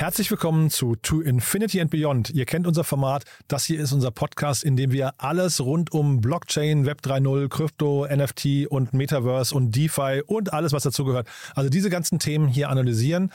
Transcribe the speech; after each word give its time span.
Herzlich 0.00 0.30
willkommen 0.30 0.70
zu 0.70 0.96
To 0.96 1.20
Infinity 1.20 1.78
and 1.78 1.90
Beyond. 1.90 2.30
Ihr 2.30 2.46
kennt 2.46 2.66
unser 2.66 2.84
Format. 2.84 3.24
Das 3.48 3.66
hier 3.66 3.78
ist 3.78 3.92
unser 3.92 4.10
Podcast, 4.10 4.64
in 4.64 4.74
dem 4.74 4.92
wir 4.92 5.12
alles 5.18 5.60
rund 5.60 5.92
um 5.92 6.22
Blockchain, 6.22 6.86
Web 6.86 7.02
3.0, 7.04 7.50
Krypto, 7.50 8.06
NFT 8.10 8.66
und 8.70 8.94
Metaverse 8.94 9.54
und 9.54 9.76
DeFi 9.76 10.22
und 10.26 10.54
alles, 10.54 10.72
was 10.72 10.84
dazugehört. 10.84 11.28
Also 11.54 11.68
diese 11.68 11.90
ganzen 11.90 12.18
Themen 12.18 12.48
hier 12.48 12.70
analysieren. 12.70 13.30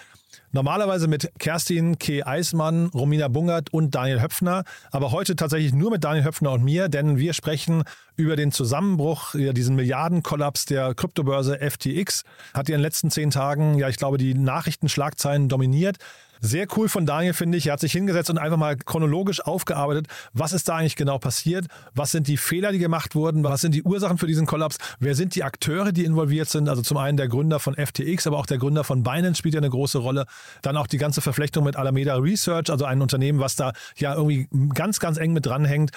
Normalerweise 0.52 1.08
mit 1.08 1.32
Kerstin 1.38 2.00
K. 2.00 2.24
Eismann, 2.24 2.88
Romina 2.88 3.28
Bungert 3.28 3.72
und 3.72 3.94
Daniel 3.94 4.22
Höpfner. 4.22 4.64
Aber 4.90 5.12
heute 5.12 5.36
tatsächlich 5.36 5.72
nur 5.72 5.92
mit 5.92 6.04
Daniel 6.04 6.26
Höpfner 6.26 6.52
und 6.52 6.64
mir, 6.64 6.90
denn 6.90 7.20
wir 7.20 7.34
sprechen 7.34 7.84
über 8.16 8.36
den 8.36 8.52
Zusammenbruch, 8.52 9.36
diesen 9.36 9.76
Milliardenkollaps 9.76 10.66
der 10.66 10.96
Kryptobörse 10.96 11.60
FTX. 11.60 12.24
Hat 12.54 12.70
ja 12.70 12.76
in 12.76 12.80
den 12.80 12.86
letzten 12.86 13.12
zehn 13.12 13.30
Tagen, 13.30 13.78
ja, 13.78 13.88
ich 13.88 13.98
glaube, 13.98 14.18
die 14.18 14.34
Nachrichtenschlagzeilen 14.34 15.48
dominiert. 15.48 15.98
Sehr 16.42 16.68
cool 16.76 16.90
von 16.90 17.06
Daniel, 17.06 17.34
finde 17.34 17.58
ich. 17.58 17.68
Er 17.68 17.74
hat 17.74 17.80
sich 17.80 17.92
hingesetzt 17.92 18.30
und 18.30 18.38
einfach 18.38 18.58
mal 18.58 18.76
chronologisch 18.78 19.42
aufgearbeitet, 19.42 20.08
was 20.34 20.54
ist 20.54 20.68
da 20.68 20.78
eigentlich 20.78 20.96
genau 20.96 21.18
passiert, 21.18 21.68
was 21.94 22.12
sind 22.12 22.28
die 22.28 22.38
Fehler, 22.38 22.72
die 22.72 22.80
gemacht 22.80 23.16
wurden, 23.16 23.44
was 23.44 23.62
sind 23.62 23.74
die 23.74 23.84
Ursachen 23.84 24.18
für 24.18 24.28
diesen 24.28 24.46
Kollaps, 24.46 24.78
wer 25.00 25.16
sind 25.16 25.36
die 25.36 25.44
Akteure, 25.44 25.92
die 25.92 26.04
involviert 26.04 26.50
sind. 26.50 26.70
Also 26.70 26.82
zum 26.82 26.98
einen 26.98 27.18
der 27.18 27.28
Gründer 27.28 27.60
von 27.60 27.76
FTX, 27.76 28.28
aber 28.28 28.38
auch 28.38 28.46
der 28.46 28.58
Gründer 28.58 28.84
von 28.84 29.04
Binance 29.04 29.40
spielt 29.40 29.56
ja 29.56 29.62
eine 29.62 29.70
große 29.70 29.98
Rolle. 29.98 30.26
Dann 30.62 30.78
auch 30.78 30.88
die 30.88 30.98
ganze 30.98 31.22
Verflechtung 31.22 31.64
mit 31.64 31.76
Alameda 31.76 32.16
Research, 32.16 32.70
also 32.70 32.86
ein 32.86 33.02
Unternehmen, 33.02 33.40
was 33.40 33.56
da 33.56 33.74
ja 33.98 34.14
irgendwie 34.16 34.48
ganz, 34.74 35.00
ganz 35.00 35.18
eng 35.18 35.34
mit 35.34 35.46
dranhängt. 35.46 35.92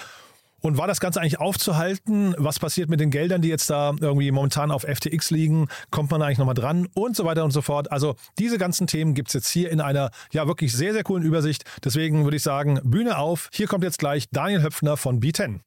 Und 0.61 0.77
war 0.77 0.87
das 0.87 0.99
Ganze 0.99 1.21
eigentlich 1.21 1.39
aufzuhalten? 1.39 2.35
Was 2.37 2.59
passiert 2.59 2.89
mit 2.89 2.99
den 2.99 3.11
Geldern, 3.11 3.41
die 3.41 3.49
jetzt 3.49 3.69
da 3.69 3.93
irgendwie 3.99 4.31
momentan 4.31 4.71
auf 4.71 4.83
FTX 4.83 5.31
liegen? 5.31 5.67
Kommt 5.91 6.11
man 6.11 6.19
da 6.19 6.27
eigentlich 6.27 6.37
nochmal 6.37 6.55
dran? 6.55 6.87
Und 6.93 7.15
so 7.15 7.25
weiter 7.25 7.43
und 7.43 7.51
so 7.51 7.61
fort. 7.61 7.91
Also 7.91 8.15
diese 8.37 8.57
ganzen 8.57 8.87
Themen 8.87 9.13
gibt 9.13 9.29
es 9.29 9.33
jetzt 9.33 9.49
hier 9.49 9.71
in 9.71 9.81
einer 9.81 10.11
ja 10.31 10.47
wirklich 10.47 10.73
sehr, 10.73 10.93
sehr 10.93 11.03
coolen 11.03 11.23
Übersicht. 11.23 11.63
Deswegen 11.83 12.23
würde 12.23 12.37
ich 12.37 12.43
sagen, 12.43 12.79
Bühne 12.83 13.17
auf. 13.17 13.49
Hier 13.53 13.67
kommt 13.67 13.83
jetzt 13.83 13.99
gleich 13.99 14.29
Daniel 14.31 14.63
Höpfner 14.63 14.97
von 14.97 15.19
B10. 15.19 15.59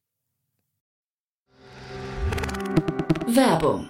Werbung. 3.27 3.89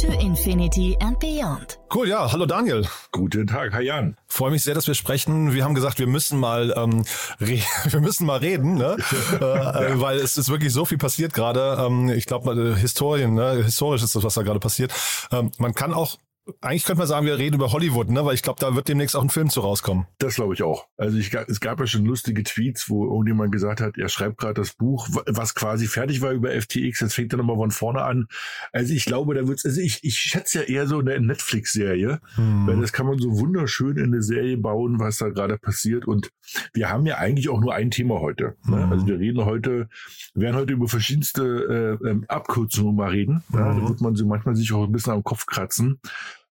To 0.00 0.06
Infinity 0.18 0.96
and 1.02 1.18
Beyond. 1.18 1.78
Cool, 1.94 2.08
ja. 2.08 2.32
Hallo 2.32 2.46
Daniel. 2.46 2.86
Guten 3.12 3.46
Tag, 3.46 3.74
Herr 3.74 3.82
Jan. 3.82 4.16
Freue 4.28 4.50
mich 4.50 4.62
sehr, 4.62 4.72
dass 4.72 4.86
wir 4.86 4.94
sprechen. 4.94 5.52
Wir 5.52 5.62
haben 5.62 5.74
gesagt, 5.74 5.98
wir 5.98 6.06
müssen 6.06 6.40
mal, 6.40 6.72
ähm, 6.74 7.04
wir 7.38 8.00
müssen 8.00 8.24
mal 8.24 8.38
reden, 8.38 8.76
ne? 8.76 8.96
äh, 9.40 9.44
ja. 9.44 10.00
weil 10.00 10.16
es 10.16 10.38
ist 10.38 10.48
wirklich 10.48 10.72
so 10.72 10.86
viel 10.86 10.96
passiert 10.96 11.34
gerade. 11.34 11.76
Ähm, 11.78 12.08
ich 12.08 12.24
glaube, 12.24 12.76
Historien, 12.76 13.34
ne? 13.34 13.62
historisch 13.62 14.02
ist 14.02 14.14
das, 14.14 14.24
was 14.24 14.32
da 14.32 14.42
gerade 14.42 14.58
passiert. 14.58 14.90
Ähm, 15.32 15.50
man 15.58 15.74
kann 15.74 15.92
auch 15.92 16.16
eigentlich 16.60 16.84
könnte 16.84 16.98
man 16.98 17.08
sagen, 17.08 17.26
wir 17.26 17.38
reden 17.38 17.56
über 17.56 17.72
Hollywood, 17.72 18.10
ne? 18.10 18.24
Weil 18.24 18.34
ich 18.34 18.42
glaube, 18.42 18.60
da 18.60 18.74
wird 18.74 18.88
demnächst 18.88 19.16
auch 19.16 19.22
ein 19.22 19.30
Film 19.30 19.50
zu 19.50 19.60
rauskommen. 19.60 20.06
Das 20.18 20.36
glaube 20.36 20.54
ich 20.54 20.62
auch. 20.62 20.86
Also 20.96 21.18
ich, 21.18 21.32
es 21.32 21.60
gab 21.60 21.80
ja 21.80 21.86
schon 21.86 22.04
lustige 22.04 22.42
Tweets, 22.42 22.88
wo 22.88 23.06
irgendjemand 23.06 23.52
gesagt 23.52 23.80
hat, 23.80 23.96
er 23.98 24.08
schreibt 24.08 24.38
gerade 24.38 24.54
das 24.54 24.74
Buch, 24.74 25.08
was 25.26 25.54
quasi 25.54 25.86
fertig 25.86 26.20
war 26.20 26.32
über 26.32 26.50
FTX, 26.50 27.00
jetzt 27.00 27.14
fängt 27.14 27.32
er 27.32 27.38
nochmal 27.38 27.56
von 27.56 27.70
vorne 27.70 28.02
an. 28.02 28.28
Also 28.72 28.92
ich 28.92 29.04
glaube, 29.04 29.34
da 29.34 29.46
wird's, 29.46 29.64
also 29.64 29.80
ich, 29.80 30.02
ich 30.02 30.16
schätze 30.18 30.60
ja 30.60 30.64
eher 30.64 30.86
so 30.86 30.98
eine 30.98 31.20
Netflix-Serie, 31.20 32.20
hm. 32.34 32.66
weil 32.66 32.80
das 32.80 32.92
kann 32.92 33.06
man 33.06 33.18
so 33.18 33.38
wunderschön 33.38 33.96
in 33.96 34.04
eine 34.04 34.22
Serie 34.22 34.56
bauen, 34.56 34.98
was 34.98 35.18
da 35.18 35.28
gerade 35.28 35.58
passiert. 35.58 36.06
Und 36.06 36.30
wir 36.72 36.90
haben 36.90 37.06
ja 37.06 37.18
eigentlich 37.18 37.48
auch 37.48 37.60
nur 37.60 37.74
ein 37.74 37.90
Thema 37.90 38.20
heute. 38.20 38.56
Ne? 38.64 38.82
Hm. 38.82 38.92
Also 38.92 39.06
wir 39.06 39.18
reden 39.18 39.44
heute, 39.44 39.88
wir 40.34 40.42
werden 40.42 40.56
heute 40.56 40.72
über 40.72 40.88
verschiedenste 40.88 41.98
äh, 42.02 42.08
ähm, 42.08 42.24
Abkürzungen 42.28 42.96
mal 42.96 43.10
reden. 43.10 43.42
Hm. 43.50 43.58
Ja, 43.58 43.74
da 43.74 43.88
wird 43.88 44.00
man 44.00 44.14
so 44.14 44.26
manchmal 44.26 44.56
sich 44.56 44.72
auch 44.72 44.84
ein 44.84 44.92
bisschen 44.92 45.12
am 45.12 45.24
Kopf 45.24 45.46
kratzen 45.46 46.00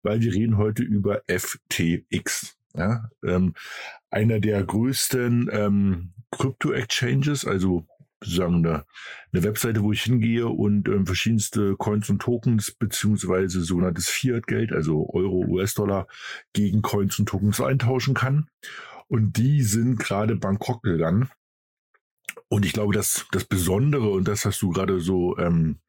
weil 0.03 0.21
wir 0.21 0.33
reden 0.33 0.57
heute 0.57 0.83
über 0.83 1.23
FTX. 1.29 2.57
Ja, 2.77 3.09
ähm, 3.25 3.55
einer 4.11 4.41
der 4.41 4.63
größten 4.63 5.49
ähm, 5.51 6.13
Krypto-Exchanges, 6.31 7.47
also 7.47 7.87
sozusagen 8.23 8.57
eine, 8.57 8.85
eine 9.33 9.45
Webseite, 9.45 9.83
wo 9.83 9.93
ich 9.93 10.03
hingehe 10.03 10.49
und 10.49 10.89
ähm, 10.89 11.07
verschiedenste 11.07 11.77
Coins 11.77 12.11
und 12.11 12.21
Tokens 12.21 12.73
beziehungsweise 12.73 13.63
sogenanntes 13.63 14.09
Fiat-Geld, 14.09 14.73
also 14.73 15.09
Euro, 15.11 15.45
US-Dollar, 15.47 16.07
gegen 16.53 16.83
Coins 16.83 17.19
und 17.19 17.29
Tokens 17.29 17.61
eintauschen 17.61 18.15
kann. 18.15 18.49
Und 19.07 19.37
die 19.37 19.63
sind 19.63 19.99
gerade 19.99 20.37
bankrott 20.37 20.83
gegangen. 20.83 21.31
Und 22.51 22.65
ich 22.65 22.73
glaube, 22.73 22.95
dass 22.95 23.27
das 23.31 23.45
Besondere 23.45 24.09
und 24.09 24.27
das, 24.27 24.47
was 24.47 24.59
du 24.59 24.71
gerade 24.71 25.01
so 25.01 25.37
ähm, 25.37 25.81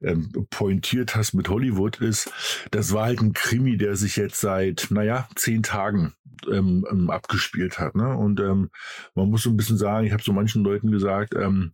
ähm, 0.00 0.30
pointiert 0.48 1.16
hast 1.16 1.34
mit 1.34 1.48
Hollywood, 1.48 1.96
ist, 1.96 2.30
das 2.70 2.92
war 2.92 3.06
halt 3.06 3.20
ein 3.20 3.32
Krimi, 3.32 3.76
der 3.76 3.96
sich 3.96 4.16
jetzt 4.16 4.40
seit, 4.40 4.88
naja, 4.90 5.28
zehn 5.34 5.64
Tagen 5.64 6.14
ähm, 6.50 6.86
ähm, 6.90 7.10
abgespielt 7.10 7.80
hat. 7.80 7.96
Ne? 7.96 8.16
Und 8.16 8.38
ähm, 8.38 8.70
man 9.14 9.28
muss 9.28 9.42
so 9.42 9.50
ein 9.50 9.56
bisschen 9.56 9.76
sagen, 9.76 10.06
ich 10.06 10.12
habe 10.12 10.22
so 10.22 10.32
manchen 10.32 10.62
Leuten 10.62 10.90
gesagt, 10.90 11.34
ähm, 11.34 11.72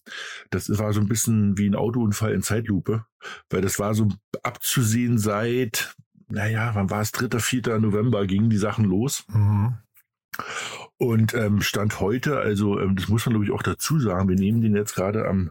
das 0.50 0.70
war 0.78 0.92
so 0.94 1.00
ein 1.00 1.08
bisschen 1.08 1.58
wie 1.58 1.68
ein 1.68 1.74
Autounfall 1.74 2.32
in 2.32 2.42
Zeitlupe, 2.42 3.04
weil 3.50 3.60
das 3.60 3.78
war 3.78 3.94
so 3.94 4.08
abzusehen 4.42 5.18
seit, 5.18 5.94
naja, 6.28 6.70
wann 6.74 6.88
war 6.90 7.02
es, 7.02 7.12
3., 7.12 7.38
4. 7.38 7.78
November 7.78 8.26
gingen 8.26 8.48
die 8.48 8.56
Sachen 8.56 8.84
los. 8.86 9.24
Mhm. 9.28 9.74
Und 10.96 11.34
ähm, 11.34 11.62
Stand 11.62 12.00
heute, 12.00 12.38
also 12.38 12.78
ähm, 12.78 12.96
das 12.96 13.08
muss 13.08 13.24
man 13.24 13.34
glaube 13.34 13.46
ich 13.46 13.52
auch 13.52 13.62
dazu 13.62 13.98
sagen, 13.98 14.28
wir 14.28 14.36
nehmen 14.36 14.60
den 14.60 14.76
jetzt 14.76 14.94
gerade 14.94 15.26
am 15.26 15.50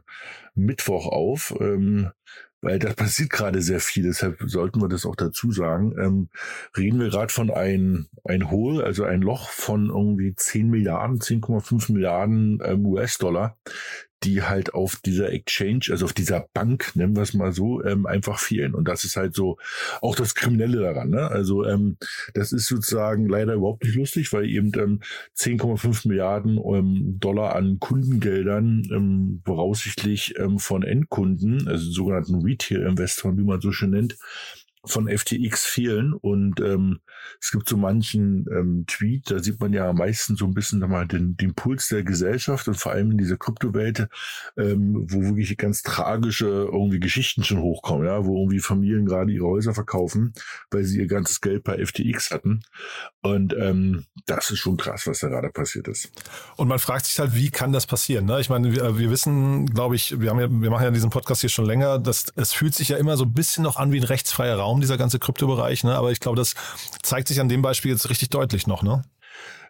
Mittwoch 0.54 1.08
auf, 1.08 1.56
ähm, 1.60 2.12
weil 2.62 2.78
da 2.78 2.94
passiert 2.94 3.30
gerade 3.30 3.62
sehr 3.62 3.80
viel, 3.80 4.04
deshalb 4.04 4.38
sollten 4.46 4.82
wir 4.82 4.90
das 4.90 5.06
auch 5.06 5.16
dazu 5.16 5.52
sagen. 5.52 5.96
Ähm, 5.98 6.30
reden 6.78 7.00
wir 7.00 7.10
gerade 7.10 7.32
von 7.32 7.50
ein, 7.50 8.10
ein 8.26 8.52
Hohl, 8.52 8.84
also 8.84 9.06
ein 9.06 9.22
Loch 9.22 9.50
von 9.50 9.90
irgendwie 9.90 10.36
10 10.36 10.70
Milliarden, 10.70 11.20
10,5 11.20 11.94
Milliarden 11.94 12.60
ähm, 12.64 12.86
US-Dollar, 12.86 13.58
die 14.24 14.44
halt 14.44 14.74
auf 14.74 14.98
dieser 14.98 15.32
Exchange, 15.32 15.88
also 15.92 16.06
auf 16.06 16.14
dieser 16.14 16.48
Bank, 16.54 16.92
nennen 16.96 17.16
wir 17.16 17.24
es 17.24 17.34
mal 17.34 17.52
so, 17.52 17.84
ähm, 17.84 18.06
einfach 18.06 18.40
fehlen. 18.40 18.76
Und 18.76 18.88
das 18.88 19.04
ist 19.04 19.16
halt 19.16 19.34
so 19.34 19.58
auch 20.02 20.16
das 20.16 20.36
Kriminelle 20.36 20.80
daran. 20.80 21.10
Ne? 21.10 21.28
Also 21.30 21.66
ähm, 21.66 21.98
das 22.34 22.52
ist 22.52 22.68
sozusagen 22.68 23.28
leider 23.28 23.54
überhaupt 23.54 23.84
nicht 23.84 23.96
lustig, 23.96 24.34
weil 24.34 24.46
eben 24.46 24.72
ähm, 24.76 25.00
10,5 25.38 26.08
Milliarden 26.08 26.58
ähm, 26.58 27.18
Dollar 27.20 27.56
an 27.56 27.80
Kundengeldern 27.80 28.88
ähm, 28.92 29.42
voraussichtlich 29.46 30.36
ähm, 30.38 30.60
von 30.60 30.84
Endkunden, 30.84 31.68
also 31.68 31.90
sogenannten 31.92 32.42
Retail-Investoren, 32.42 33.38
wie 33.38 33.44
man 33.44 33.62
so 33.62 33.72
schön 33.72 33.92
nennt, 33.92 34.18
von 34.86 35.10
FTX 35.10 35.66
fehlen 35.66 36.14
und 36.14 36.60
ähm, 36.62 37.00
es 37.42 37.52
gibt 37.52 37.68
so 37.68 37.78
manchen 37.78 38.46
ähm, 38.52 38.86
Tweet, 38.88 39.30
da 39.30 39.40
sieht 39.40 39.60
man 39.60 39.74
ja 39.74 39.92
meistens 39.92 40.40
so 40.40 40.46
ein 40.46 40.54
bisschen 40.54 40.80
nochmal 40.80 41.08
den, 41.08 41.36
den 41.36 41.54
Puls 41.54 41.90
der 41.90 42.04
Gesellschaft 42.04 42.68
und 42.68 42.76
vor 42.76 42.94
allem 42.94 43.12
in 43.12 43.18
dieser 43.18 43.38
Kryptowelt, 43.38 44.08
ähm, 44.58 45.06
wo 45.10 45.22
wirklich 45.22 45.58
ganz 45.58 45.84
tragische 45.84 46.48
irgendwie 46.48 47.00
Geschichten 47.00 47.44
schon 47.44 47.60
hochkommen, 47.60 48.08
ja, 48.08 48.26
wo 48.26 48.38
irgendwie 48.38 48.60
Familien 48.60 49.06
gerade 49.06 49.32
ihre 49.32 49.48
Häuser 49.48 49.74
verkaufen, 49.74 50.34
weil 50.72 50.84
sie 50.86 51.00
ihr 51.00 51.08
ganzes 51.08 51.42
Geld 51.42 51.64
bei 51.64 51.84
FTX 51.86 52.32
hatten 52.32 52.62
und 53.22 53.54
ähm, 53.54 54.06
das 54.26 54.50
ist 54.50 54.60
schon 54.60 54.78
krass, 54.78 55.06
was 55.08 55.20
da 55.20 55.28
gerade 55.28 55.50
passiert 55.50 55.88
ist. 55.88 56.10
Und 56.56 56.68
man 56.68 56.80
fragt 56.80 57.06
sich 57.06 57.20
halt, 57.20 57.36
wie 57.36 57.50
kann 57.50 57.74
das 57.74 57.86
passieren? 57.86 58.26
Ne? 58.26 58.40
Ich 58.40 58.50
meine, 58.50 58.74
wir, 58.74 58.98
wir 58.98 59.10
wissen, 59.12 59.66
glaube 59.66 59.96
ich, 59.96 60.20
wir 60.22 60.30
haben 60.30 60.40
ja, 60.40 60.50
wir 60.50 60.70
machen 60.70 60.84
ja 60.84 60.92
diesen 60.92 61.10
Podcast 61.10 61.42
hier 61.42 61.50
schon 61.50 61.66
länger, 61.66 62.00
dass 62.00 62.28
es 62.36 62.54
fühlt 62.54 62.74
sich 62.74 62.90
ja 62.90 62.98
immer 62.98 63.18
so 63.18 63.26
ein 63.26 63.34
bisschen 63.34 63.64
noch 63.64 63.76
an 63.76 63.92
wie 63.92 64.00
ein 64.00 64.04
rechtsfreier 64.04 64.58
Raum, 64.58 64.69
dieser 64.78 64.98
ganze 64.98 65.20
Kryptobereich, 65.20 65.84
ne? 65.84 65.96
Aber 65.96 66.12
ich 66.12 66.20
glaube, 66.20 66.38
das 66.38 66.56
zeigt 67.02 67.28
sich 67.28 67.40
an 67.40 67.50
dem 67.50 67.62
Beispiel 67.62 67.92
jetzt 67.92 68.10
richtig 68.10 68.30
deutlich 68.30 68.68
noch, 68.68 68.84
ne? 68.84 69.04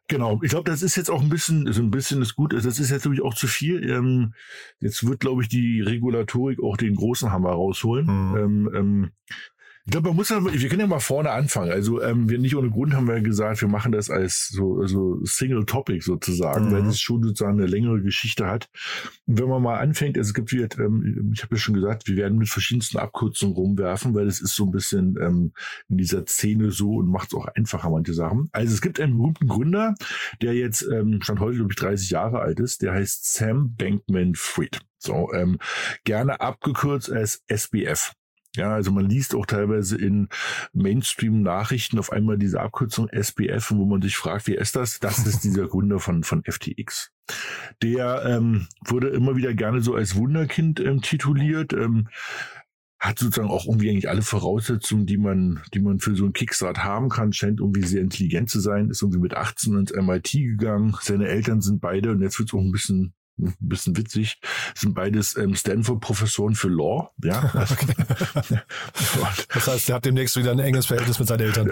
Genau, 0.09 0.39
ich 0.41 0.49
glaube, 0.49 0.69
das 0.69 0.81
ist 0.81 0.95
jetzt 0.95 1.11
auch 1.11 1.21
ein 1.21 1.29
bisschen, 1.29 1.71
so 1.71 1.81
ein 1.83 1.91
bisschen 1.91 2.21
ist 2.23 2.35
gut. 2.35 2.53
Das 2.53 2.65
ist 2.65 2.79
jetzt 2.79 2.91
natürlich 2.91 3.21
auch 3.21 3.35
zu 3.35 3.47
viel. 3.47 3.87
Ähm, 3.87 4.33
jetzt 4.79 5.05
wird, 5.07 5.19
glaube 5.19 5.43
ich, 5.43 5.49
die 5.49 5.81
Regulatorik 5.81 6.61
auch 6.63 6.77
den 6.77 6.95
großen 6.95 7.31
Hammer 7.31 7.51
rausholen. 7.51 8.07
Mhm. 8.07 8.37
Ähm, 8.37 8.71
ähm, 8.75 9.11
ich 9.89 9.91
glaube, 9.91 10.09
man 10.09 10.17
muss 10.17 10.29
ja, 10.29 10.37
wir 10.45 10.69
können 10.69 10.81
ja 10.81 10.85
mal 10.85 10.99
vorne 10.99 11.31
anfangen. 11.31 11.71
Also 11.71 11.99
ähm, 11.99 12.29
wir 12.29 12.37
nicht 12.37 12.55
ohne 12.55 12.69
Grund 12.69 12.93
haben 12.93 13.07
wir 13.07 13.21
gesagt, 13.21 13.61
wir 13.61 13.67
machen 13.67 13.91
das 13.91 14.11
als 14.11 14.47
so 14.49 14.81
also 14.81 15.19
Single 15.25 15.65
Topic 15.65 16.01
sozusagen, 16.01 16.67
mhm. 16.67 16.71
weil 16.71 16.85
es 16.85 16.99
schon 16.99 17.23
sozusagen 17.23 17.57
eine 17.57 17.65
längere 17.65 17.99
Geschichte 17.99 18.45
hat. 18.45 18.69
Und 19.25 19.39
wenn 19.39 19.49
man 19.49 19.63
mal 19.63 19.79
anfängt, 19.79 20.15
also 20.15 20.29
es 20.29 20.35
gibt, 20.35 20.51
wie, 20.51 20.61
ähm, 20.61 21.31
ich 21.33 21.41
habe 21.41 21.55
ja 21.55 21.59
schon 21.59 21.73
gesagt, 21.73 22.07
wir 22.07 22.17
werden 22.17 22.37
mit 22.37 22.49
verschiedensten 22.49 22.99
Abkürzungen 22.99 23.55
rumwerfen, 23.55 24.13
weil 24.13 24.27
es 24.27 24.41
ist 24.41 24.53
so 24.53 24.65
ein 24.65 24.71
bisschen 24.71 25.17
ähm, 25.19 25.53
in 25.87 25.97
dieser 25.97 26.23
Szene 26.27 26.69
so 26.69 26.97
und 26.97 27.09
macht 27.09 27.29
es 27.29 27.33
auch 27.33 27.47
einfacher 27.47 27.89
manche 27.89 28.13
Sachen. 28.13 28.49
Also 28.51 28.71
es 28.71 28.81
gibt 28.81 28.99
einen 28.99 29.17
berühmten 29.17 29.47
Gründer, 29.47 29.95
der 30.39 30.53
jetzt 30.53 30.83
ähm, 30.83 31.19
stand 31.23 31.39
heute 31.39 31.55
glaube 31.55 31.73
ich 31.73 31.79
30 31.79 32.11
Jahre 32.11 32.41
alt 32.41 32.59
ist. 32.59 32.83
Der 32.83 32.93
heißt 32.93 33.33
Sam 33.33 33.73
Bankman-Fried. 33.75 34.81
So 34.99 35.33
ähm, 35.33 35.57
gerne 36.03 36.41
abgekürzt 36.41 37.11
als 37.11 37.41
SBF. 37.47 38.13
Ja, 38.55 38.73
also 38.73 38.91
man 38.91 39.07
liest 39.07 39.35
auch 39.35 39.45
teilweise 39.45 39.95
in 39.95 40.27
Mainstream-Nachrichten 40.73 41.99
auf 41.99 42.11
einmal 42.11 42.37
diese 42.37 42.59
Abkürzung 42.59 43.07
SBF, 43.07 43.71
wo 43.71 43.85
man 43.85 44.01
sich 44.01 44.17
fragt, 44.17 44.47
wie 44.47 44.55
ist 44.55 44.75
das? 44.75 44.99
Das 44.99 45.25
ist 45.25 45.43
dieser 45.43 45.67
Gründer 45.69 45.99
von, 45.99 46.23
von 46.23 46.43
FTX. 46.43 47.11
Der 47.83 48.23
ähm, 48.25 48.67
wurde 48.85 49.09
immer 49.09 49.35
wieder 49.35 49.53
gerne 49.53 49.81
so 49.81 49.93
als 49.93 50.15
Wunderkind 50.15 50.79
ähm, 50.79 51.01
tituliert. 51.01 51.73
Ähm, 51.73 52.07
hat 52.99 53.17
sozusagen 53.17 53.49
auch 53.49 53.65
irgendwie 53.65 53.89
eigentlich 53.89 54.09
alle 54.09 54.21
Voraussetzungen, 54.21 55.05
die 55.05 55.17
man, 55.17 55.61
die 55.73 55.79
man 55.79 55.99
für 55.99 56.15
so 56.15 56.25
einen 56.25 56.33
Kickstart 56.33 56.83
haben 56.83 57.07
kann, 57.07 57.31
scheint 57.31 57.61
irgendwie 57.61 57.83
sehr 57.83 58.01
intelligent 58.01 58.49
zu 58.49 58.59
sein, 58.59 58.89
ist 58.89 59.01
irgendwie 59.01 59.21
mit 59.21 59.35
18 59.35 59.77
ins 59.77 59.93
MIT 59.93 60.31
gegangen. 60.31 60.93
Seine 60.99 61.29
Eltern 61.29 61.61
sind 61.61 61.79
beide, 61.79 62.11
und 62.11 62.21
jetzt 62.21 62.39
wird 62.39 62.49
es 62.49 62.53
auch 62.53 62.59
ein 62.59 62.73
bisschen 62.73 63.13
ein 63.39 63.55
bisschen 63.59 63.97
witzig, 63.97 64.39
sind 64.75 64.93
beides 64.93 65.35
ähm, 65.37 65.55
Stanford-Professoren 65.55 66.55
für 66.55 66.67
Law. 66.69 67.11
Ja. 67.23 67.51
das 69.53 69.67
heißt, 69.67 69.89
er 69.89 69.95
hat 69.95 70.05
demnächst 70.05 70.35
wieder 70.35 70.51
ein 70.51 70.59
enges 70.59 70.85
Verhältnis 70.87 71.19
mit 71.19 71.27
seinen 71.27 71.41
Eltern. 71.41 71.71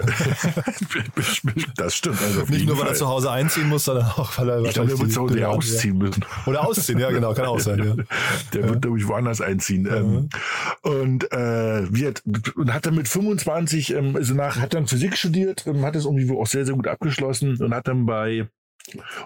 das 1.76 1.94
stimmt. 1.94 2.20
Also 2.22 2.44
Nicht 2.46 2.66
nur, 2.66 2.76
weil 2.76 2.84
Fall. 2.84 2.94
er 2.94 2.98
zu 2.98 3.08
Hause 3.08 3.30
einziehen 3.30 3.68
muss, 3.68 3.84
sondern 3.84 4.06
auch, 4.06 4.36
weil 4.38 4.48
er 4.48 4.62
ich 4.62 4.74
glaube, 4.74 4.92
er 4.92 4.98
wird 4.98 5.12
zu 5.12 5.20
Hause 5.20 5.48
ausziehen 5.48 5.98
müssen. 5.98 6.24
Oder 6.46 6.66
ausziehen, 6.66 6.98
ja 6.98 7.10
genau, 7.10 7.34
kann 7.34 7.46
auch 7.46 7.60
sein. 7.60 7.78
Ja. 7.78 7.94
Der 8.52 8.62
ja. 8.62 8.68
wird, 8.68 8.82
glaube 8.82 8.98
ich, 8.98 9.06
woanders 9.06 9.40
einziehen. 9.40 9.88
Ähm, 9.90 10.28
und 10.82 11.30
äh, 11.32 11.92
wird, 11.92 12.22
und 12.56 12.72
hat 12.72 12.86
dann 12.86 12.94
mit 12.94 13.08
25, 13.08 13.94
ähm, 13.94 14.16
also 14.16 14.34
nach, 14.34 14.58
hat 14.58 14.74
dann 14.74 14.86
Physik 14.86 15.16
studiert, 15.16 15.66
ähm, 15.66 15.84
hat 15.84 15.96
es 15.96 16.04
irgendwie 16.04 16.30
auch 16.30 16.46
sehr, 16.46 16.64
sehr 16.64 16.74
gut 16.74 16.86
abgeschlossen 16.86 17.56
und 17.62 17.74
hat 17.74 17.88
dann 17.88 18.06
bei 18.06 18.48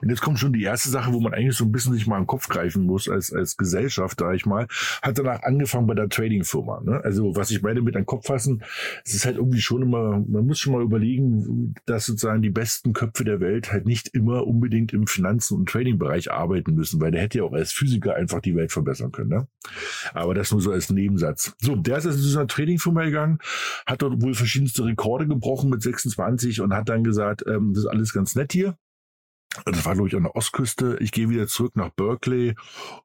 und 0.01 0.09
jetzt 0.09 0.21
kommt 0.21 0.39
schon 0.39 0.53
die 0.53 0.63
erste 0.63 0.89
Sache, 0.89 1.13
wo 1.13 1.21
man 1.21 1.35
eigentlich 1.35 1.57
so 1.57 1.65
ein 1.65 1.73
bisschen 1.73 1.93
sich 1.93 2.07
mal 2.07 2.19
im 2.19 2.27
Kopf 2.27 2.49
greifen 2.49 2.85
muss 2.85 3.09
als, 3.09 3.33
als 3.33 3.57
Gesellschaft, 3.57 4.21
da 4.21 4.33
ich 4.33 4.47
mal, 4.47 4.67
hat 5.03 5.19
danach 5.19 5.43
angefangen 5.43 5.87
bei 5.87 5.95
der 5.95 6.09
Trading-Firma. 6.09 6.83
Ne? 6.85 7.01
Also 7.03 7.37
was 7.37 7.51
ich 7.51 7.63
meine 7.63 7.83
mit 7.83 7.97
an 7.97 8.07
Kopf 8.07 8.27
fassen, 8.27 8.63
es 9.05 9.15
ist 9.15 9.27
halt 9.27 9.37
irgendwie 9.37 9.61
schon 9.61 9.83
immer, 9.83 10.23
man 10.27 10.47
muss 10.47 10.59
schon 10.59 10.73
mal 10.73 10.83
überlegen, 10.83 11.75
dass 11.87 12.07
sozusagen 12.07 12.43
die 12.43 12.51
besten 12.51 12.93
Köpfe 12.93 13.25
der 13.25 13.41
Welt 13.41 13.73
halt 13.73 13.87
nicht 13.87 14.09
immer 14.09 14.47
unbedingt 14.47 14.93
im 14.93 15.07
Finanzen- 15.07 15.57
und 15.57 15.69
Trading-Bereich 15.69 16.31
arbeiten 16.31 16.75
müssen, 16.75 17.01
weil 17.01 17.11
der 17.11 17.23
hätte 17.23 17.39
ja 17.39 17.45
auch 17.45 17.53
als 17.53 17.73
Physiker 17.73 18.15
einfach 18.15 18.41
die 18.41 18.57
Welt 18.57 18.73
verbessern 18.73 19.13
können. 19.13 19.31
Ne? 19.31 19.49
Aber 20.15 20.35
das 20.35 20.53
nur 20.53 20.61
so 20.61 20.73
als 20.73 20.91
Nebensatz. 20.91 21.55
So, 21.61 21.77
der 21.77 21.99
ist 21.99 22.07
also 22.07 22.19
zu 22.19 22.39
einer 22.39 22.49
Trading-Firma 22.49 23.05
gegangen, 23.05 23.39
hat 23.87 24.03
dort 24.03 24.21
wohl 24.23 24.35
verschiedenste 24.35 24.85
Rekorde 24.85 25.27
gebrochen 25.27 25.71
mit 25.71 25.83
26 25.83 26.61
und 26.61 26.75
hat 26.75 26.89
dann 26.89 27.05
gesagt, 27.05 27.45
ähm, 27.47 27.73
das 27.75 27.85
ist 27.85 27.91
alles 27.91 28.13
ganz 28.13 28.35
nett 28.35 28.53
hier 28.53 28.77
das 29.67 29.85
war, 29.85 29.95
glaube 29.95 30.09
ich, 30.09 30.17
an 30.17 30.23
der 30.23 30.35
Ostküste. 30.35 30.97
Ich 31.01 31.13
gehe 31.13 31.29
wieder 31.29 31.47
zurück 31.47 31.77
nach 31.77 31.91
Berkeley 31.91 32.55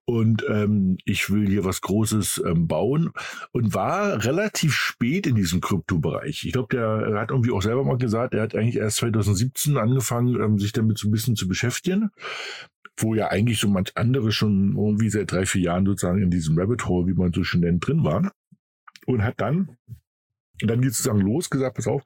und 0.06 0.46
ähm, 0.50 0.98
ich 1.04 1.30
will 1.30 1.48
hier 1.48 1.66
was 1.66 1.82
Großes 1.82 2.42
ähm, 2.46 2.68
bauen 2.68 3.12
und 3.52 3.74
war 3.74 4.24
relativ 4.24 4.74
spät 4.74 5.28
in 5.28 5.36
diesem 5.36 5.60
Kryptobereich. 5.60 6.46
Ich 6.46 6.54
glaube, 6.54 6.76
der 6.76 7.20
hat 7.20 7.32
irgendwie 7.32 7.52
auch 7.52 7.62
selber 7.62 7.84
mal 7.84 7.98
gesagt, 7.98 8.34
er 8.34 8.44
hat 8.44 8.56
eigentlich 8.56 8.78
erst 8.78 8.98
2017 8.98 9.78
angefangen, 9.78 10.42
ähm, 10.42 10.60
sich 10.60 10.72
damit 10.72 10.98
so 10.98 11.10
ein 11.10 11.12
bisschen 11.12 11.36
zu 11.36 11.48
beschäftigen 11.48 12.12
wo 13.00 13.14
ja 13.14 13.28
eigentlich 13.28 13.60
so 13.60 13.68
manch 13.68 13.92
andere 13.96 14.32
schon 14.32 14.76
irgendwie 14.76 15.12
seit 15.12 15.32
drei, 15.32 15.46
vier 15.46 15.62
Jahren 15.62 15.86
sozusagen 15.86 16.22
in 16.22 16.32
diesem 16.32 16.58
Rabbit 16.58 16.88
Hole, 16.88 17.06
wie 17.06 17.14
man 17.14 17.32
so 17.32 17.44
schön 17.44 17.62
nennt, 17.62 17.86
drin 17.86 18.04
waren. 18.04 18.32
Und 19.06 19.24
hat 19.24 19.40
dann 19.40 19.78
und 20.62 20.70
dann 20.70 20.82
geht 20.82 20.92
es 20.92 20.98
sozusagen 20.98 21.22
los, 21.22 21.50
gesagt, 21.50 21.76
pass 21.76 21.88
auf, 21.88 22.02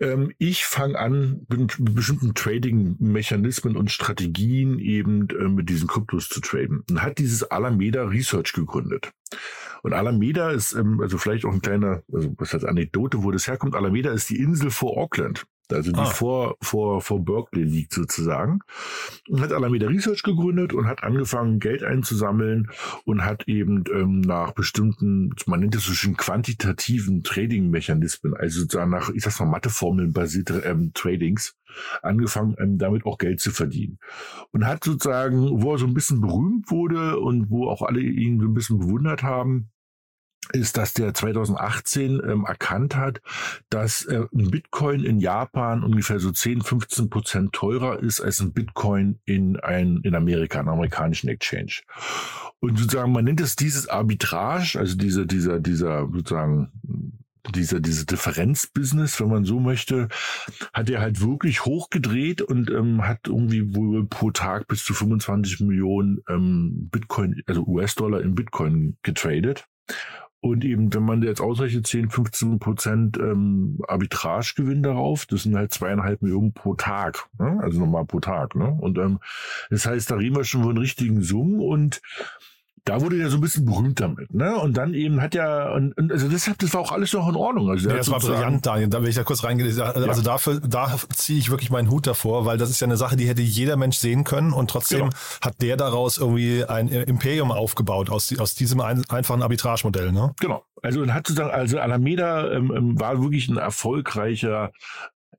ähm, 0.00 0.32
ich 0.38 0.64
fange 0.64 0.98
an, 0.98 1.46
mit 1.48 1.76
bestimmten 1.78 2.34
Trading-Mechanismen 2.34 3.76
und 3.76 3.90
Strategien 3.90 4.78
eben 4.78 5.28
äh, 5.30 5.48
mit 5.48 5.68
diesen 5.68 5.88
Kryptos 5.88 6.28
zu 6.28 6.40
traden. 6.40 6.84
Und 6.88 7.02
hat 7.02 7.18
dieses 7.18 7.50
Alameda 7.50 8.04
Research 8.04 8.52
gegründet. 8.52 9.10
Und 9.82 9.92
Alameda 9.92 10.50
ist, 10.50 10.74
ähm, 10.74 11.00
also 11.00 11.18
vielleicht 11.18 11.44
auch 11.44 11.52
ein 11.52 11.62
kleiner, 11.62 12.02
also 12.12 12.34
was 12.38 12.52
heißt 12.52 12.64
Anekdote, 12.64 13.22
wo 13.22 13.30
das 13.30 13.48
herkommt. 13.48 13.74
Alameda 13.74 14.12
ist 14.12 14.30
die 14.30 14.38
Insel 14.38 14.70
vor 14.70 14.96
Auckland 14.96 15.44
also 15.72 15.92
die 15.92 16.00
ah. 16.00 16.04
vor, 16.04 16.56
vor, 16.60 17.00
vor 17.00 17.24
Berkeley 17.24 17.64
liegt 17.64 17.92
sozusagen. 17.92 18.60
Und 19.28 19.40
hat 19.40 19.52
Alameda 19.52 19.86
Research 19.86 20.22
gegründet 20.22 20.72
und 20.72 20.86
hat 20.86 21.02
angefangen, 21.02 21.60
Geld 21.60 21.82
einzusammeln 21.82 22.70
und 23.04 23.24
hat 23.24 23.48
eben 23.48 23.84
ähm, 23.92 24.20
nach 24.20 24.52
bestimmten, 24.52 25.34
man 25.46 25.60
nennt 25.60 25.74
es 25.74 25.84
so 25.84 25.92
schön 25.92 26.16
quantitativen 26.16 27.22
Trading-Mechanismen, 27.22 28.34
also 28.34 28.60
sozusagen 28.60 28.90
nach, 28.90 29.10
ich 29.10 29.22
sag's 29.22 29.40
mal, 29.40 29.46
Matheformeln 29.46 30.12
basierte 30.12 30.60
ähm, 30.60 30.92
Tradings, 30.94 31.56
angefangen, 32.02 32.56
ähm, 32.58 32.78
damit 32.78 33.04
auch 33.04 33.18
Geld 33.18 33.40
zu 33.40 33.50
verdienen. 33.50 33.98
Und 34.52 34.66
hat 34.66 34.84
sozusagen, 34.84 35.62
wo 35.62 35.72
er 35.72 35.78
so 35.78 35.86
ein 35.86 35.94
bisschen 35.94 36.20
berühmt 36.20 36.70
wurde 36.70 37.18
und 37.18 37.50
wo 37.50 37.68
auch 37.68 37.82
alle 37.82 38.00
ihn 38.00 38.40
so 38.40 38.46
ein 38.46 38.54
bisschen 38.54 38.78
bewundert 38.78 39.22
haben, 39.22 39.70
ist, 40.52 40.76
dass 40.76 40.92
der 40.92 41.14
2018 41.14 42.20
ähm, 42.24 42.44
erkannt 42.44 42.96
hat, 42.96 43.20
dass 43.70 44.04
äh, 44.04 44.24
ein 44.34 44.50
Bitcoin 44.50 45.04
in 45.04 45.20
Japan 45.20 45.82
ungefähr 45.82 46.20
so 46.20 46.30
10, 46.30 46.62
15 46.62 47.10
Prozent 47.10 47.52
teurer 47.52 48.00
ist 48.00 48.20
als 48.20 48.40
ein 48.40 48.52
Bitcoin 48.52 49.18
in 49.24 49.58
ein, 49.60 50.00
in 50.02 50.14
Amerika, 50.14 50.58
einem 50.58 50.68
amerikanischen 50.68 51.28
Exchange. 51.28 51.82
Und 52.60 52.78
sozusagen, 52.78 53.12
man 53.12 53.24
nennt 53.24 53.40
es 53.40 53.56
dieses 53.56 53.88
Arbitrage, 53.88 54.78
also 54.78 54.96
diese, 54.96 55.26
dieser, 55.26 55.60
dieser, 55.60 56.08
sozusagen, 56.12 56.72
dieser, 57.54 57.80
diese 57.80 58.04
Differenzbusiness, 58.04 59.20
wenn 59.20 59.28
man 59.28 59.44
so 59.44 59.60
möchte, 59.60 60.08
hat 60.72 60.90
er 60.90 61.00
halt 61.00 61.20
wirklich 61.20 61.64
hochgedreht 61.64 62.42
und 62.42 62.70
ähm, 62.70 63.06
hat 63.06 63.26
irgendwie 63.26 63.74
wohl 63.74 64.06
pro 64.06 64.30
Tag 64.30 64.66
bis 64.68 64.84
zu 64.84 64.92
25 64.92 65.60
Millionen 65.60 66.20
ähm, 66.28 66.88
Bitcoin, 66.90 67.42
also 67.46 67.64
US-Dollar 67.66 68.20
in 68.20 68.34
Bitcoin 68.34 68.96
getradet. 69.02 69.66
Und 70.40 70.64
eben, 70.64 70.94
wenn 70.94 71.02
man 71.02 71.22
jetzt 71.22 71.40
ausrechnet, 71.40 71.86
10, 71.86 72.10
15 72.10 72.58
Prozent 72.60 73.18
ähm, 73.18 73.80
Arbitragegewinn 73.88 74.84
darauf, 74.84 75.26
das 75.26 75.42
sind 75.42 75.56
halt 75.56 75.72
zweieinhalb 75.72 76.22
Millionen 76.22 76.52
pro 76.52 76.74
Tag, 76.74 77.28
ne? 77.40 77.58
also 77.60 77.80
nochmal 77.80 78.04
pro 78.04 78.20
Tag. 78.20 78.54
Ne? 78.54 78.76
Und 78.80 78.98
ähm, 78.98 79.18
das 79.68 79.86
heißt, 79.86 80.10
da 80.10 80.14
reden 80.14 80.36
wir 80.36 80.44
schon 80.44 80.62
von 80.62 80.78
richtigen 80.78 81.22
Summen 81.22 81.60
und 81.60 82.00
da 82.88 83.00
wurde 83.00 83.20
er 83.20 83.30
so 83.30 83.36
ein 83.36 83.40
bisschen 83.40 83.64
berühmt 83.64 84.00
damit, 84.00 84.32
ne? 84.32 84.56
Und 84.56 84.76
dann 84.76 84.94
eben 84.94 85.20
hat 85.20 85.34
er, 85.34 85.72
und, 85.74 85.96
und 85.96 86.10
also 86.10 86.28
deshalb, 86.28 86.58
das 86.58 86.72
war 86.74 86.80
auch 86.80 86.92
alles 86.92 87.12
noch 87.12 87.28
in 87.28 87.36
Ordnung. 87.36 87.70
Also 87.70 87.88
ja, 87.88 87.96
das 87.96 88.10
war 88.10 88.18
brillant, 88.18 88.64
Daniel. 88.64 88.88
Da 88.88 89.02
will 89.02 89.08
ich 89.08 89.16
da 89.16 89.24
kurz 89.24 89.44
reingehen. 89.44 89.68
Also 89.80 90.06
ja. 90.06 90.22
dafür, 90.22 90.60
da 90.60 90.96
ziehe 91.14 91.38
ich 91.38 91.50
wirklich 91.50 91.70
meinen 91.70 91.90
Hut 91.90 92.06
davor, 92.06 92.46
weil 92.46 92.58
das 92.58 92.70
ist 92.70 92.80
ja 92.80 92.86
eine 92.86 92.96
Sache, 92.96 93.16
die 93.16 93.28
hätte 93.28 93.42
jeder 93.42 93.76
Mensch 93.76 93.98
sehen 93.98 94.24
können 94.24 94.52
und 94.52 94.70
trotzdem 94.70 95.10
genau. 95.10 95.12
hat 95.40 95.60
der 95.60 95.76
daraus 95.76 96.18
irgendwie 96.18 96.64
ein 96.64 96.88
Imperium 96.88 97.52
aufgebaut 97.52 98.10
aus, 98.10 98.36
aus 98.38 98.54
diesem 98.54 98.80
ein, 98.80 99.04
einfachen 99.08 99.42
Arbitragemodell, 99.42 100.12
ne? 100.12 100.34
Genau. 100.40 100.64
Also 100.82 101.06
hat 101.08 101.26
sozusagen, 101.26 101.50
also 101.50 101.78
Alameda 101.78 102.52
ähm, 102.52 102.72
ähm, 102.74 103.00
war 103.00 103.20
wirklich 103.20 103.48
ein 103.48 103.56
erfolgreicher 103.56 104.72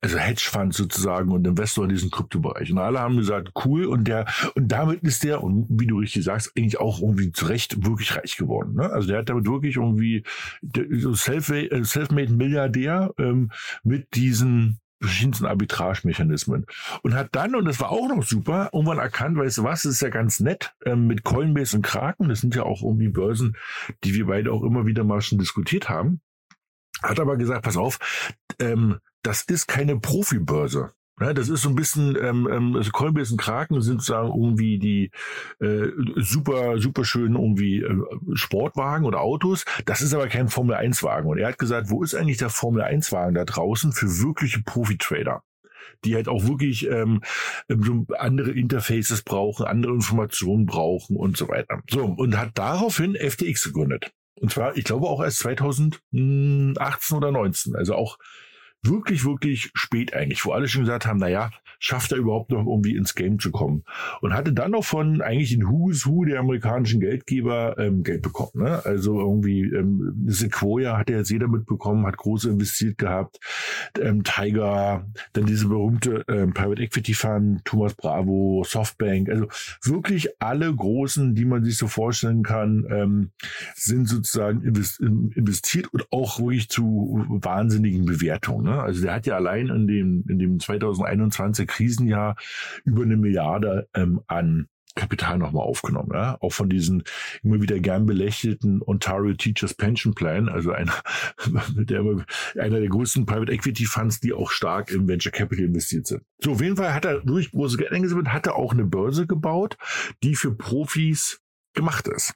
also 0.01 0.17
Hedgefonds 0.17 0.77
sozusagen 0.77 1.31
und 1.31 1.45
Investor 1.45 1.83
in 1.83 1.89
diesem 1.89 2.09
Kryptobereich. 2.09 2.71
Und 2.71 2.77
alle 2.77 2.99
haben 2.99 3.17
gesagt, 3.17 3.51
cool, 3.65 3.85
und 3.85 4.07
der, 4.07 4.25
und 4.55 4.69
damit 4.69 5.03
ist 5.03 5.23
der, 5.23 5.43
und 5.43 5.67
wie 5.69 5.87
du 5.87 5.99
richtig 5.99 6.23
sagst, 6.23 6.53
eigentlich 6.57 6.79
auch 6.79 7.01
irgendwie 7.01 7.31
zu 7.31 7.45
Recht 7.45 7.85
wirklich 7.85 8.15
reich 8.15 8.37
geworden. 8.37 8.75
Ne? 8.75 8.89
Also 8.89 9.07
der 9.07 9.19
hat 9.19 9.29
damit 9.29 9.45
wirklich 9.45 9.75
irgendwie 9.75 10.23
so 10.61 11.13
self-made 11.13 11.83
self 11.83 12.11
Milliardär 12.11 13.13
ähm, 13.17 13.51
mit 13.83 14.15
diesen 14.15 14.79
verschiedensten 15.01 15.45
Arbitragemechanismen. 15.45 16.65
Und 17.03 17.13
hat 17.13 17.29
dann, 17.31 17.55
und 17.55 17.65
das 17.65 17.79
war 17.79 17.91
auch 17.91 18.07
noch 18.07 18.23
super, 18.23 18.69
irgendwann 18.73 18.99
erkannt, 18.99 19.37
weißt 19.37 19.59
du 19.59 19.63
was, 19.63 19.83
das 19.83 19.93
ist 19.93 20.01
ja 20.01 20.09
ganz 20.09 20.39
nett, 20.39 20.73
ähm, 20.85 21.07
mit 21.07 21.23
Coinbase 21.23 21.77
und 21.77 21.83
Kraken, 21.83 22.29
das 22.29 22.41
sind 22.41 22.55
ja 22.55 22.63
auch 22.63 22.83
irgendwie 22.83 23.09
Börsen, 23.09 23.55
die 24.03 24.13
wir 24.13 24.27
beide 24.27 24.51
auch 24.51 24.63
immer 24.63 24.85
wieder 24.85 25.03
mal 25.03 25.21
schon 25.21 25.39
diskutiert 25.39 25.89
haben, 25.89 26.21
hat 27.01 27.19
aber 27.19 27.37
gesagt, 27.37 27.63
pass 27.63 27.77
auf, 27.77 27.99
ähm, 28.59 28.99
das 29.21 29.43
ist 29.43 29.67
keine 29.67 29.99
Profibörse. 29.99 30.93
Ja, 31.21 31.33
das 31.33 31.49
ist 31.49 31.63
so 31.63 31.69
ein 31.69 31.75
bisschen, 31.75 32.15
ähm, 32.21 32.47
ähm, 32.49 32.75
also 32.77 32.91
Coinbase 32.91 33.33
und 33.33 33.41
Kraken 33.41 33.81
sind 33.81 34.01
sozusagen 34.01 34.29
irgendwie 34.29 34.79
die 34.79 35.11
äh, 35.59 35.89
super, 36.15 36.79
super 36.79 37.03
schönen 37.03 37.35
irgendwie 37.35 37.81
äh, 37.81 38.01
Sportwagen 38.35 39.05
oder 39.05 39.19
Autos. 39.19 39.65
Das 39.85 40.01
ist 40.01 40.13
aber 40.13 40.29
kein 40.29 40.47
Formel-1-Wagen. 40.47 41.29
Und 41.29 41.37
er 41.37 41.49
hat 41.49 41.59
gesagt, 41.59 41.89
wo 41.89 42.03
ist 42.03 42.15
eigentlich 42.15 42.37
der 42.37 42.49
Formel-1-Wagen 42.49 43.35
da 43.35 43.43
draußen 43.43 43.91
für 43.91 44.07
wirkliche 44.19 44.61
Profi-Trader? 44.63 45.43
die 46.05 46.15
halt 46.15 46.29
auch 46.29 46.47
wirklich 46.47 46.87
ähm, 46.87 47.21
ähm 47.67 48.07
andere 48.17 48.51
Interfaces 48.51 49.21
brauchen, 49.21 49.65
andere 49.65 49.93
Informationen 49.93 50.65
brauchen 50.65 51.17
und 51.17 51.35
so 51.35 51.49
weiter. 51.49 51.81
So, 51.89 52.05
und 52.05 52.37
hat 52.37 52.51
daraufhin 52.53 53.15
FTX 53.15 53.65
gegründet. 53.65 54.09
Und 54.39 54.51
zwar, 54.51 54.77
ich 54.77 54.85
glaube 54.85 55.07
auch 55.07 55.21
erst 55.21 55.39
2018 55.39 57.17
oder 57.17 57.31
19. 57.33 57.75
Also 57.75 57.95
auch 57.95 58.17
wirklich, 58.83 59.25
wirklich 59.25 59.71
spät 59.73 60.13
eigentlich, 60.13 60.45
wo 60.45 60.51
alle 60.51 60.67
schon 60.67 60.83
gesagt 60.83 61.05
haben, 61.05 61.19
naja, 61.19 61.51
schafft 61.79 62.11
er 62.11 62.17
überhaupt 62.17 62.51
noch 62.51 62.65
irgendwie 62.65 62.95
ins 62.95 63.15
Game 63.15 63.39
zu 63.39 63.51
kommen. 63.51 63.83
Und 64.21 64.33
hatte 64.33 64.53
dann 64.53 64.71
noch 64.71 64.83
von 64.83 65.21
eigentlich 65.21 65.51
den 65.51 65.67
Who's 65.67 66.05
Who 66.05 66.25
der 66.25 66.41
amerikanischen 66.41 66.99
Geldgeber 66.99 67.77
ähm, 67.77 68.03
Geld 68.03 68.21
bekommen. 68.21 68.65
Ne? 68.65 68.85
Also 68.85 69.19
irgendwie 69.19 69.61
ähm, 69.61 70.25
Sequoia 70.27 70.97
hat 70.97 71.09
ja 71.09 71.17
jetzt 71.17 71.31
jeder 71.31 71.47
mitbekommen, 71.47 72.05
hat 72.05 72.17
große 72.17 72.49
investiert 72.49 72.97
gehabt. 72.97 73.39
Ähm, 73.99 74.23
Tiger, 74.23 75.07
dann 75.33 75.45
diese 75.45 75.67
berühmte 75.67 76.25
ähm, 76.27 76.53
Private 76.53 76.81
Equity 76.81 77.13
Fund, 77.13 77.63
Thomas 77.63 77.93
Bravo, 77.93 78.63
Softbank, 78.67 79.29
also 79.29 79.47
wirklich 79.83 80.41
alle 80.41 80.73
großen, 80.73 81.33
die 81.33 81.45
man 81.45 81.63
sich 81.63 81.77
so 81.77 81.87
vorstellen 81.87 82.43
kann, 82.43 82.85
ähm, 82.89 83.31
sind 83.75 84.07
sozusagen 84.07 84.61
investiert 84.61 85.93
und 85.93 86.05
auch 86.11 86.39
wirklich 86.39 86.69
zu 86.69 87.25
wahnsinnigen 87.29 88.05
Bewertungen. 88.05 88.68
Ne? 88.69 88.81
Also 88.81 89.01
der 89.01 89.13
hat 89.13 89.25
ja 89.25 89.35
allein 89.35 89.67
in 89.67 89.87
dem, 89.87 90.25
in 90.27 90.39
dem 90.39 90.59
2021 90.59 91.67
Krisenjahr 91.67 92.35
über 92.83 93.03
eine 93.03 93.17
Milliarde 93.17 93.87
ähm, 93.93 94.21
an 94.27 94.67
Kapital 94.95 95.37
nochmal 95.37 95.63
aufgenommen. 95.63 96.11
Ja? 96.13 96.37
Auch 96.41 96.51
von 96.51 96.69
diesen 96.69 97.03
immer 97.43 97.61
wieder 97.61 97.79
gern 97.79 98.05
belächelten 98.05 98.81
Ontario 98.81 99.33
Teachers 99.33 99.73
Pension 99.73 100.13
Plan, 100.13 100.49
also 100.49 100.71
einer, 100.71 100.93
der, 101.75 102.03
einer 102.59 102.79
der 102.79 102.89
größten 102.89 103.25
Private 103.25 103.51
Equity 103.51 103.85
Funds, 103.85 104.19
die 104.19 104.33
auch 104.33 104.51
stark 104.51 104.91
im 104.91 105.07
Venture 105.07 105.31
Capital 105.31 105.65
investiert 105.65 106.07
sind. 106.07 106.23
So, 106.43 106.51
auf 106.51 106.61
jeden 106.61 106.75
Fall 106.75 106.93
hat 106.93 107.05
er 107.05 107.21
durch 107.21 107.51
große 107.51 107.77
Geld 107.77 107.91
eingesammelt, 107.91 108.29
hat 108.29 108.47
er 108.47 108.55
auch 108.55 108.73
eine 108.73 108.85
Börse 108.85 109.25
gebaut, 109.25 109.77
die 110.23 110.35
für 110.35 110.53
Profis 110.53 111.39
gemacht 111.73 112.07
ist. 112.07 112.33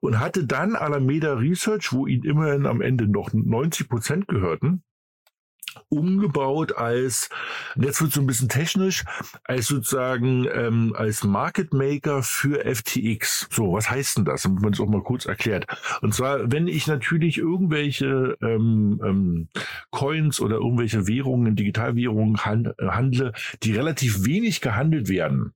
Und 0.00 0.18
hatte 0.18 0.44
dann 0.44 0.74
Alameda 0.74 1.34
Research, 1.34 1.92
wo 1.92 2.08
ihn 2.08 2.24
immerhin 2.24 2.66
am 2.66 2.80
Ende 2.80 3.06
noch 3.06 3.32
90 3.32 3.88
Prozent 3.88 4.26
gehörten, 4.26 4.82
umgebaut 5.92 6.76
als, 6.76 7.28
jetzt 7.76 8.00
wird 8.00 8.12
so 8.12 8.20
ein 8.20 8.26
bisschen 8.26 8.48
technisch, 8.48 9.04
als 9.44 9.66
sozusagen 9.66 10.46
ähm, 10.52 10.94
als 10.96 11.22
Market 11.22 11.72
Maker 11.72 12.22
für 12.22 12.64
FTX. 12.64 13.48
So, 13.50 13.74
was 13.74 13.90
heißt 13.90 14.18
denn 14.18 14.24
das? 14.24 14.42
Damit 14.42 14.62
man 14.62 14.72
es 14.72 14.80
auch 14.80 14.88
mal 14.88 15.02
kurz 15.02 15.26
erklärt. 15.26 15.66
Und 16.00 16.14
zwar, 16.14 16.50
wenn 16.50 16.66
ich 16.66 16.86
natürlich 16.86 17.38
irgendwelche 17.38 18.36
ähm, 18.42 19.00
ähm, 19.04 19.48
Coins 19.90 20.40
oder 20.40 20.56
irgendwelche 20.56 21.06
Währungen, 21.06 21.54
Digitalwährungen 21.54 22.44
hand, 22.44 22.70
handle, 22.80 23.32
die 23.62 23.72
relativ 23.72 24.24
wenig 24.24 24.60
gehandelt 24.60 25.08
werden, 25.08 25.52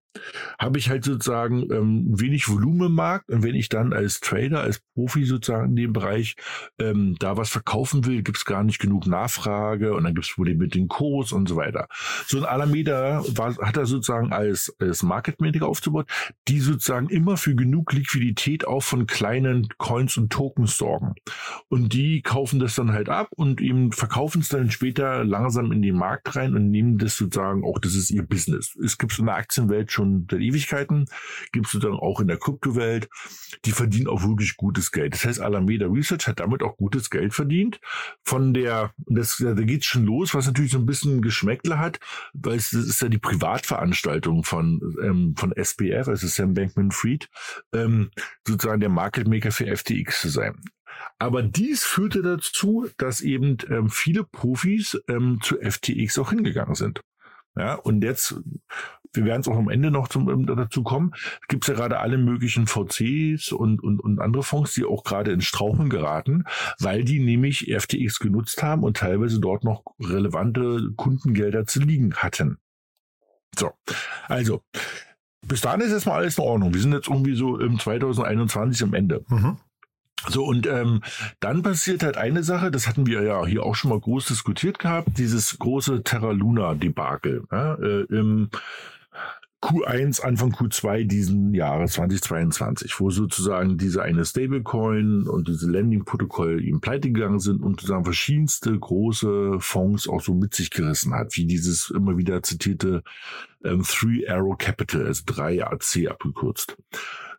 habe 0.58 0.78
ich 0.78 0.90
halt 0.90 1.04
sozusagen 1.04 1.70
ähm, 1.72 2.20
wenig 2.20 2.48
Volumen 2.48 2.88
im 2.88 2.94
Markt 2.94 3.28
und 3.30 3.42
wenn 3.42 3.54
ich 3.54 3.68
dann 3.68 3.92
als 3.92 4.20
Trader, 4.20 4.60
als 4.60 4.80
Profi 4.94 5.24
sozusagen 5.24 5.70
in 5.70 5.76
dem 5.76 5.92
Bereich 5.92 6.36
ähm, 6.78 7.16
da 7.18 7.36
was 7.36 7.50
verkaufen 7.50 8.06
will, 8.06 8.22
gibt 8.22 8.38
es 8.38 8.44
gar 8.44 8.64
nicht 8.64 8.78
genug 8.78 9.06
Nachfrage 9.06 9.94
und 9.94 10.04
dann 10.04 10.14
gibt 10.14 10.26
es 10.26 10.34
Probleme 10.34 10.60
mit 10.60 10.74
dem 10.74 10.88
Kurs 10.88 11.32
und 11.32 11.48
so 11.48 11.56
weiter. 11.56 11.88
So 12.26 12.38
ein 12.38 12.44
Alameda 12.44 13.22
war, 13.36 13.56
hat 13.58 13.76
er 13.76 13.86
sozusagen 13.86 14.32
als, 14.32 14.74
als 14.78 15.02
Market 15.02 15.40
Maker 15.40 15.66
aufgebaut, 15.66 16.08
die 16.48 16.60
sozusagen 16.60 17.08
immer 17.08 17.36
für 17.36 17.54
genug 17.54 17.92
Liquidität 17.92 18.66
auch 18.66 18.82
von 18.82 19.06
kleinen 19.06 19.68
Coins 19.78 20.16
und 20.16 20.32
Tokens 20.32 20.76
sorgen. 20.76 21.14
Und 21.68 21.92
die 21.92 22.22
kaufen 22.22 22.58
das 22.58 22.74
dann 22.74 22.92
halt 22.92 23.08
ab 23.08 23.28
und 23.36 23.60
eben 23.60 23.92
verkaufen 23.92 24.40
es 24.40 24.48
dann 24.48 24.70
später 24.70 25.24
langsam 25.24 25.72
in 25.72 25.82
den 25.82 25.96
Markt 25.96 26.36
rein 26.36 26.54
und 26.54 26.70
nehmen 26.70 26.98
das 26.98 27.16
sozusagen 27.16 27.64
auch, 27.64 27.78
das 27.78 27.94
ist 27.94 28.10
ihr 28.10 28.22
Business. 28.22 28.76
Es 28.82 28.98
gibt 28.98 29.18
in 29.18 29.26
der 29.26 29.36
Aktienwelt 29.36 29.92
schon 29.92 30.05
schon 30.06 30.26
seit 30.30 30.40
Ewigkeiten, 30.40 31.06
gibt 31.52 31.66
es 31.66 31.80
dann 31.80 31.92
auch 31.92 32.20
in 32.20 32.28
der 32.28 32.38
Kryptowelt. 32.38 33.08
Die 33.64 33.72
verdienen 33.72 34.08
auch 34.08 34.22
wirklich 34.22 34.56
gutes 34.56 34.92
Geld. 34.92 35.14
Das 35.14 35.24
heißt, 35.24 35.40
Alameda 35.40 35.86
Research 35.86 36.26
hat 36.26 36.40
damit 36.40 36.62
auch 36.62 36.76
gutes 36.76 37.10
Geld 37.10 37.34
verdient. 37.34 37.80
Von 38.24 38.54
der, 38.54 38.92
das, 39.06 39.36
da 39.38 39.54
geht's 39.54 39.86
schon 39.86 40.04
los, 40.04 40.34
was 40.34 40.46
natürlich 40.46 40.72
so 40.72 40.78
ein 40.78 40.86
bisschen 40.86 41.22
Geschmäckle 41.22 41.78
hat, 41.78 41.98
weil 42.32 42.56
es 42.56 42.72
ist 42.72 43.02
ja 43.02 43.08
die 43.08 43.18
Privatveranstaltung 43.18 44.44
von, 44.44 44.96
ähm, 45.02 45.34
von 45.36 45.52
SBF, 45.52 46.08
also 46.08 46.26
Sam 46.26 46.54
Bankman-Fried, 46.54 47.28
ähm, 47.74 48.10
sozusagen 48.46 48.80
der 48.80 48.88
Market 48.90 49.28
Maker 49.28 49.50
für 49.50 49.66
FTX 49.74 50.22
zu 50.22 50.28
sein. 50.28 50.60
Aber 51.18 51.42
dies 51.42 51.84
führte 51.84 52.22
dazu, 52.22 52.88
dass 52.96 53.20
eben 53.20 53.58
ähm, 53.68 53.90
viele 53.90 54.24
Profis 54.24 54.98
ähm, 55.08 55.40
zu 55.42 55.56
FTX 55.56 56.18
auch 56.18 56.30
hingegangen 56.30 56.74
sind. 56.74 57.02
Ja, 57.58 57.74
und 57.74 58.04
jetzt 58.04 58.34
wir 59.12 59.24
werden 59.24 59.40
es 59.40 59.48
auch 59.48 59.56
am 59.56 59.68
Ende 59.68 59.90
noch 59.90 60.08
zum, 60.08 60.28
ähm, 60.28 60.46
dazu 60.46 60.82
kommen, 60.82 61.12
gibt 61.48 61.64
es 61.64 61.68
ja 61.68 61.74
gerade 61.74 61.98
alle 61.98 62.18
möglichen 62.18 62.66
VCs 62.66 63.52
und, 63.52 63.82
und, 63.82 64.00
und 64.00 64.20
andere 64.20 64.42
Fonds, 64.42 64.74
die 64.74 64.84
auch 64.84 65.04
gerade 65.04 65.32
ins 65.32 65.44
Strauchen 65.44 65.88
geraten, 65.90 66.44
weil 66.78 67.04
die 67.04 67.20
nämlich 67.20 67.72
FTX 67.72 68.18
genutzt 68.18 68.62
haben 68.62 68.82
und 68.82 68.96
teilweise 68.96 69.40
dort 69.40 69.64
noch 69.64 69.82
relevante 70.00 70.90
Kundengelder 70.96 71.66
zu 71.66 71.80
liegen 71.80 72.14
hatten. 72.14 72.58
So, 73.58 73.72
also 74.28 74.62
bis 75.46 75.60
dahin 75.60 75.80
ist 75.80 75.92
erstmal 75.92 76.18
alles 76.18 76.38
in 76.38 76.44
Ordnung. 76.44 76.74
Wir 76.74 76.80
sind 76.80 76.92
jetzt 76.92 77.08
irgendwie 77.08 77.36
so 77.36 77.58
im 77.58 77.78
2021 77.78 78.82
am 78.82 78.94
Ende. 78.94 79.24
Mhm. 79.28 79.58
So, 80.28 80.44
und 80.44 80.66
ähm, 80.66 81.02
dann 81.40 81.62
passiert 81.62 82.02
halt 82.02 82.16
eine 82.16 82.42
Sache, 82.42 82.70
das 82.70 82.88
hatten 82.88 83.06
wir 83.06 83.22
ja 83.22 83.44
hier 83.46 83.62
auch 83.62 83.76
schon 83.76 83.90
mal 83.90 84.00
groß 84.00 84.26
diskutiert 84.26 84.78
gehabt, 84.78 85.18
dieses 85.18 85.58
große 85.58 86.02
Terra 86.02 86.32
Luna-Debakel. 86.32 87.44
Ja, 87.52 87.74
äh, 87.74 88.02
im 88.04 88.50
Q1, 89.62 90.20
Anfang 90.20 90.52
Q2 90.52 91.04
diesen 91.04 91.54
Jahres 91.54 91.94
2022, 91.94 93.00
wo 93.00 93.10
sozusagen 93.10 93.78
diese 93.78 94.02
eine 94.02 94.24
Stablecoin 94.24 95.26
und 95.26 95.48
diese 95.48 95.70
Landing-Protokoll 95.70 96.62
eben 96.62 96.80
pleite 96.80 97.10
gegangen 97.10 97.40
sind 97.40 97.62
und 97.62 97.80
sozusagen 97.80 98.04
verschiedenste 98.04 98.78
große 98.78 99.56
Fonds 99.58 100.08
auch 100.08 100.20
so 100.20 100.34
mit 100.34 100.54
sich 100.54 100.70
gerissen 100.70 101.14
hat, 101.14 101.36
wie 101.36 101.46
dieses 101.46 101.90
immer 101.90 102.18
wieder 102.18 102.42
zitierte 102.42 103.02
ähm, 103.64 103.82
Three 103.82 104.28
Arrow 104.28 104.56
Capital, 104.58 105.06
also 105.06 105.24
3AC 105.24 106.08
abgekürzt. 106.08 106.76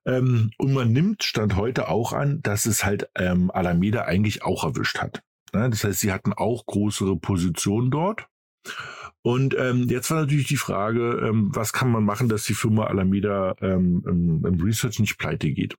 Ähm, 0.06 0.52
und 0.58 0.74
man 0.74 0.92
nimmt 0.92 1.24
Stand 1.24 1.56
heute 1.56 1.88
auch 1.88 2.14
an, 2.14 2.42
dass 2.42 2.66
es 2.66 2.84
halt 2.84 3.10
ähm, 3.16 3.52
Alameda 3.52 4.04
eigentlich 4.04 4.44
auch 4.44 4.64
erwischt 4.64 5.00
hat. 5.00 5.22
Ja, 5.54 5.68
das 5.70 5.84
heißt, 5.84 6.00
sie 6.00 6.12
hatten 6.12 6.34
auch 6.34 6.66
größere 6.66 7.16
Positionen 7.18 7.92
dort. 7.92 8.28
Und 9.28 9.58
ähm, 9.60 9.90
jetzt 9.90 10.10
war 10.10 10.22
natürlich 10.22 10.48
die 10.48 10.56
Frage, 10.56 11.22
ähm, 11.22 11.50
was 11.54 11.74
kann 11.74 11.92
man 11.92 12.06
machen, 12.06 12.30
dass 12.30 12.46
die 12.46 12.54
Firma 12.54 12.86
Alameda 12.86 13.56
ähm, 13.60 14.02
im, 14.08 14.46
im 14.46 14.62
Research 14.62 15.00
nicht 15.00 15.18
pleite 15.18 15.52
geht. 15.52 15.76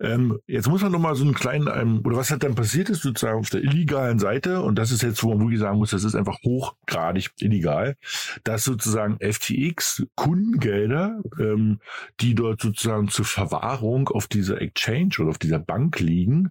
Ähm, 0.00 0.38
jetzt 0.46 0.66
muss 0.66 0.80
man 0.80 0.92
noch 0.92 0.98
mal 0.98 1.14
so 1.14 1.24
einen 1.24 1.34
kleinen, 1.34 1.68
ähm, 1.70 2.00
oder 2.02 2.16
was 2.16 2.30
hat 2.30 2.42
dann 2.42 2.54
passiert 2.54 2.88
ist 2.88 3.02
sozusagen 3.02 3.38
auf 3.38 3.50
der 3.50 3.62
illegalen 3.62 4.18
Seite, 4.18 4.62
und 4.62 4.76
das 4.76 4.92
ist 4.92 5.02
jetzt, 5.02 5.22
wo 5.22 5.28
man 5.28 5.40
wirklich 5.40 5.60
sagen 5.60 5.76
muss, 5.76 5.90
das 5.90 6.04
ist 6.04 6.14
einfach 6.14 6.38
hochgradig 6.42 7.32
illegal, 7.38 7.96
dass 8.44 8.64
sozusagen 8.64 9.18
FTX 9.20 10.06
Kundengelder, 10.14 11.20
ähm, 11.38 11.80
die 12.20 12.34
dort 12.34 12.62
sozusagen 12.62 13.08
zur 13.08 13.26
Verwahrung 13.26 14.08
auf 14.08 14.26
dieser 14.26 14.58
Exchange 14.62 15.16
oder 15.18 15.28
auf 15.28 15.38
dieser 15.38 15.58
Bank 15.58 16.00
liegen, 16.00 16.50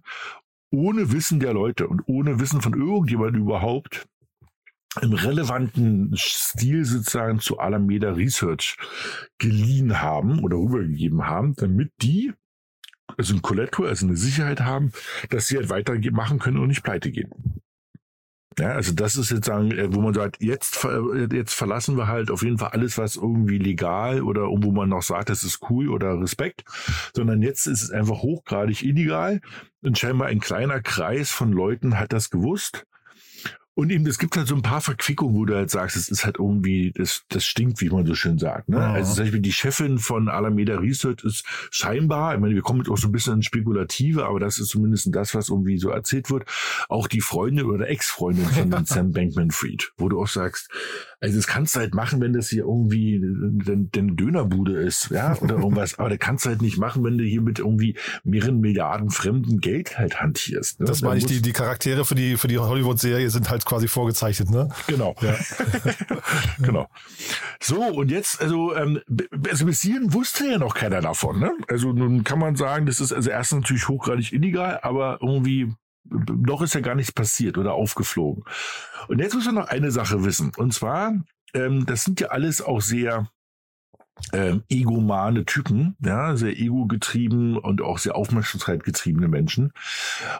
ohne 0.70 1.10
Wissen 1.10 1.40
der 1.40 1.54
Leute 1.54 1.88
und 1.88 2.02
ohne 2.06 2.38
Wissen 2.38 2.60
von 2.60 2.72
irgendjemand 2.72 3.36
überhaupt 3.36 4.06
im 5.00 5.14
relevanten 5.14 6.12
Stil 6.16 6.84
sozusagen 6.84 7.40
zu 7.40 7.58
Alameda 7.58 8.12
Research 8.12 8.76
geliehen 9.38 10.02
haben 10.02 10.40
oder 10.40 10.56
rübergegeben 10.56 11.26
haben, 11.26 11.54
damit 11.56 11.92
die 12.02 12.32
also 13.16 13.34
ein 13.34 13.42
Collateral, 13.42 13.88
also 13.88 14.06
eine 14.06 14.16
Sicherheit 14.16 14.60
haben, 14.60 14.92
dass 15.30 15.46
sie 15.46 15.56
halt 15.56 15.70
weitermachen 15.70 16.38
können 16.38 16.58
und 16.58 16.68
nicht 16.68 16.82
pleite 16.82 17.10
gehen. 17.10 17.30
Ja, 18.58 18.72
also 18.72 18.92
das 18.92 19.16
ist 19.16 19.30
jetzt 19.30 19.46
sagen, 19.46 19.70
äh, 19.70 19.94
wo 19.94 20.00
man 20.02 20.12
sagt, 20.12 20.42
jetzt, 20.42 20.86
jetzt 21.32 21.54
verlassen 21.54 21.96
wir 21.96 22.06
halt 22.06 22.30
auf 22.30 22.42
jeden 22.42 22.58
Fall 22.58 22.70
alles, 22.70 22.98
was 22.98 23.16
irgendwie 23.16 23.56
legal 23.56 24.20
oder 24.22 24.42
wo 24.42 24.72
man 24.72 24.90
noch 24.90 25.02
sagt, 25.02 25.30
das 25.30 25.42
ist 25.42 25.60
cool 25.70 25.88
oder 25.88 26.20
Respekt, 26.20 26.64
sondern 27.14 27.40
jetzt 27.40 27.66
ist 27.66 27.82
es 27.82 27.90
einfach 27.90 28.22
hochgradig 28.22 28.82
illegal 28.82 29.40
und 29.80 29.98
scheinbar 29.98 30.28
ein 30.28 30.40
kleiner 30.40 30.82
Kreis 30.82 31.30
von 31.30 31.50
Leuten 31.50 31.98
hat 31.98 32.12
das 32.12 32.28
gewusst 32.28 32.84
und 33.74 33.90
eben, 33.90 34.06
es 34.06 34.18
gibt 34.18 34.36
halt 34.36 34.48
so 34.48 34.54
ein 34.54 34.62
paar 34.62 34.82
Verquickungen, 34.82 35.34
wo 35.34 35.46
du 35.46 35.54
halt 35.54 35.70
sagst, 35.70 35.96
es 35.96 36.10
ist 36.10 36.26
halt 36.26 36.38
irgendwie, 36.38 36.92
das, 36.94 37.22
das 37.30 37.44
stinkt, 37.44 37.80
wie 37.80 37.88
man 37.88 38.04
so 38.04 38.14
schön 38.14 38.38
sagt. 38.38 38.68
Ne? 38.68 38.76
Ja. 38.76 38.92
Also 38.92 39.14
zum 39.14 39.24
Beispiel 39.24 39.40
die 39.40 39.52
Chefin 39.52 39.98
von 39.98 40.28
Alameda 40.28 40.76
Research 40.76 41.24
ist 41.24 41.46
scheinbar, 41.70 42.34
ich 42.34 42.40
meine, 42.40 42.54
wir 42.54 42.60
kommen 42.60 42.80
jetzt 42.80 42.90
auch 42.90 42.98
so 42.98 43.08
ein 43.08 43.12
bisschen 43.12 43.34
in 43.34 43.42
Spekulative, 43.42 44.26
aber 44.26 44.40
das 44.40 44.58
ist 44.58 44.68
zumindest 44.68 45.08
das, 45.14 45.34
was 45.34 45.48
irgendwie 45.48 45.78
so 45.78 45.88
erzählt 45.88 46.30
wird, 46.30 46.44
auch 46.90 47.08
die 47.08 47.22
Freundin 47.22 47.64
oder 47.64 47.88
Ex-Freundin 47.88 48.44
von 48.44 48.84
Sam 48.84 49.12
Bankman-Fried, 49.12 49.92
wo 49.96 50.10
du 50.10 50.20
auch 50.20 50.28
sagst, 50.28 50.68
also 51.22 51.36
das 51.36 51.46
kannst 51.46 51.76
du 51.76 51.80
halt 51.80 51.94
machen, 51.94 52.20
wenn 52.20 52.32
das 52.32 52.48
hier 52.48 52.64
irgendwie 52.64 53.14
eine 53.22 53.86
Dönerbude 53.86 54.74
ist, 54.82 55.10
ja, 55.10 55.38
oder 55.38 55.54
irgendwas. 55.54 55.96
Aber 56.00 56.08
das 56.08 56.18
kannst 56.18 56.44
du 56.44 56.48
halt 56.48 56.62
nicht 56.62 56.78
machen, 56.78 57.04
wenn 57.04 57.16
du 57.16 57.22
hier 57.22 57.40
mit 57.40 57.60
irgendwie 57.60 57.96
mehreren 58.24 58.58
Milliarden 58.60 59.08
fremden 59.10 59.60
Geld 59.60 59.96
halt 59.96 60.20
hantierst. 60.20 60.80
Ne? 60.80 60.86
Das 60.86 61.00
meine 61.00 61.18
ich, 61.18 61.26
die, 61.26 61.40
die 61.40 61.52
Charaktere 61.52 62.04
für 62.04 62.16
die, 62.16 62.36
für 62.36 62.48
die 62.48 62.58
Hollywood-Serie 62.58 63.30
sind 63.30 63.50
halt 63.50 63.64
quasi 63.64 63.86
vorgezeichnet, 63.86 64.50
ne? 64.50 64.68
Genau. 64.88 65.14
Ja. 65.20 65.36
genau. 66.60 66.88
So, 67.60 67.80
und 67.80 68.10
jetzt, 68.10 68.42
also, 68.42 68.74
ähm, 68.74 69.00
also 69.48 69.66
bis 69.66 69.80
hierhin 69.80 70.12
wusste 70.12 70.48
ja 70.48 70.58
noch 70.58 70.74
keiner 70.74 71.02
davon, 71.02 71.38
ne? 71.38 71.52
Also 71.68 71.92
nun 71.92 72.24
kann 72.24 72.40
man 72.40 72.56
sagen, 72.56 72.84
das 72.84 73.00
ist 73.00 73.12
also 73.12 73.30
erstens 73.30 73.60
natürlich 73.60 73.86
hochgradig 73.86 74.32
illegal, 74.32 74.80
aber 74.82 75.18
irgendwie 75.22 75.72
noch 76.12 76.62
ist 76.62 76.74
ja 76.74 76.80
gar 76.80 76.94
nichts 76.94 77.12
passiert 77.12 77.58
oder 77.58 77.74
aufgeflogen. 77.74 78.44
Und 79.08 79.18
jetzt 79.18 79.34
muss 79.34 79.46
man 79.46 79.56
noch 79.56 79.68
eine 79.68 79.90
Sache 79.90 80.24
wissen. 80.24 80.52
Und 80.56 80.74
zwar, 80.74 81.14
ähm, 81.54 81.86
das 81.86 82.04
sind 82.04 82.20
ja 82.20 82.28
alles 82.28 82.62
auch 82.62 82.80
sehr 82.80 83.30
ähm, 84.32 84.62
egomane 84.68 85.44
Typen, 85.44 85.96
ja, 86.00 86.36
sehr 86.36 86.58
ego-getrieben 86.58 87.56
und 87.58 87.82
auch 87.82 87.98
sehr 87.98 88.14
aufmerksamkeitsgetriebene 88.14 89.28
Menschen. 89.28 89.72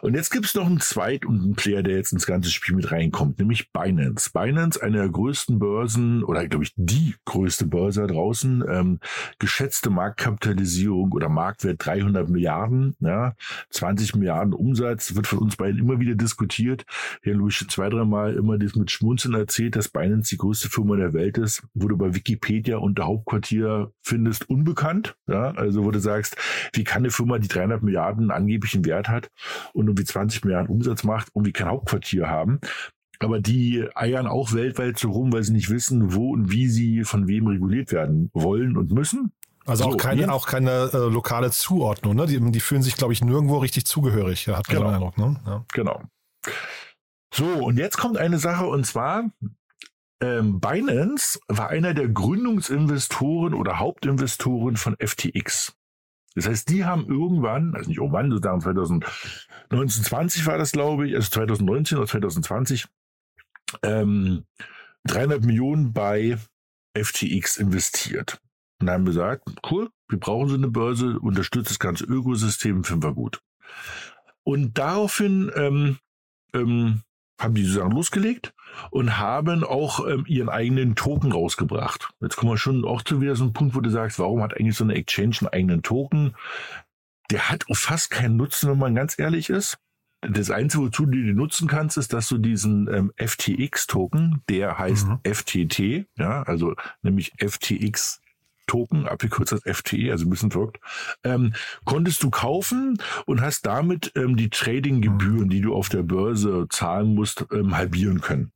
Und 0.01 0.15
jetzt 0.15 0.31
gibt 0.31 0.45
es 0.45 0.55
noch 0.55 0.65
einen 0.65 0.79
zweiten 0.79 1.27
und 1.27 1.41
einen 1.41 1.55
Player, 1.55 1.83
der 1.83 1.95
jetzt 1.95 2.13
ins 2.13 2.25
ganze 2.25 2.49
Spiel 2.49 2.75
mit 2.75 2.91
reinkommt, 2.91 3.39
nämlich 3.39 3.71
Binance. 3.71 4.31
Binance, 4.31 4.81
eine 4.81 4.97
der 4.97 5.09
größten 5.09 5.59
Börsen 5.59 6.23
oder 6.23 6.47
glaube 6.47 6.63
ich 6.63 6.73
die 6.75 7.15
größte 7.25 7.65
Börse 7.65 8.07
draußen, 8.07 8.63
ähm, 8.67 8.99
geschätzte 9.39 9.89
Marktkapitalisierung 9.89 11.11
oder 11.11 11.29
Marktwert 11.29 11.85
300 11.85 12.29
Milliarden, 12.29 12.95
ja, 12.99 13.35
20 13.69 14.15
Milliarden 14.15 14.53
Umsatz, 14.53 15.15
wird 15.15 15.27
von 15.27 15.39
uns 15.39 15.55
beiden 15.55 15.79
immer 15.79 15.99
wieder 15.99 16.15
diskutiert. 16.15 16.85
Hier 17.21 17.35
habe 17.35 17.49
ich 17.49 17.67
zwei, 17.69 17.89
dreimal 17.89 18.33
immer 18.33 18.57
das 18.57 18.75
mit 18.75 18.91
Schmunzeln 18.91 19.33
erzählt, 19.35 19.75
dass 19.75 19.89
Binance 19.89 20.29
die 20.29 20.37
größte 20.37 20.69
Firma 20.69 20.95
der 20.95 21.13
Welt 21.13 21.37
ist, 21.37 21.63
wurde 21.73 21.95
bei 21.95 22.15
Wikipedia 22.15 22.77
unter 22.77 23.05
Hauptquartier 23.05 23.62
findest, 24.01 24.49
unbekannt. 24.49 25.15
Ja, 25.27 25.51
also 25.51 25.83
wo 25.83 25.91
du 25.91 25.99
sagst, 25.99 26.37
wie 26.73 26.83
kann 26.83 27.03
eine 27.03 27.11
Firma, 27.11 27.39
die 27.39 27.47
300 27.47 27.83
Milliarden 27.83 28.31
angeblichen 28.31 28.85
Wert 28.85 29.09
hat 29.09 29.29
und 29.73 29.87
irgendwie 29.87 30.05
20 30.05 30.45
Milliarden 30.45 30.69
Umsatz 30.69 31.03
macht, 31.03 31.29
irgendwie 31.33 31.53
kein 31.53 31.67
Hauptquartier 31.67 32.29
haben. 32.29 32.59
Aber 33.19 33.39
die 33.39 33.87
eiern 33.95 34.27
auch 34.27 34.53
weltweit 34.53 34.99
so 34.99 35.11
rum, 35.11 35.31
weil 35.31 35.43
sie 35.43 35.53
nicht 35.53 35.69
wissen, 35.69 36.13
wo 36.13 36.31
und 36.31 36.51
wie 36.51 36.67
sie 36.67 37.03
von 37.03 37.27
wem 37.27 37.47
reguliert 37.47 37.91
werden 37.91 38.29
wollen 38.33 38.75
und 38.75 38.91
müssen. 38.91 39.31
Also 39.65 39.85
auch 39.85 39.97
keine, 39.97 40.31
auch 40.31 40.45
keine 40.45 40.89
äh, 40.93 40.97
lokale 40.97 41.49
Zuordnung, 41.51 42.15
ne? 42.15 42.25
Die, 42.25 42.39
die 42.51 42.59
fühlen 42.59 42.81
sich, 42.81 42.97
glaube 42.97 43.13
ich, 43.13 43.23
nirgendwo 43.23 43.59
richtig 43.59 43.85
zugehörig, 43.85 44.47
hat 44.49 44.67
genau. 44.67 44.89
Eindruck, 44.89 45.17
ne? 45.17 45.39
Ja. 45.45 45.65
Genau. 45.71 46.01
So, 47.33 47.45
und 47.45 47.77
jetzt 47.77 47.97
kommt 47.97 48.17
eine 48.17 48.39
Sache, 48.39 48.65
und 48.65 48.85
zwar, 48.85 49.23
ähm, 50.21 50.59
Binance 50.59 51.39
war 51.47 51.69
einer 51.69 51.93
der 51.93 52.07
Gründungsinvestoren 52.07 53.53
oder 53.53 53.79
Hauptinvestoren 53.79 54.77
von 54.77 54.95
FTX. 54.99 55.75
Das 56.35 56.47
heißt, 56.47 56.69
die 56.69 56.85
haben 56.85 57.07
irgendwann, 57.07 57.75
also 57.75 57.89
nicht 57.89 57.99
irgendwann, 57.99 58.31
sozusagen 58.31 58.61
2019, 58.61 60.45
war 60.45 60.57
das, 60.57 60.71
glaube 60.71 61.07
ich, 61.07 61.15
also 61.15 61.29
2019 61.29 61.97
oder 61.97 62.07
2020, 62.07 62.87
ähm, 63.83 64.45
300 65.05 65.43
Millionen 65.43 65.93
bei 65.93 66.37
FTX 66.95 67.57
investiert. 67.57 68.39
Und 68.79 68.89
haben 68.89 69.05
gesagt, 69.05 69.47
cool, 69.69 69.89
wir 70.09 70.19
brauchen 70.19 70.49
so 70.49 70.55
eine 70.55 70.69
Börse, 70.69 71.19
unterstützt 71.19 71.69
das 71.69 71.79
ganze 71.79 72.05
Ökosystem, 72.05 72.83
finden 72.83 73.03
wir 73.03 73.13
gut. 73.13 73.41
Und 74.43 74.77
daraufhin 74.77 75.51
ähm, 75.55 75.97
ähm, 76.53 77.01
haben 77.39 77.55
die 77.55 77.63
sozusagen 77.63 77.91
losgelegt 77.91 78.53
und 78.91 79.17
haben 79.17 79.63
auch 79.63 80.07
ähm, 80.07 80.25
ihren 80.27 80.49
eigenen 80.49 80.95
Token 80.95 81.31
rausgebracht. 81.31 82.09
Jetzt 82.21 82.35
kommen 82.35 82.53
wir 82.53 82.57
schon 82.57 82.85
auch 82.85 83.01
zu 83.01 83.21
wieder 83.21 83.35
so 83.35 83.43
einem 83.43 83.53
Punkt, 83.53 83.75
wo 83.75 83.81
du 83.81 83.89
sagst, 83.89 84.19
warum 84.19 84.41
hat 84.41 84.55
eigentlich 84.55 84.77
so 84.77 84.83
eine 84.83 84.95
Exchange 84.95 85.37
einen 85.41 85.49
eigenen 85.49 85.83
Token? 85.83 86.35
Der 87.31 87.49
hat 87.49 87.65
fast 87.71 88.11
keinen 88.11 88.37
Nutzen, 88.37 88.69
wenn 88.69 88.77
man 88.77 88.95
ganz 88.95 89.17
ehrlich 89.17 89.49
ist. 89.49 89.77
Das 90.21 90.51
Einzige, 90.51 90.83
wozu 90.83 91.05
du 91.05 91.11
die 91.11 91.33
nutzen 91.33 91.67
kannst, 91.67 91.97
ist, 91.97 92.13
dass 92.13 92.29
du 92.29 92.37
diesen 92.37 92.87
ähm, 92.87 93.11
FTX-Token, 93.17 94.41
der 94.47 94.77
heißt 94.77 95.07
mhm. 95.07 95.19
FTT, 95.23 96.07
ja, 96.17 96.43
also 96.43 96.75
nämlich 97.01 97.33
FTX 97.37 98.21
Token, 98.67 99.07
abgekürzt 99.07 99.53
als 99.53 99.63
FTE, 99.65 100.11
also 100.11 100.25
ein 100.25 100.29
bisschen 100.29 100.51
verrückt, 100.51 100.79
ähm, 101.23 101.53
konntest 101.85 102.23
du 102.23 102.29
kaufen 102.29 102.97
und 103.25 103.41
hast 103.41 103.65
damit 103.65 104.11
ähm, 104.15 104.35
die 104.35 104.49
Trading-Gebühren, 104.49 105.49
die 105.49 105.61
du 105.61 105.73
auf 105.73 105.89
der 105.89 106.03
Börse 106.03 106.67
zahlen 106.69 107.13
musst, 107.13 107.45
ähm, 107.51 107.75
halbieren 107.75 108.21
können. 108.21 108.51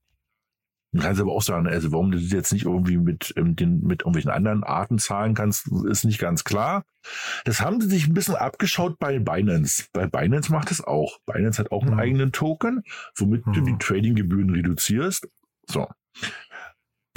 Du 0.93 1.01
kannst 1.01 1.19
aber 1.19 1.33
auch 1.33 1.41
sagen, 1.41 1.67
also 1.67 1.91
warum 1.91 2.11
du 2.11 2.19
das 2.19 2.31
jetzt 2.31 2.53
nicht 2.53 2.65
irgendwie 2.65 2.97
mit, 2.97 3.33
ähm, 3.35 3.55
den, 3.55 3.81
mit 3.81 4.01
irgendwelchen 4.01 4.31
anderen 4.31 4.63
Arten 4.63 4.99
zahlen 4.99 5.33
kannst, 5.33 5.67
ist 5.87 6.05
nicht 6.05 6.17
ganz 6.17 6.43
klar. 6.43 6.85
Das 7.43 7.61
haben 7.61 7.81
sie 7.81 7.89
sich 7.89 8.07
ein 8.07 8.13
bisschen 8.13 8.35
abgeschaut 8.35 8.97
bei 8.97 9.19
Binance. 9.19 9.85
Bei 9.91 10.07
Binance 10.07 10.51
macht 10.51 10.71
es 10.71 10.81
auch. 10.81 11.19
Binance 11.25 11.59
hat 11.59 11.71
auch 11.71 11.83
einen 11.83 11.95
mhm. 11.95 11.99
eigenen 11.99 12.31
Token, 12.31 12.83
womit 13.15 13.45
du 13.45 13.61
die 13.61 13.77
Trading-Gebühren 13.77 14.49
reduzierst. 14.49 15.27
So. 15.67 15.87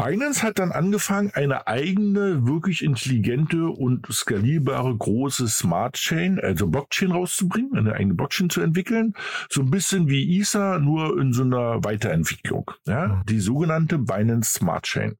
Binance 0.00 0.42
hat 0.42 0.58
dann 0.58 0.72
angefangen, 0.72 1.30
eine 1.34 1.66
eigene, 1.66 2.46
wirklich 2.46 2.82
intelligente 2.82 3.66
und 3.66 4.06
skalierbare 4.10 4.96
große 4.96 5.46
Smart 5.48 5.94
Chain, 5.94 6.40
also 6.40 6.68
Blockchain 6.68 7.12
rauszubringen, 7.12 7.76
eine 7.76 7.92
eigene 7.92 8.14
Blockchain 8.14 8.48
zu 8.48 8.62
entwickeln. 8.62 9.12
So 9.50 9.60
ein 9.60 9.70
bisschen 9.70 10.08
wie 10.08 10.38
ISA, 10.38 10.78
nur 10.78 11.20
in 11.20 11.34
so 11.34 11.42
einer 11.42 11.84
Weiterentwicklung. 11.84 12.70
Ja? 12.86 13.08
Mhm. 13.08 13.26
Die 13.26 13.40
sogenannte 13.40 13.98
Binance 13.98 14.54
Smart 14.54 14.84
Chain. 14.84 15.18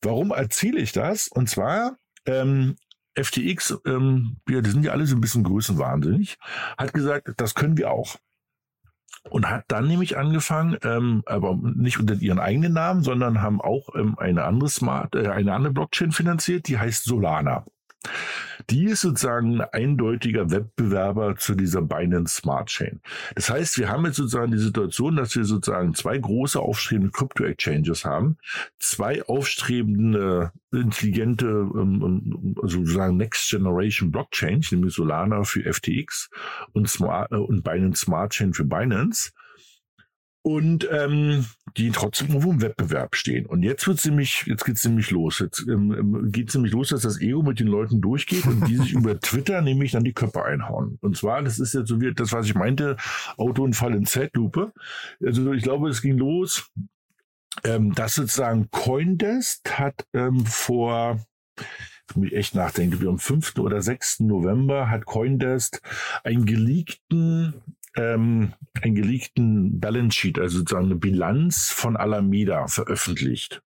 Warum 0.00 0.30
erzähle 0.30 0.80
ich 0.80 0.92
das? 0.92 1.28
Und 1.28 1.50
zwar, 1.50 1.98
ähm, 2.24 2.76
FTX, 3.14 3.80
ähm, 3.86 4.38
die 4.48 4.70
sind 4.70 4.82
ja 4.82 4.92
alle 4.92 5.04
so 5.04 5.14
ein 5.14 5.20
bisschen 5.20 5.44
größenwahnsinnig, 5.44 6.38
hat 6.78 6.94
gesagt, 6.94 7.34
das 7.36 7.54
können 7.54 7.76
wir 7.76 7.90
auch 7.90 8.16
und 9.28 9.48
hat 9.48 9.64
dann 9.68 9.86
nämlich 9.86 10.16
angefangen, 10.16 10.76
ähm, 10.82 11.22
aber 11.26 11.56
nicht 11.62 11.98
unter 11.98 12.14
ihren 12.14 12.38
eigenen 12.38 12.72
Namen, 12.72 13.02
sondern 13.02 13.42
haben 13.42 13.60
auch 13.60 13.94
ähm, 13.94 14.18
eine 14.18 14.44
andere 14.44 14.68
Smart, 14.68 15.14
äh, 15.14 15.28
eine 15.28 15.52
andere 15.52 15.72
Blockchain 15.72 16.12
finanziert, 16.12 16.68
die 16.68 16.78
heißt 16.78 17.04
Solana. 17.04 17.64
Die 18.70 18.84
ist 18.84 19.00
sozusagen 19.00 19.60
ein 19.60 19.68
eindeutiger 19.72 20.50
Wettbewerber 20.50 21.36
zu 21.36 21.56
dieser 21.56 21.82
Binance 21.82 22.36
Smart 22.36 22.68
Chain. 22.68 23.00
Das 23.34 23.50
heißt, 23.50 23.78
wir 23.78 23.88
haben 23.88 24.06
jetzt 24.06 24.16
sozusagen 24.16 24.52
die 24.52 24.58
Situation, 24.58 25.16
dass 25.16 25.34
wir 25.34 25.44
sozusagen 25.44 25.94
zwei 25.94 26.18
große 26.18 26.60
aufstrebende 26.60 27.10
Crypto-Exchanges 27.10 28.04
haben, 28.04 28.38
zwei 28.78 29.24
aufstrebende, 29.24 30.52
intelligente, 30.72 31.46
ähm, 31.46 32.02
ähm, 32.04 32.54
sozusagen 32.62 33.16
Next 33.16 33.50
Generation 33.50 34.12
Blockchains, 34.12 34.70
nämlich 34.70 34.94
Solana 34.94 35.42
für 35.42 35.62
FTX 35.64 36.30
und, 36.72 36.88
Smart, 36.88 37.32
äh, 37.32 37.36
und 37.36 37.64
Binance 37.64 38.04
Smart 38.04 38.32
Chain 38.32 38.54
für 38.54 38.64
Binance 38.64 39.32
und 40.42 40.88
ähm, 40.90 41.46
die 41.76 41.90
trotzdem 41.90 42.28
irgendwo 42.28 42.50
im 42.50 42.62
Wettbewerb 42.62 43.14
stehen. 43.14 43.46
Und 43.46 43.62
jetzt 43.62 43.86
wird 43.86 44.00
ziemlich, 44.00 44.44
jetzt 44.46 44.64
geht's 44.64 44.80
ziemlich 44.80 45.10
los. 45.10 45.38
Jetzt 45.38 45.60
ähm, 45.68 45.92
ähm 45.92 46.32
geht 46.32 46.50
ziemlich 46.50 46.72
los, 46.72 46.88
dass 46.88 47.02
das 47.02 47.20
Ego 47.20 47.42
mit 47.42 47.60
den 47.60 47.66
Leuten 47.66 48.00
durchgeht 48.00 48.46
und 48.46 48.66
die 48.66 48.76
sich 48.76 48.92
über 48.94 49.20
Twitter 49.20 49.60
nämlich 49.60 49.92
dann 49.92 50.04
die 50.04 50.14
Köpfe 50.14 50.44
einhauen. 50.44 50.98
Und 51.00 51.16
zwar, 51.16 51.42
das 51.42 51.58
ist 51.58 51.74
jetzt 51.74 51.88
so 51.88 52.00
wie 52.00 52.12
das, 52.14 52.32
was 52.32 52.46
ich 52.46 52.54
meinte, 52.54 52.96
Autounfall 53.36 53.94
in 53.94 54.06
Zeitlupe. 54.06 54.72
Also 55.24 55.52
ich 55.52 55.62
glaube, 55.62 55.90
es 55.90 56.00
ging 56.00 56.16
los, 56.16 56.70
ähm, 57.64 57.92
dass 57.92 58.14
sozusagen 58.14 58.70
Coindesk 58.70 59.70
hat 59.72 60.06
ähm, 60.14 60.46
vor 60.46 61.20
ich 62.10 62.16
muss 62.16 62.32
echt 62.32 62.54
nachdenken, 62.56 63.00
wie 63.00 63.06
am 63.06 63.20
5. 63.20 63.56
oder 63.58 63.80
6. 63.82 64.20
November 64.20 64.90
hat 64.90 65.04
Coindesk 65.04 65.80
einen 66.24 66.44
geleakten 66.44 67.54
ähm, 67.96 68.52
einen 68.82 68.94
geleakten 68.94 69.80
Balance 69.80 70.16
Sheet, 70.16 70.38
also 70.38 70.58
sozusagen 70.58 70.86
eine 70.86 70.96
Bilanz 70.96 71.70
von 71.70 71.96
Alameda 71.96 72.68
veröffentlicht. 72.68 73.62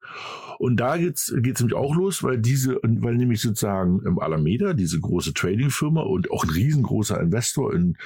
Und 0.59 0.79
da 0.79 0.97
geht's 0.97 1.35
geht's 1.37 1.61
nämlich 1.61 1.77
auch 1.77 1.95
los, 1.95 2.23
weil 2.23 2.39
diese, 2.39 2.79
weil 2.83 3.17
nämlich 3.17 3.41
sozusagen 3.41 4.01
im 4.07 4.19
Alameda, 4.19 4.73
diese 4.73 4.99
große 5.01 5.35
Trading-Firma 5.35 6.01
und 6.01 6.31
auch 6.31 6.45
ein 6.45 6.51
riesengroßer 6.51 7.21
Investor 7.21 7.75
in 7.75 7.97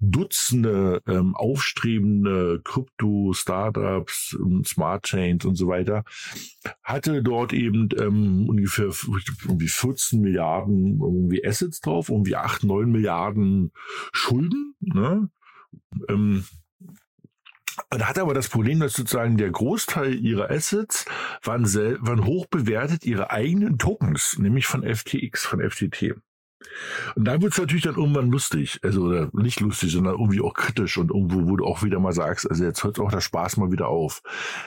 Dutzende 0.00 1.00
ähm, 1.06 1.34
aufstrebende 1.34 2.60
Krypto-Startups, 2.64 4.36
Smart 4.64 5.04
Chains 5.04 5.44
und 5.44 5.54
so 5.54 5.68
weiter, 5.68 6.04
hatte 6.82 7.22
dort 7.22 7.52
eben 7.52 7.88
ähm, 7.98 8.48
ungefähr 8.48 8.90
irgendwie 9.46 9.68
14 9.68 10.20
Milliarden 10.20 11.00
irgendwie 11.00 11.44
Assets 11.46 11.80
drauf, 11.80 12.08
irgendwie 12.08 12.36
8, 12.36 12.64
9 12.64 12.90
Milliarden 12.90 13.72
Schulden. 14.12 14.74
Ne? 14.80 15.30
Ähm, 16.08 16.44
hat 17.90 18.18
aber 18.18 18.34
das 18.34 18.48
Problem, 18.48 18.80
dass 18.80 18.94
sozusagen 18.94 19.36
der 19.36 19.50
Großteil 19.50 20.14
ihrer 20.14 20.50
Assets 20.50 21.06
waren, 21.42 21.64
waren 21.64 22.24
hoch 22.24 22.46
bewertet, 22.46 23.04
ihre 23.04 23.30
eigenen 23.30 23.78
Tokens, 23.78 24.38
nämlich 24.38 24.66
von 24.66 24.82
FTX, 24.82 25.44
von 25.44 25.60
FTT. 25.60 26.14
Und 27.16 27.24
da 27.26 27.40
wird 27.40 27.52
es 27.52 27.58
natürlich 27.58 27.82
dann 27.82 27.96
irgendwann 27.96 28.30
lustig, 28.30 28.78
also 28.82 29.02
oder 29.02 29.30
nicht 29.32 29.60
lustig, 29.60 29.92
sondern 29.92 30.14
irgendwie 30.14 30.40
auch 30.40 30.54
kritisch 30.54 30.96
und 30.98 31.10
irgendwo, 31.10 31.48
wo 31.48 31.56
du 31.56 31.64
auch 31.64 31.82
wieder 31.82 31.98
mal 31.98 32.12
sagst, 32.12 32.48
also 32.48 32.64
jetzt 32.64 32.84
hört 32.84 33.00
auch 33.00 33.10
der 33.10 33.20
Spaß 33.20 33.56
mal 33.56 33.72
wieder 33.72 33.88
auf. 33.88 34.22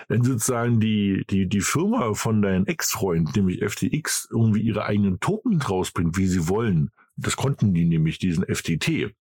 Wenn 0.08 0.24
sozusagen 0.24 0.80
die, 0.80 1.24
die, 1.30 1.48
die 1.48 1.62
Firma 1.62 2.14
von 2.14 2.42
deinem 2.42 2.66
Ex-Freund, 2.66 3.36
nämlich 3.36 3.64
FTX, 3.64 4.28
irgendwie 4.32 4.62
ihre 4.62 4.86
eigenen 4.86 5.20
Token 5.20 5.62
rausbringt, 5.62 6.18
wie 6.18 6.28
sie 6.28 6.48
wollen, 6.48 6.92
das 7.18 7.38
konnten 7.38 7.74
die 7.74 7.86
nämlich, 7.86 8.20
diesen 8.20 8.44
FTT, 8.44 9.14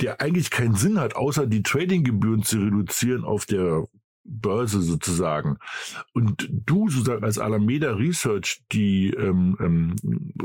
der 0.00 0.20
eigentlich 0.20 0.50
keinen 0.50 0.74
Sinn 0.74 0.98
hat, 0.98 1.16
außer 1.16 1.46
die 1.46 1.62
Tradinggebühren 1.62 2.42
zu 2.42 2.58
reduzieren 2.58 3.24
auf 3.24 3.46
der 3.46 3.84
Börse 4.24 4.80
sozusagen. 4.80 5.58
Und 6.12 6.48
du 6.50 6.88
sozusagen 6.88 7.24
als 7.24 7.38
Alameda 7.38 7.92
Research, 7.92 8.62
die 8.72 9.10
ähm, 9.10 9.56
ähm, 9.60 9.96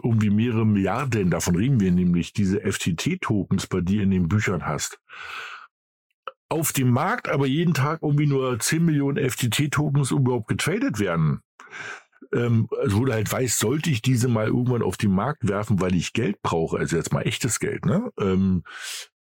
irgendwie 0.04 0.30
mehrere 0.30 0.66
Milliarden, 0.66 1.30
davon 1.30 1.56
reden 1.56 1.80
wir 1.80 1.92
nämlich, 1.92 2.34
diese 2.34 2.60
FTT-Tokens 2.60 3.68
bei 3.68 3.82
dir 3.82 4.04
in 4.04 4.12
den 4.12 4.28
Büchern 4.28 4.66
hast, 4.66 5.00
auf 6.50 6.74
dem 6.74 6.90
Markt 6.90 7.30
aber 7.30 7.46
jeden 7.46 7.74
Tag 7.74 8.02
irgendwie 8.02 8.26
nur 8.26 8.60
10 8.60 8.84
Millionen 8.84 9.30
FTT-Tokens 9.30 10.12
überhaupt 10.12 10.48
getradet 10.48 11.00
werden, 11.00 11.42
ähm, 12.34 12.68
also 12.82 13.06
du 13.06 13.12
halt 13.12 13.32
weißt, 13.32 13.60
sollte 13.60 13.90
ich 13.90 14.02
diese 14.02 14.28
mal 14.28 14.48
irgendwann 14.48 14.84
auf 14.84 14.98
den 14.98 15.12
Markt 15.12 15.48
werfen, 15.48 15.82
weil 15.82 15.96
ich 15.96 16.14
Geld 16.14 16.42
brauche, 16.42 16.78
also 16.78 16.96
jetzt 16.96 17.14
mal 17.14 17.22
echtes 17.22 17.60
Geld, 17.60 17.86
ne? 17.86 18.12
Ähm, 18.20 18.64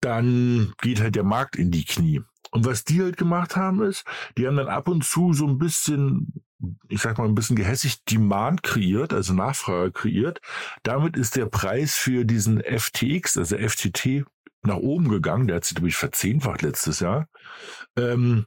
dann 0.02 0.74
geht 0.82 1.00
halt 1.00 1.16
der 1.16 1.24
Markt 1.24 1.56
in 1.56 1.72
die 1.72 1.86
Knie. 1.86 2.22
Und 2.52 2.66
was 2.66 2.84
die 2.84 3.02
halt 3.02 3.18
gemacht 3.18 3.56
haben, 3.56 3.82
ist, 3.82 4.04
die 4.38 4.46
haben 4.46 4.58
dann 4.58 4.68
ab 4.68 4.90
und 4.90 5.06
zu 5.06 5.34
so 5.34 5.48
ein 5.48 5.58
bisschen, 5.58 6.44
ich 6.90 7.02
sag 7.02 7.18
mal, 7.18 7.28
ein 7.28 7.36
bisschen 7.36 7.56
gehässig 7.56 8.04
Demand 8.04 8.62
kreiert, 8.62 9.14
also 9.14 9.34
Nachfrage 9.34 9.92
kreiert. 9.92 10.42
Damit 10.84 11.16
ist 11.16 11.38
der 11.38 11.46
Preis 11.46 11.96
für 11.96 12.26
diesen 12.26 12.62
FTX, 12.62 13.38
also 13.38 13.58
FTT, 13.58 14.26
nach 14.64 14.76
oben 14.76 15.08
gegangen. 15.08 15.48
Der 15.48 15.58
hat 15.58 15.66
sich, 15.66 15.76
glaube 15.76 15.88
ich, 15.88 15.96
verzehnfacht 15.96 16.62
letztes 16.62 17.00
Jahr. 17.00 17.28
Ähm, 17.96 18.46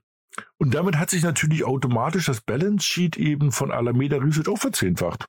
und 0.59 0.75
damit 0.75 0.99
hat 0.99 1.11
sich 1.11 1.23
natürlich 1.23 1.64
automatisch 1.64 2.27
das 2.27 2.40
Balance 2.40 2.85
Sheet 2.85 3.17
eben 3.17 3.53
von 3.53 3.71
Alameda 3.71 4.17
Research 4.19 4.49
auch 4.49 4.59
verzehnfacht. 4.59 5.27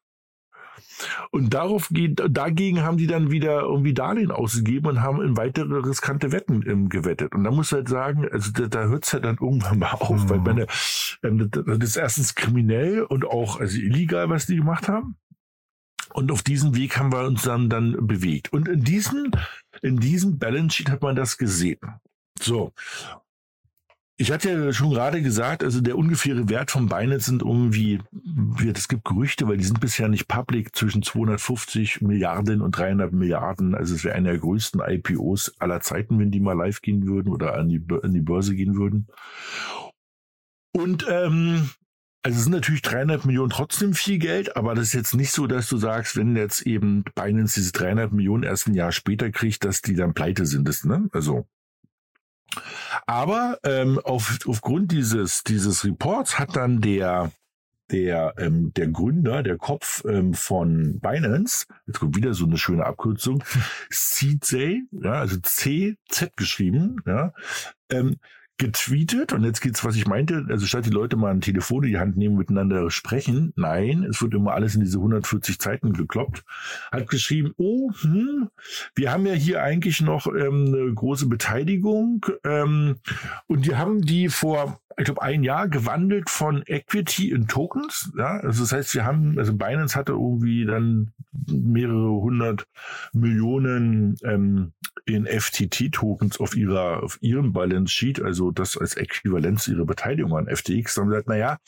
Und 1.31 1.53
darauf 1.53 1.89
geht, 1.89 2.21
dagegen 2.29 2.83
haben 2.83 2.97
die 2.97 3.07
dann 3.07 3.31
wieder 3.31 3.61
irgendwie 3.61 3.93
Darlehen 3.93 4.31
ausgegeben 4.31 4.87
und 4.87 5.01
haben 5.01 5.21
in 5.21 5.37
weitere 5.37 5.79
riskante 5.79 6.31
Wetten 6.31 6.63
ähm, 6.67 6.89
gewettet. 6.89 7.33
Und 7.33 7.43
da 7.43 7.51
muss 7.51 7.71
halt 7.71 7.89
sagen, 7.89 8.27
also 8.31 8.51
da, 8.51 8.67
da 8.67 8.83
hört 8.85 9.05
es 9.05 9.13
halt 9.13 9.25
dann 9.25 9.37
irgendwann 9.39 9.79
mal 9.79 9.91
auf, 9.91 10.23
mhm. 10.23 10.29
weil 10.29 10.39
meine, 10.39 10.67
ähm, 11.23 11.49
das 11.51 11.89
ist 11.89 11.97
erstens 11.97 12.35
kriminell 12.35 13.03
und 13.03 13.25
auch 13.25 13.59
also 13.59 13.77
illegal, 13.77 14.29
was 14.29 14.45
die 14.45 14.57
gemacht 14.57 14.87
haben. 14.87 15.15
Und 16.13 16.31
auf 16.31 16.43
diesem 16.43 16.75
Weg 16.75 16.97
haben 16.97 17.11
wir 17.11 17.25
uns 17.25 17.41
dann, 17.41 17.69
dann 17.69 18.07
bewegt. 18.07 18.53
Und 18.53 18.69
in 18.69 18.83
diesem, 18.83 19.31
in 19.81 19.97
diesem 19.97 20.37
Balance 20.39 20.75
Sheet 20.75 20.89
hat 20.89 21.01
man 21.01 21.15
das 21.15 21.37
gesehen. 21.37 21.79
So. 22.39 22.71
Ich 24.17 24.31
hatte 24.31 24.49
ja 24.49 24.71
schon 24.71 24.91
gerade 24.91 25.21
gesagt, 25.21 25.61
also 25.61 25.81
der 25.81 25.97
ungefähre 25.97 26.47
Wert 26.47 26.71
von 26.71 26.87
Binance 26.87 27.25
sind 27.25 27.41
irgendwie, 27.41 27.99
es 28.73 28.87
gibt 28.87 29.03
Gerüchte, 29.03 29.45
weil 29.47 29.57
die 29.57 29.65
sind 29.65 29.81
bisher 29.81 30.07
nicht 30.07 30.29
public, 30.29 30.73
zwischen 30.73 31.03
250 31.03 31.99
Milliarden 31.99 32.61
und 32.61 32.77
300 32.77 33.11
Milliarden. 33.11 33.75
Also 33.75 33.93
es 33.93 34.05
wäre 34.05 34.15
einer 34.15 34.31
der 34.31 34.39
größten 34.39 34.79
IPOs 34.79 35.59
aller 35.59 35.81
Zeiten, 35.81 36.17
wenn 36.17 36.31
die 36.31 36.39
mal 36.39 36.53
live 36.53 36.81
gehen 36.81 37.05
würden 37.05 37.33
oder 37.33 37.55
an 37.55 37.67
die, 37.67 37.83
an 38.03 38.13
die 38.13 38.21
Börse 38.21 38.55
gehen 38.55 38.77
würden. 38.77 39.07
Und 40.71 41.05
ähm, 41.09 41.69
also 42.23 42.37
es 42.37 42.43
sind 42.43 42.53
natürlich 42.53 42.83
300 42.83 43.25
Millionen 43.25 43.49
trotzdem 43.49 43.93
viel 43.93 44.17
Geld, 44.17 44.55
aber 44.55 44.75
das 44.75 44.85
ist 44.85 44.93
jetzt 44.93 45.13
nicht 45.13 45.31
so, 45.31 45.45
dass 45.45 45.67
du 45.67 45.75
sagst, 45.75 46.15
wenn 46.15 46.37
jetzt 46.37 46.61
eben 46.61 47.03
Binance 47.15 47.59
diese 47.59 47.73
300 47.73 48.13
Millionen 48.13 48.43
erst 48.43 48.67
ein 48.67 48.75
Jahr 48.75 48.93
später 48.93 49.29
kriegt, 49.29 49.65
dass 49.65 49.81
die 49.81 49.93
dann 49.93 50.13
pleite 50.13 50.45
sind. 50.45 50.67
Das, 50.67 50.85
ne? 50.85 51.09
Also 51.11 51.47
aber 53.05 53.59
ähm, 53.63 53.99
auf, 53.99 54.39
aufgrund 54.47 54.91
dieses, 54.91 55.43
dieses 55.43 55.83
Reports 55.85 56.39
hat 56.39 56.55
dann 56.55 56.81
der, 56.81 57.31
der, 57.91 58.33
ähm, 58.37 58.73
der 58.73 58.87
Gründer, 58.87 59.43
der 59.43 59.57
Kopf 59.57 60.03
ähm, 60.05 60.33
von 60.33 60.99
Binance, 60.99 61.65
jetzt 61.87 61.99
kommt 61.99 62.15
wieder 62.15 62.33
so 62.33 62.45
eine 62.45 62.57
schöne 62.57 62.85
Abkürzung, 62.85 63.43
CZ, 63.91 64.53
ja, 64.91 65.11
also 65.11 65.37
CZ 65.41 66.31
geschrieben, 66.35 67.01
ja, 67.05 67.33
ähm, 67.89 68.17
getweetet 68.57 69.33
und 69.33 69.43
jetzt 69.43 69.61
geht's, 69.61 69.83
was 69.83 69.95
ich 69.95 70.07
meinte, 70.07 70.45
also 70.49 70.65
statt 70.65 70.85
die 70.85 70.91
Leute 70.91 71.17
mal 71.17 71.31
ein 71.31 71.41
Telefon 71.41 71.83
in 71.83 71.91
die 71.91 71.99
Hand 71.99 72.15
nehmen, 72.15 72.37
miteinander 72.37 72.89
sprechen, 72.89 73.51
nein, 73.55 74.03
es 74.03 74.21
wird 74.21 74.33
immer 74.33 74.53
alles 74.53 74.75
in 74.75 74.81
diese 74.81 74.97
140 74.97 75.59
Zeiten 75.59 75.93
gekloppt, 75.93 76.43
hat 76.91 77.09
geschrieben, 77.09 77.53
oh, 77.57 77.91
hm, 78.01 78.49
wir 78.95 79.11
haben 79.11 79.25
ja 79.25 79.33
hier 79.33 79.61
eigentlich 79.61 80.01
noch 80.01 80.27
ähm, 80.27 80.67
eine 80.67 80.93
große 80.93 81.27
Beteiligung 81.27 82.25
ähm, 82.45 82.97
und 83.47 83.65
die 83.65 83.75
haben 83.75 84.01
die 84.01 84.29
vor 84.29 84.79
ich 84.97 85.05
glaube, 85.05 85.21
ein 85.21 85.43
Jahr 85.43 85.67
gewandelt 85.67 86.29
von 86.29 86.63
Equity 86.65 87.31
in 87.31 87.47
Tokens. 87.47 88.13
Ja, 88.17 88.37
also 88.37 88.63
das 88.63 88.71
heißt, 88.71 88.95
wir 88.95 89.03
haben, 89.03 89.37
also 89.37 89.53
Binance 89.53 89.95
hatte 89.95 90.13
irgendwie 90.13 90.65
dann 90.65 91.11
mehrere 91.47 92.11
hundert 92.11 92.65
Millionen 93.11 94.15
ähm, 94.23 94.71
in 95.05 95.25
FTT-Tokens 95.27 96.39
auf 96.39 96.55
ihrer, 96.55 97.03
auf 97.03 97.17
ihrem 97.21 97.53
Balance 97.53 97.93
Sheet, 97.93 98.21
also 98.21 98.51
das 98.51 98.77
als 98.77 98.97
Äquivalenz 98.97 99.67
ihrer 99.67 99.85
Beteiligung 99.85 100.35
an 100.35 100.47
FTX. 100.47 100.97
Haben 100.97 101.09
gesagt, 101.09 101.27
naja, 101.27 101.59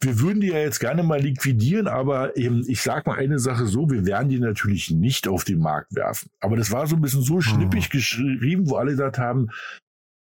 wir 0.00 0.20
würden 0.20 0.40
die 0.40 0.48
ja 0.48 0.58
jetzt 0.58 0.78
gerne 0.78 1.02
mal 1.02 1.20
liquidieren, 1.20 1.88
aber 1.88 2.36
eben, 2.36 2.64
ich 2.68 2.82
sag 2.82 3.06
mal 3.06 3.18
eine 3.18 3.38
Sache 3.38 3.66
so, 3.66 3.90
wir 3.90 4.06
werden 4.06 4.28
die 4.28 4.38
natürlich 4.38 4.90
nicht 4.90 5.26
auf 5.26 5.44
den 5.44 5.58
Markt 5.58 5.94
werfen. 5.94 6.30
Aber 6.40 6.56
das 6.56 6.70
war 6.70 6.86
so 6.86 6.96
ein 6.96 7.02
bisschen 7.02 7.22
so 7.22 7.40
schnippig 7.40 7.88
mhm. 7.88 7.92
geschrieben, 7.92 8.70
wo 8.70 8.76
alle 8.76 8.92
gesagt 8.92 9.18
haben, 9.18 9.50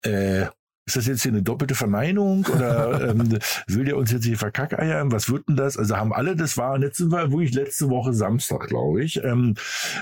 äh, 0.03 0.47
ist 0.85 0.95
das 0.95 1.07
jetzt 1.07 1.23
hier 1.23 1.31
eine 1.31 1.41
doppelte 1.41 1.73
Verneinung 1.73 2.45
oder 2.45 3.09
ähm, 3.09 3.39
will 3.67 3.85
der 3.85 3.97
uns 3.97 4.11
jetzt 4.11 4.25
hier 4.25 4.37
verkackeiern? 4.37 5.11
Was 5.11 5.29
wird 5.29 5.47
denn 5.49 5.55
das? 5.55 5.77
Also 5.77 5.97
haben 5.97 6.13
alle, 6.13 6.35
das 6.35 6.57
war 6.57 6.77
letzte 6.77 7.05
Mal 7.05 7.31
wirklich 7.31 7.53
letzte 7.53 7.89
Woche 7.89 8.13
Samstag, 8.13 8.67
glaube 8.67 9.03
ich, 9.03 9.23
ähm, 9.23 9.55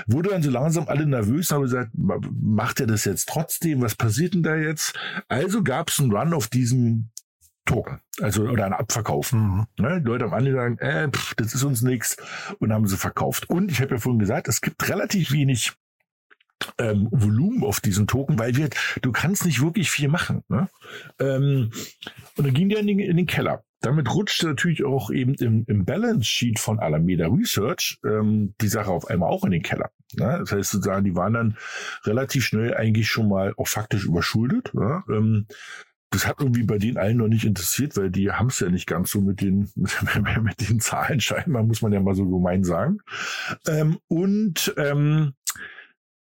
wurde 0.06 0.30
dann 0.30 0.42
so 0.42 0.50
langsam 0.50 0.88
alle 0.88 1.06
nervös, 1.06 1.50
haben 1.50 1.62
gesagt, 1.62 1.90
macht 1.94 2.80
er 2.80 2.86
das 2.86 3.04
jetzt 3.04 3.28
trotzdem? 3.28 3.80
Was 3.80 3.94
passiert 3.94 4.34
denn 4.34 4.42
da 4.42 4.56
jetzt? 4.56 4.94
Also 5.28 5.62
gab 5.62 5.88
es 5.88 6.00
einen 6.00 6.12
Run 6.12 6.34
auf 6.34 6.48
diesen 6.48 7.10
Token, 7.64 8.00
also 8.20 8.42
oder 8.42 8.66
ein 8.66 8.74
Abverkauf. 8.74 9.32
Mhm. 9.32 9.66
Ne? 9.78 10.02
Die 10.02 10.06
Leute 10.06 10.26
am 10.26 10.34
Ende 10.34 10.52
sagen, 10.52 10.78
äh, 10.78 11.08
pff, 11.08 11.34
das 11.36 11.54
ist 11.54 11.62
uns 11.62 11.80
nichts 11.80 12.18
und 12.58 12.74
haben 12.74 12.86
sie 12.86 12.98
verkauft. 12.98 13.48
Und 13.48 13.70
ich 13.70 13.80
habe 13.80 13.94
ja 13.94 14.00
vorhin 14.00 14.18
gesagt, 14.18 14.48
es 14.48 14.60
gibt 14.60 14.86
relativ 14.90 15.32
wenig 15.32 15.72
ähm, 16.78 17.08
Volumen 17.10 17.64
auf 17.64 17.80
diesen 17.80 18.06
Token, 18.06 18.38
weil 18.38 18.56
wir, 18.56 18.68
du 19.02 19.12
kannst 19.12 19.44
nicht 19.44 19.62
wirklich 19.62 19.90
viel 19.90 20.08
machen. 20.08 20.42
Ne? 20.48 20.68
Ähm, 21.18 21.70
und 22.36 22.46
dann 22.46 22.54
ging 22.54 22.68
der 22.68 22.80
in 22.80 22.86
den, 22.86 22.98
in 22.98 23.16
den 23.16 23.26
Keller. 23.26 23.64
Damit 23.80 24.14
rutschte 24.14 24.46
natürlich 24.46 24.84
auch 24.84 25.10
eben 25.10 25.34
im, 25.34 25.64
im 25.66 25.84
Balance 25.84 26.24
Sheet 26.24 26.58
von 26.58 26.78
Alameda 26.78 27.26
Research 27.26 27.98
ähm, 28.04 28.54
die 28.60 28.68
Sache 28.68 28.90
auf 28.90 29.08
einmal 29.08 29.28
auch 29.28 29.44
in 29.44 29.50
den 29.50 29.62
Keller. 29.62 29.90
Ne? 30.16 30.38
Das 30.40 30.52
heißt 30.52 30.70
sozusagen, 30.70 31.04
die 31.04 31.16
waren 31.16 31.34
dann 31.34 31.56
relativ 32.04 32.46
schnell 32.46 32.74
eigentlich 32.74 33.08
schon 33.08 33.28
mal 33.28 33.52
auch 33.58 33.68
faktisch 33.68 34.04
überschuldet. 34.04 34.72
Ne? 34.72 35.02
Ähm, 35.10 35.46
das 36.14 36.26
hat 36.26 36.36
irgendwie 36.38 36.62
bei 36.62 36.78
denen 36.78 36.96
allen 36.96 37.16
noch 37.16 37.28
nicht 37.28 37.44
interessiert, 37.44 37.96
weil 37.96 38.10
die 38.10 38.30
haben 38.30 38.46
es 38.46 38.60
ja 38.60 38.68
nicht 38.68 38.86
ganz 38.86 39.10
so 39.10 39.20
mit 39.20 39.40
den, 39.40 39.70
mit, 39.74 40.42
mit 40.42 40.68
den 40.68 40.80
Zahlen 40.80 41.20
scheinbar, 41.20 41.64
muss 41.64 41.82
man 41.82 41.92
ja 41.92 42.00
mal 42.00 42.14
so 42.14 42.26
gemein 42.26 42.64
sagen. 42.64 42.98
Ähm, 43.66 43.98
und 44.08 44.72
ähm, 44.78 45.34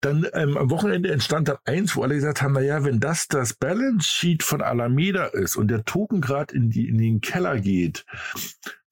dann 0.00 0.26
ähm, 0.32 0.56
am 0.56 0.70
Wochenende 0.70 1.12
entstand 1.12 1.48
dann 1.48 1.58
eins, 1.64 1.94
wo 1.94 2.02
alle 2.02 2.14
gesagt 2.14 2.42
haben, 2.42 2.54
na 2.54 2.60
ja, 2.60 2.84
wenn 2.84 3.00
das 3.00 3.28
das 3.28 3.54
Balance 3.54 4.08
Sheet 4.08 4.42
von 4.42 4.62
Alameda 4.62 5.26
ist 5.26 5.56
und 5.56 5.68
der 5.68 5.84
Token 5.84 6.20
gerade 6.20 6.54
in, 6.54 6.70
die, 6.70 6.88
in 6.88 6.98
den 6.98 7.20
Keller 7.20 7.60
geht, 7.60 8.06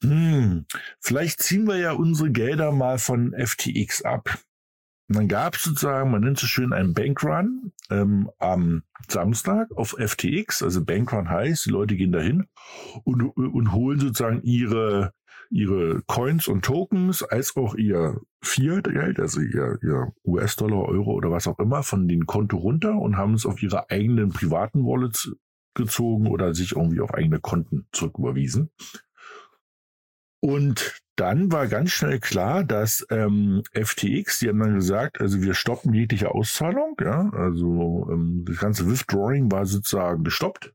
hm, 0.02 0.66
vielleicht 1.00 1.42
ziehen 1.42 1.66
wir 1.66 1.76
ja 1.76 1.92
unsere 1.92 2.30
Gelder 2.30 2.72
mal 2.72 2.98
von 2.98 3.34
FTX 3.34 4.02
ab. 4.02 4.38
Und 5.08 5.16
dann 5.16 5.28
gab 5.28 5.54
es 5.54 5.62
sozusagen, 5.62 6.10
man 6.10 6.20
nennt 6.20 6.42
es 6.42 6.48
schön 6.48 6.74
einen 6.74 6.92
Bankrun 6.92 7.72
ähm, 7.90 8.30
am 8.38 8.82
Samstag 9.08 9.70
auf 9.74 9.96
FTX. 9.98 10.62
Also 10.62 10.84
Bankrun 10.84 11.30
heißt, 11.30 11.64
die 11.64 11.70
Leute 11.70 11.96
gehen 11.96 12.12
dahin 12.12 12.46
und, 13.04 13.22
und 13.22 13.72
holen 13.72 13.98
sozusagen 13.98 14.42
ihre 14.42 15.14
ihre 15.50 16.02
Coins 16.06 16.48
und 16.48 16.64
Tokens 16.64 17.22
als 17.22 17.56
auch 17.56 17.74
ihr 17.74 18.20
Fiat-Geld, 18.42 19.18
also 19.18 19.40
ihr, 19.40 19.78
ihr 19.82 20.12
US-Dollar, 20.24 20.84
Euro 20.88 21.12
oder 21.12 21.30
was 21.30 21.46
auch 21.46 21.58
immer, 21.58 21.82
von 21.82 22.06
den 22.06 22.26
Konto 22.26 22.56
runter 22.56 22.94
und 22.96 23.16
haben 23.16 23.34
es 23.34 23.46
auf 23.46 23.62
ihre 23.62 23.90
eigenen 23.90 24.30
privaten 24.30 24.84
Wallets 24.84 25.32
gezogen 25.74 26.26
oder 26.26 26.54
sich 26.54 26.72
irgendwie 26.72 27.00
auf 27.00 27.14
eigene 27.14 27.40
Konten 27.40 27.86
zurücküberwiesen. 27.92 28.70
Und 30.40 31.00
dann 31.16 31.50
war 31.50 31.66
ganz 31.66 31.90
schnell 31.90 32.20
klar, 32.20 32.62
dass 32.62 33.04
ähm, 33.10 33.62
FTX, 33.72 34.38
die 34.38 34.48
haben 34.48 34.60
dann 34.60 34.74
gesagt, 34.74 35.20
also 35.20 35.42
wir 35.42 35.54
stoppen 35.54 35.92
jegliche 35.92 36.30
Auszahlung, 36.30 36.96
ja, 37.00 37.30
also 37.30 38.08
ähm, 38.12 38.44
das 38.46 38.58
ganze 38.58 38.88
Withdrawing 38.88 39.50
war 39.50 39.66
sozusagen 39.66 40.22
gestoppt. 40.22 40.72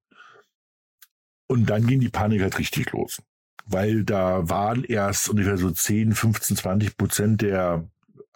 Und 1.48 1.70
dann 1.70 1.86
ging 1.88 2.00
die 2.00 2.10
Panik 2.10 2.42
halt 2.42 2.58
richtig 2.60 2.92
los 2.92 3.22
weil 3.66 4.04
da 4.04 4.50
waren 4.50 4.84
erst 4.84 5.30
ungefähr 5.30 5.58
so 5.58 5.72
10, 5.72 6.14
15, 6.14 6.58
20 6.58 6.98
Prozent 6.98 7.42
der 7.42 7.88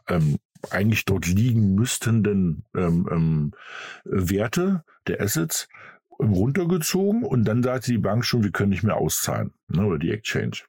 ähm, 0.08 0.38
eigentlich 0.70 1.06
dort 1.06 1.28
liegen 1.28 1.76
müsstenden 1.76 2.66
ähm, 2.76 3.08
ähm, 3.12 3.52
Werte 4.04 4.84
der 5.08 5.22
Assets 5.22 5.68
runtergezogen 6.20 7.24
und 7.24 7.46
dann 7.46 7.64
sagte 7.64 7.92
die 7.92 7.98
Bank 7.98 8.26
schon, 8.26 8.44
wir 8.44 8.52
können 8.52 8.70
nicht 8.70 8.84
mehr 8.84 8.98
auszahlen 8.98 9.54
ne, 9.68 9.86
oder 9.86 10.00
die 10.00 10.12
Exchange. 10.12 10.64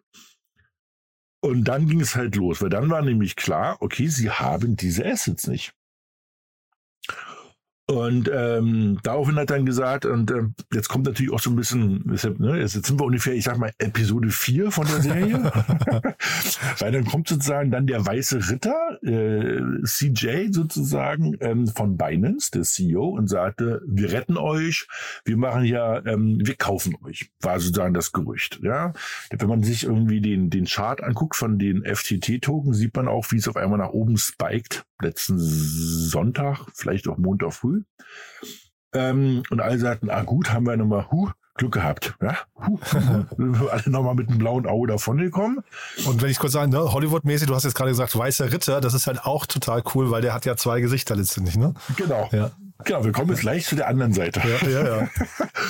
Und 1.40 1.64
dann 1.64 1.86
ging 1.86 2.00
es 2.00 2.16
halt 2.16 2.36
los, 2.36 2.60
weil 2.60 2.68
dann 2.68 2.90
war 2.90 3.02
nämlich 3.02 3.36
klar, 3.36 3.76
okay, 3.80 4.08
sie 4.08 4.30
haben 4.30 4.76
diese 4.76 5.06
Assets 5.06 5.46
nicht. 5.46 5.72
Und 7.90 8.30
ähm, 8.30 8.98
daraufhin 9.02 9.36
hat 9.36 9.50
er 9.50 9.56
dann 9.56 9.64
gesagt, 9.64 10.04
und 10.04 10.30
äh, 10.30 10.42
jetzt 10.74 10.90
kommt 10.90 11.06
natürlich 11.06 11.32
auch 11.32 11.40
so 11.40 11.48
ein 11.48 11.56
bisschen, 11.56 12.02
deshalb, 12.04 12.38
ne, 12.38 12.60
jetzt 12.60 12.72
sind 12.72 13.00
wir 13.00 13.06
ungefähr, 13.06 13.32
ich 13.32 13.44
sag 13.44 13.56
mal, 13.56 13.72
Episode 13.78 14.28
4 14.28 14.70
von 14.70 14.86
der 14.86 15.00
Serie. 15.00 15.50
Weil 16.80 16.92
dann 16.92 17.06
kommt 17.06 17.28
sozusagen 17.28 17.70
dann 17.70 17.86
der 17.86 18.04
weiße 18.04 18.50
Ritter, 18.50 18.98
äh, 19.02 19.62
CJ 19.84 20.52
sozusagen, 20.52 21.38
ähm, 21.40 21.66
von 21.66 21.96
Binance, 21.96 22.50
der 22.50 22.64
CEO, 22.64 23.06
und 23.08 23.28
sagte, 23.28 23.80
wir 23.86 24.12
retten 24.12 24.36
euch, 24.36 24.86
wir 25.24 25.38
machen 25.38 25.64
ja, 25.64 26.04
ähm, 26.04 26.40
wir 26.44 26.56
kaufen 26.56 26.94
euch, 27.06 27.30
war 27.40 27.58
sozusagen 27.58 27.94
das 27.94 28.12
Gerücht. 28.12 28.60
Ja, 28.62 28.92
Wenn 29.30 29.48
man 29.48 29.62
sich 29.62 29.84
irgendwie 29.84 30.20
den, 30.20 30.50
den 30.50 30.66
Chart 30.66 31.02
anguckt 31.02 31.36
von 31.36 31.58
den 31.58 31.84
FTT-Token, 31.84 32.74
sieht 32.74 32.94
man 32.94 33.08
auch, 33.08 33.24
wie 33.30 33.36
es 33.36 33.48
auf 33.48 33.56
einmal 33.56 33.78
nach 33.78 33.92
oben 33.92 34.18
spiked, 34.18 34.84
letzten 35.00 35.38
Sonntag, 35.38 36.66
vielleicht 36.74 37.08
auch 37.08 37.16
Montag 37.16 37.54
früh. 37.54 37.77
Ähm, 38.94 39.42
und 39.50 39.60
alle 39.60 39.78
sagten, 39.78 40.10
ah 40.10 40.22
gut, 40.22 40.52
haben 40.52 40.66
wir 40.66 40.76
nochmal, 40.76 41.10
huh, 41.10 41.30
Glück 41.58 41.72
gehabt. 41.72 42.14
Ja? 42.22 42.38
Huh, 42.66 42.78
alle 43.70 43.90
nochmal 43.90 44.14
mit 44.14 44.28
einem 44.28 44.38
blauen 44.38 44.66
Auge 44.66 44.88
davongekommen. 44.88 45.58
Und 46.06 46.22
wenn 46.22 46.30
ich 46.30 46.38
kurz 46.38 46.52
sagen, 46.52 46.72
ne, 46.72 46.92
Hollywood-mäßig, 46.92 47.48
du 47.48 47.54
hast 47.54 47.64
jetzt 47.64 47.74
gerade 47.74 47.90
gesagt, 47.90 48.16
Weißer 48.16 48.50
Ritter, 48.52 48.80
das 48.80 48.94
ist 48.94 49.06
halt 49.06 49.24
auch 49.24 49.44
total 49.44 49.82
cool, 49.94 50.10
weil 50.10 50.22
der 50.22 50.32
hat 50.32 50.46
ja 50.46 50.56
zwei 50.56 50.80
Gesichter 50.80 51.16
letztendlich, 51.16 51.56
ne? 51.56 51.74
Genau. 51.96 52.28
Ja. 52.32 52.52
Genau, 52.84 53.04
wir 53.04 53.12
kommen 53.12 53.30
jetzt 53.30 53.40
gleich 53.40 53.66
zu 53.66 53.74
der 53.74 53.88
anderen 53.88 54.12
Seite. 54.12 54.40
Ja, 54.40 54.68
ja, 54.68 54.84
ja. 54.84 55.08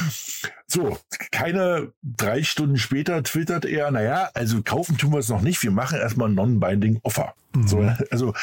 so, 0.66 0.98
keine 1.30 1.92
drei 2.02 2.42
Stunden 2.42 2.76
später 2.76 3.22
twittert 3.22 3.64
er, 3.64 3.90
naja, 3.90 4.28
also 4.34 4.62
kaufen 4.62 4.98
tun 4.98 5.12
wir 5.12 5.18
es 5.18 5.30
noch 5.30 5.40
nicht, 5.40 5.62
wir 5.62 5.70
machen 5.70 5.98
erstmal 5.98 6.28
Non-Binding 6.28 7.00
Offer. 7.02 7.34
Mhm. 7.54 7.66
So, 7.66 7.90
also 8.10 8.34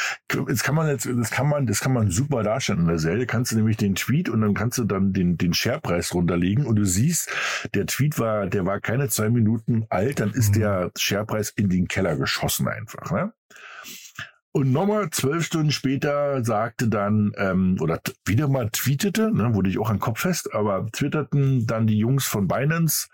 jetzt 0.49 0.63
kann 0.63 0.73
man 0.73 0.88
jetzt, 0.88 1.06
das 1.06 1.30
kann 1.30 1.47
man, 1.47 1.67
das 1.67 1.80
kann 1.80 1.93
man 1.93 2.10
super 2.10 2.41
darstellen 2.41 2.80
in 2.80 2.88
der 2.88 2.97
Serie. 2.97 3.28
Kannst 3.28 3.51
du 3.51 3.56
nämlich 3.56 3.78
den 3.78 3.93
Tweet 3.93 4.30
und 4.30 4.41
dann 4.41 4.56
kannst 4.56 4.80
du 4.80 4.84
dann 4.84 5.13
den, 5.13 5.38
den 5.38 5.54
Sharepreis 5.54 6.13
runterlegen 6.15 6.65
und 6.65 6.75
du 6.75 6.86
siehst, 6.86 7.30
der 7.75 7.86
Tweet 7.86 8.17
war, 8.17 8.47
der 8.47 8.65
war 8.65 8.80
keine 8.80 9.10
zwei 9.10 9.30
Minuten 9.30 9.86
alt, 9.89 10.19
dann 10.19 10.32
ist 10.32 10.56
mhm. 10.56 10.60
der 10.60 10.91
Sharepreis 10.97 11.51
in 11.51 11.69
den 11.69 11.88
Keller 11.88 12.15
geschossen 12.15 12.67
einfach. 12.67 13.12
Ne? 13.12 13.32
Und 14.55 14.71
nochmal 14.71 15.09
zwölf 15.09 15.45
Stunden 15.45 15.71
später 15.71 16.41
sagte 16.45 16.87
dann, 16.87 17.33
ähm, 17.35 17.75
oder 17.81 17.99
wieder 18.23 18.47
mal 18.47 18.69
tweetete, 18.69 19.29
ne, 19.29 19.53
wurde 19.53 19.69
ich 19.69 19.77
auch 19.77 19.89
an 19.89 19.99
Kopf 19.99 20.21
fest, 20.21 20.53
aber 20.53 20.89
twitterten 20.93 21.67
dann 21.67 21.87
die 21.87 21.97
Jungs 21.97 22.23
von 22.23 22.47
Binance, 22.47 23.09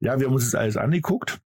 ja, 0.00 0.18
wir 0.18 0.26
haben 0.26 0.34
uns 0.34 0.46
das 0.46 0.54
alles 0.54 0.78
angeguckt. 0.78 1.42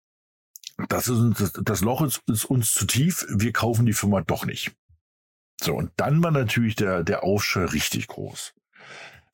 Das, 0.88 1.09
ist 1.09 1.40
das, 1.40 1.55
das 1.55 1.81
Loch 1.81 2.02
ist, 2.02 2.22
ist 2.28 2.44
uns 2.44 2.72
zu 2.72 2.87
tief, 2.87 3.26
wir 3.31 3.52
kaufen 3.52 3.85
die 3.85 3.94
Firma 3.94 4.20
doch 4.20 4.46
nicht. 4.46 4.76
So, 5.61 5.74
und 5.74 5.90
dann 5.96 6.22
war 6.22 6.31
natürlich 6.31 6.76
der, 6.76 7.02
der 7.02 7.24
Aufschrei 7.24 7.64
richtig 7.64 8.07
groß. 8.07 8.55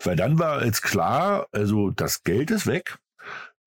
Weil 0.03 0.17
dann 0.17 0.39
war 0.39 0.65
jetzt 0.65 0.81
klar, 0.81 1.49
also 1.53 1.91
das 1.91 2.23
Geld 2.23 2.51
ist 2.51 2.67
weg, 2.67 2.99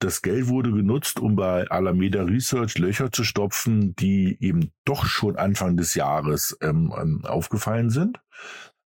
das 0.03 0.21
Geld 0.21 0.47
wurde 0.47 0.71
genutzt, 0.71 1.19
um 1.19 1.35
bei 1.35 1.69
Alameda 1.69 2.23
Research 2.23 2.77
Löcher 2.77 3.11
zu 3.11 3.23
stopfen, 3.23 3.95
die 3.95 4.37
eben 4.39 4.71
doch 4.83 5.05
schon 5.05 5.37
Anfang 5.37 5.77
des 5.77 5.93
Jahres 5.93 6.57
ähm, 6.61 6.93
ähm, 6.99 7.25
aufgefallen 7.25 7.89
sind. 7.89 8.19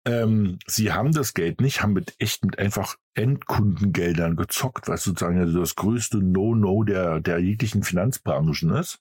Ähm, 0.04 0.58
sie 0.66 0.92
haben 0.92 1.12
das 1.12 1.34
Geld 1.34 1.60
nicht, 1.60 1.82
haben 1.82 1.92
mit 1.92 2.14
echt 2.18 2.44
mit 2.44 2.58
einfach 2.58 2.96
Endkundengeldern 3.14 4.36
gezockt, 4.36 4.88
was 4.88 5.04
sozusagen 5.04 5.54
das 5.54 5.76
größte 5.76 6.18
No-No 6.18 6.82
der, 6.82 7.20
der 7.20 7.38
jeglichen 7.38 7.82
Finanzbranchen 7.82 8.70
ist. 8.70 8.98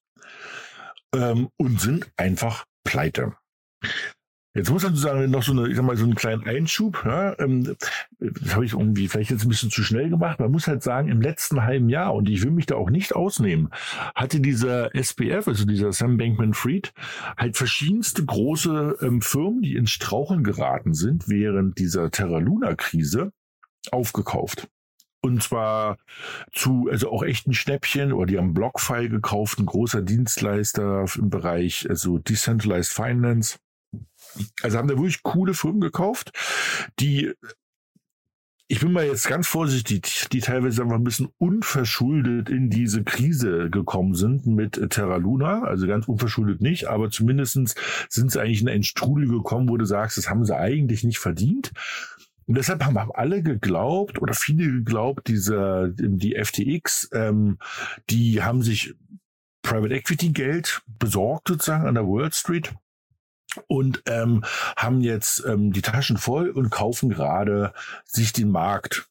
Ähm, 1.13 1.49
und 1.57 1.81
sind 1.81 2.11
einfach 2.17 2.65
pleite. 2.83 3.35
Jetzt 4.55 4.71
muss 4.71 4.83
man 4.83 4.95
sagen, 4.95 5.29
noch 5.29 5.43
so 5.43 5.51
eine, 5.51 5.67
ich 5.67 5.75
sag 5.75 5.83
mal, 5.83 5.97
so 5.97 6.05
einen 6.05 6.15
kleinen 6.15 6.47
Einschub. 6.47 7.03
Ja, 7.03 7.37
ähm, 7.39 7.75
das 8.19 8.55
habe 8.55 8.63
ich 8.63 8.71
irgendwie 8.71 9.09
vielleicht 9.09 9.29
jetzt 9.29 9.43
ein 9.43 9.49
bisschen 9.49 9.69
zu 9.69 9.83
schnell 9.83 10.09
gemacht. 10.09 10.39
Man 10.39 10.49
muss 10.49 10.67
halt 10.67 10.81
sagen, 10.81 11.09
im 11.09 11.19
letzten 11.19 11.63
halben 11.63 11.89
Jahr, 11.89 12.15
und 12.15 12.29
ich 12.29 12.41
will 12.41 12.51
mich 12.51 12.65
da 12.65 12.75
auch 12.75 12.89
nicht 12.89 13.13
ausnehmen, 13.13 13.69
hatte 14.15 14.39
dieser 14.39 14.95
SPF, 14.95 15.49
also 15.49 15.65
dieser 15.65 15.91
Sam 15.91 16.15
Bankman-Fried, 16.15 16.93
halt 17.37 17.57
verschiedenste 17.57 18.23
große 18.23 18.97
ähm, 19.01 19.21
Firmen, 19.21 19.61
die 19.61 19.75
ins 19.75 19.91
Straucheln 19.91 20.45
geraten 20.45 20.93
sind 20.93 21.27
während 21.27 21.77
dieser 21.77 22.09
Terra 22.09 22.37
Luna-Krise, 22.37 23.33
aufgekauft. 23.91 24.69
Und 25.21 25.43
zwar 25.43 25.97
zu, 26.53 26.87
also 26.89 27.11
auch 27.11 27.23
echten 27.23 27.53
Schnäppchen, 27.53 28.13
oder 28.13 28.27
die 28.27 28.37
haben 28.37 28.53
BlockFi 28.53 29.09
gekauft, 29.09 29.59
ein 29.59 29.65
großer 29.65 30.01
Dienstleister 30.01 31.03
im 31.17 31.29
Bereich, 31.29 31.89
also 31.89 32.19
Decentralized 32.19 32.93
Finance 32.93 33.57
also 34.61 34.77
haben 34.77 34.87
da 34.87 34.95
wirklich 34.95 35.23
coole 35.23 35.53
Firmen 35.53 35.81
gekauft, 35.81 36.31
die 36.99 37.33
ich 38.67 38.79
bin 38.79 38.93
mal 38.93 39.05
jetzt 39.05 39.27
ganz 39.27 39.47
vorsichtig, 39.47 40.27
die 40.31 40.39
teilweise 40.39 40.81
einfach 40.81 40.95
ein 40.95 41.03
bisschen 41.03 41.29
unverschuldet 41.37 42.49
in 42.49 42.71
diese 42.71 43.03
Krise 43.03 43.69
gekommen 43.69 44.15
sind 44.15 44.47
mit 44.47 44.89
Terra 44.89 45.17
Luna. 45.17 45.63
Also 45.63 45.85
ganz 45.85 46.07
unverschuldet 46.07 46.61
nicht, 46.61 46.87
aber 46.87 47.11
zumindestens 47.11 47.75
sind 48.09 48.31
sie 48.31 48.41
eigentlich 48.41 48.61
in 48.61 48.69
einen 48.69 48.83
Strudel 48.83 49.27
gekommen, 49.27 49.69
wo 49.69 49.77
du 49.77 49.85
sagst, 49.85 50.17
das 50.17 50.29
haben 50.29 50.45
sie 50.45 50.57
eigentlich 50.57 51.03
nicht 51.03 51.19
verdient. 51.19 51.73
Und 52.47 52.57
deshalb 52.57 52.83
haben 52.83 52.97
alle 53.13 53.43
geglaubt 53.43 54.19
oder 54.19 54.33
viele 54.33 54.65
geglaubt, 54.71 55.27
diese, 55.27 55.93
die 55.95 56.35
FTX, 56.35 57.09
ähm, 57.13 57.59
die 58.09 58.41
haben 58.41 58.63
sich 58.63 58.95
Private 59.61 59.95
Equity 59.95 60.29
Geld 60.29 60.81
besorgt 60.99 61.47
sozusagen 61.47 61.87
an 61.87 61.95
der 61.95 62.07
Wall 62.07 62.31
Street 62.33 62.73
und 63.67 64.03
ähm, 64.07 64.43
haben 64.75 65.01
jetzt 65.01 65.43
ähm, 65.45 65.71
die 65.71 65.81
Taschen 65.81 66.17
voll 66.17 66.49
und 66.49 66.69
kaufen 66.69 67.09
gerade 67.09 67.73
sich 68.05 68.33
den 68.33 68.49
Markt 68.49 69.07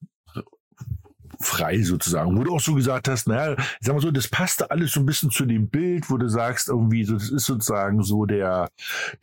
frei 1.46 1.82
sozusagen. 1.82 2.36
Wo 2.36 2.44
du 2.44 2.54
auch 2.54 2.60
so 2.60 2.74
gesagt 2.74 3.08
hast, 3.08 3.28
naja, 3.28 3.56
ich 3.80 3.86
sag 3.86 3.94
mal 3.94 4.00
so, 4.00 4.10
das 4.10 4.28
passte 4.28 4.70
alles 4.70 4.92
so 4.92 5.00
ein 5.00 5.06
bisschen 5.06 5.30
zu 5.30 5.44
dem 5.44 5.68
Bild, 5.68 6.10
wo 6.10 6.16
du 6.16 6.28
sagst, 6.28 6.68
irgendwie, 6.68 7.04
so, 7.04 7.14
das 7.14 7.30
ist 7.30 7.46
sozusagen 7.46 8.02
so 8.02 8.24
der, 8.24 8.68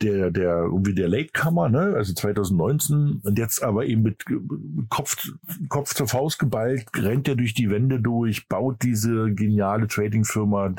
der, 0.00 0.30
der, 0.30 0.64
irgendwie 0.64 0.94
der 0.94 1.08
Latecomer, 1.08 1.68
ne, 1.68 1.94
also 1.96 2.12
2019 2.12 3.20
und 3.22 3.38
jetzt 3.38 3.62
aber 3.62 3.86
eben 3.86 4.02
mit 4.02 4.24
Kopf, 4.88 5.16
Kopf 5.68 5.94
zur 5.94 6.08
Faust 6.08 6.38
geballt, 6.38 6.86
rennt 6.96 7.28
er 7.28 7.36
durch 7.36 7.54
die 7.54 7.70
Wände 7.70 8.00
durch, 8.00 8.48
baut 8.48 8.82
diese 8.82 9.32
geniale 9.32 9.86
Trading-Firma, 9.86 10.74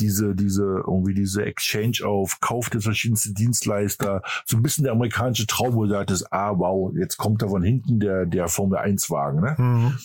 diese, 0.00 0.34
diese, 0.34 0.82
irgendwie 0.86 1.14
diese 1.14 1.44
Exchange 1.44 1.98
auf, 2.04 2.40
kauft 2.40 2.74
jetzt 2.74 2.84
verschiedenste 2.84 3.32
Dienstleister, 3.32 4.22
so 4.46 4.56
ein 4.56 4.62
bisschen 4.62 4.84
der 4.84 4.92
amerikanische 4.92 5.46
Traum, 5.46 5.74
wo 5.74 5.84
du 5.84 5.90
sagtest, 5.90 6.32
ah, 6.32 6.52
wow, 6.56 6.92
jetzt 6.96 7.16
kommt 7.16 7.42
da 7.42 7.48
von 7.48 7.62
hinten 7.62 8.00
der, 8.00 8.26
der 8.26 8.48
Formel 8.48 8.78
1 8.78 9.10
Wagen, 9.10 9.40
ne? 9.40 9.54
Mhm 9.58 9.98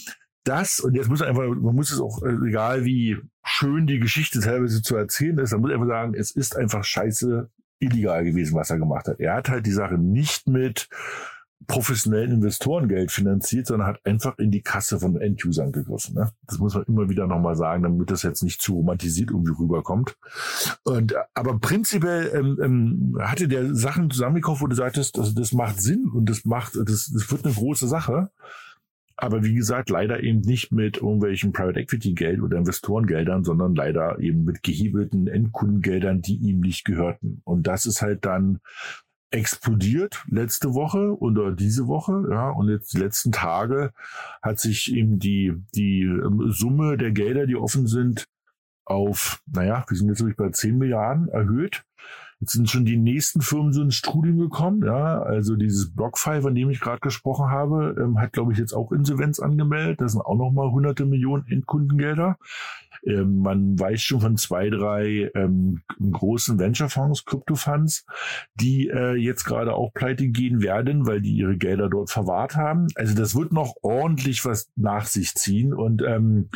das, 0.43 0.80
und 0.80 0.95
jetzt 0.95 1.10
muss 1.10 1.19
man 1.19 1.30
einfach, 1.30 1.47
man 1.47 1.75
muss 1.75 1.91
es 1.91 1.99
auch, 1.99 2.23
äh, 2.23 2.47
egal 2.47 2.86
wie 2.86 3.17
schön 3.43 3.88
die 3.88 3.99
Geschichte 3.99 4.39
teilweise 4.39 4.82
zu 4.82 4.95
erzählen 4.95 5.38
ist, 5.39 5.52
man 5.52 5.62
muss 5.62 5.71
einfach 5.71 5.88
sagen, 5.88 6.13
es 6.13 6.32
ist 6.32 6.56
einfach 6.56 6.84
scheiße 6.84 7.49
illegal 7.80 8.23
gewesen, 8.23 8.56
was 8.56 8.69
er 8.69 8.78
gemacht 8.78 9.08
hat. 9.08 9.19
Er 9.19 9.36
hat 9.36 9.49
halt 9.49 9.65
die 9.65 9.71
Sache 9.71 9.97
nicht 9.97 10.47
mit 10.47 10.89
professionellen 11.67 12.32
Investorengeld 12.32 13.12
finanziert, 13.12 13.67
sondern 13.67 13.88
hat 13.88 14.06
einfach 14.06 14.38
in 14.38 14.49
die 14.49 14.62
Kasse 14.62 14.99
von 14.99 15.19
Endusern 15.19 15.71
gegriffen. 15.71 16.15
Ne? 16.15 16.32
Das 16.47 16.58
muss 16.58 16.73
man 16.73 16.84
immer 16.84 17.10
wieder 17.10 17.28
nochmal 17.28 17.56
sagen, 17.56 17.84
damit 17.84 18.10
das 18.10 18.23
jetzt 18.23 18.43
nicht 18.43 18.62
zu 18.62 18.75
romantisiert 18.75 19.30
irgendwie 19.30 19.52
rüberkommt. 19.52 20.17
Und 20.84 21.13
aber 21.34 21.60
prinzipiell 21.60 22.32
ähm, 22.34 22.58
ähm, 22.62 23.17
hatte 23.21 23.47
der 23.47 23.75
Sachen 23.75 24.10
zusammengekauft, 24.10 24.62
wo 24.62 24.67
du 24.67 24.75
sagtest, 24.75 25.19
also 25.19 25.34
das 25.34 25.52
macht 25.52 25.82
Sinn 25.82 26.10
und 26.13 26.30
das 26.30 26.45
macht, 26.45 26.75
das, 26.75 27.12
das 27.13 27.32
wird 27.32 27.45
eine 27.45 27.54
große 27.54 27.88
Sache. 27.88 28.32
Aber 29.21 29.43
wie 29.43 29.53
gesagt, 29.53 29.89
leider 29.89 30.23
eben 30.23 30.39
nicht 30.39 30.71
mit 30.71 30.97
irgendwelchen 30.97 31.51
Private 31.51 31.79
Equity 31.79 32.13
Geld 32.13 32.41
oder 32.41 32.58
Investorengeldern, 32.58 33.43
sondern 33.43 33.75
leider 33.75 34.17
eben 34.19 34.45
mit 34.45 34.63
gehebelten 34.63 35.27
Endkundengeldern, 35.27 36.21
die 36.21 36.38
ihm 36.38 36.62
nicht 36.62 36.86
gehörten. 36.86 37.41
Und 37.43 37.67
das 37.67 37.86
ist 37.86 38.01
halt 38.01 38.23
dann 38.23 38.60
explodiert 39.32 40.23
letzte 40.29 40.73
Woche 40.73 41.19
oder 41.19 41.51
diese 41.51 41.88
Woche, 41.88 42.27
ja, 42.32 42.49
und 42.49 42.69
jetzt 42.69 42.93
die 42.93 42.99
letzten 42.99 43.32
Tage 43.32 43.91
hat 44.41 44.60
sich 44.60 44.93
eben 44.93 45.19
die, 45.19 45.53
die 45.75 46.01
ähm, 46.01 46.45
Summe 46.51 46.97
der 46.97 47.12
Gelder, 47.12 47.45
die 47.45 47.58
offen 47.58 47.88
sind, 47.88 48.25
auf, 48.86 49.41
naja, 49.45 49.86
wir 49.88 49.97
sind 49.97 50.08
jetzt 50.08 50.21
wirklich 50.21 50.38
bei 50.38 50.49
10 50.49 50.77
Milliarden 50.77 51.27
erhöht. 51.27 51.84
Jetzt 52.39 52.54
sind 52.54 52.69
schon 52.69 52.86
die 52.86 52.97
nächsten 52.97 53.41
Firmen 53.41 53.73
so 53.73 53.82
ins 53.82 53.95
Studium 53.95 54.38
gekommen. 54.39 54.84
Ja, 54.86 55.21
also 55.21 55.56
dieses 55.56 55.93
BlockFi, 55.93 56.41
von 56.41 56.56
dem 56.56 56.69
ich 56.69 56.80
gerade 56.80 57.02
gesprochen 57.02 57.49
habe, 57.49 57.95
ähm, 57.99 58.19
hat, 58.19 58.32
glaube 58.32 58.54
ich, 58.54 58.60
jetzt 58.60 58.73
auch 58.73 58.91
Insolvenz 58.93 59.39
angemeldet. 59.39 59.99
Das 59.99 60.13
sind 60.13 60.21
auch 60.21 60.38
nochmal 60.38 60.71
hunderte 60.71 61.06
Millionen 61.06 61.45
Endkundengelder. 61.47 62.38
Ähm, 63.06 63.39
man 63.39 63.80
weiß 63.80 64.02
schon 64.02 64.21
von 64.21 64.38
zwei, 64.38 64.69
drei 64.69 65.32
ähm, 65.36 65.82
großen 65.99 66.60
Venture-Fonds, 66.60 67.25
Krypto-Funds, 67.25 68.06
die 68.56 68.88
äh, 68.88 69.15
jetzt 69.15 69.43
gerade 69.43 69.73
auch 69.73 69.93
pleite 69.93 70.28
gehen 70.28 70.62
werden, 70.62 71.08
weil 71.08 71.21
die 71.21 71.34
ihre 71.34 71.58
Gelder 71.58 71.89
dort 71.89 72.10
verwahrt 72.10 72.56
haben. 72.56 72.88
Also 72.95 73.15
das 73.15 73.36
wird 73.36 73.52
noch 73.52 73.75
ordentlich 73.82 74.45
was 74.45 74.69
nach 74.75 75.06
sich 75.06 75.34
ziehen 75.36 75.73
und 75.73 76.02
ähm, 76.02 76.49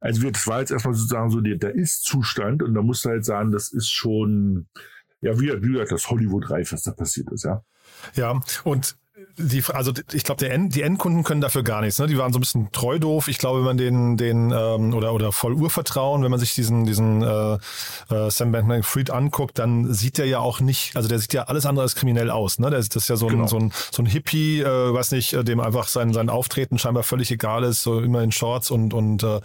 also 0.00 0.30
das 0.30 0.46
war 0.46 0.60
jetzt 0.60 0.70
erstmal 0.70 0.94
sozusagen 0.94 1.28
so 1.28 1.42
der, 1.42 1.56
der 1.56 1.74
Ist-Zustand 1.74 2.62
und 2.62 2.74
da 2.74 2.80
musst 2.80 3.04
du 3.04 3.10
halt 3.10 3.24
sagen, 3.24 3.52
das 3.52 3.70
ist 3.70 3.90
schon 3.90 4.66
ja, 5.20 5.38
wie, 5.38 5.50
wie 5.62 5.72
gesagt, 5.72 5.92
das 5.92 6.10
Hollywood-reif, 6.10 6.72
was 6.72 6.82
da 6.82 6.92
passiert 6.92 7.30
ist, 7.32 7.44
ja. 7.44 7.62
Ja, 8.14 8.40
und 8.64 8.96
die, 9.36 9.62
also 9.72 9.92
ich 10.12 10.24
glaube, 10.24 10.48
End, 10.48 10.74
die 10.74 10.82
Endkunden 10.82 11.24
können 11.24 11.40
dafür 11.40 11.62
gar 11.62 11.80
nichts. 11.80 11.98
Ne? 11.98 12.06
Die 12.06 12.18
waren 12.18 12.32
so 12.32 12.38
ein 12.38 12.40
bisschen 12.40 12.72
treu 12.72 12.98
doof. 12.98 13.28
Ich 13.28 13.38
glaube, 13.38 13.58
wenn 13.58 13.64
man 13.64 13.76
den, 13.76 14.16
den 14.16 14.50
ähm, 14.50 14.94
oder 14.94 15.12
oder 15.12 15.32
voll 15.32 15.54
Urvertrauen, 15.54 16.22
wenn 16.22 16.30
man 16.30 16.40
sich 16.40 16.54
diesen 16.54 16.84
diesen 16.84 17.22
äh, 17.22 17.54
äh, 18.10 18.30
Sam 18.30 18.52
Bankman-Fried 18.52 19.10
anguckt, 19.10 19.58
dann 19.58 19.92
sieht 19.92 20.18
der 20.18 20.26
ja 20.26 20.38
auch 20.38 20.60
nicht, 20.60 20.96
also 20.96 21.08
der 21.08 21.18
sieht 21.18 21.32
ja 21.32 21.44
alles 21.44 21.66
andere 21.66 21.82
als 21.82 21.94
kriminell 21.94 22.30
aus. 22.30 22.58
Ne? 22.58 22.70
Der, 22.70 22.78
das 22.78 22.94
ist 22.94 23.08
ja 23.08 23.16
so 23.16 23.26
ein 23.26 23.32
genau. 23.32 23.46
so 23.46 23.58
ein 23.58 23.72
so 23.90 24.02
ein 24.02 24.06
Hippie, 24.06 24.60
äh, 24.60 24.92
weiß 24.92 25.12
nicht, 25.12 25.32
äh, 25.32 25.44
dem 25.44 25.60
einfach 25.60 25.88
sein 25.88 26.12
sein 26.12 26.28
Auftreten 26.28 26.78
scheinbar 26.78 27.02
völlig 27.02 27.30
egal 27.30 27.64
ist, 27.64 27.82
so 27.82 28.00
immer 28.00 28.22
in 28.22 28.32
Shorts 28.32 28.70
und 28.70 28.94
und 28.94 29.22
äh, 29.22 29.40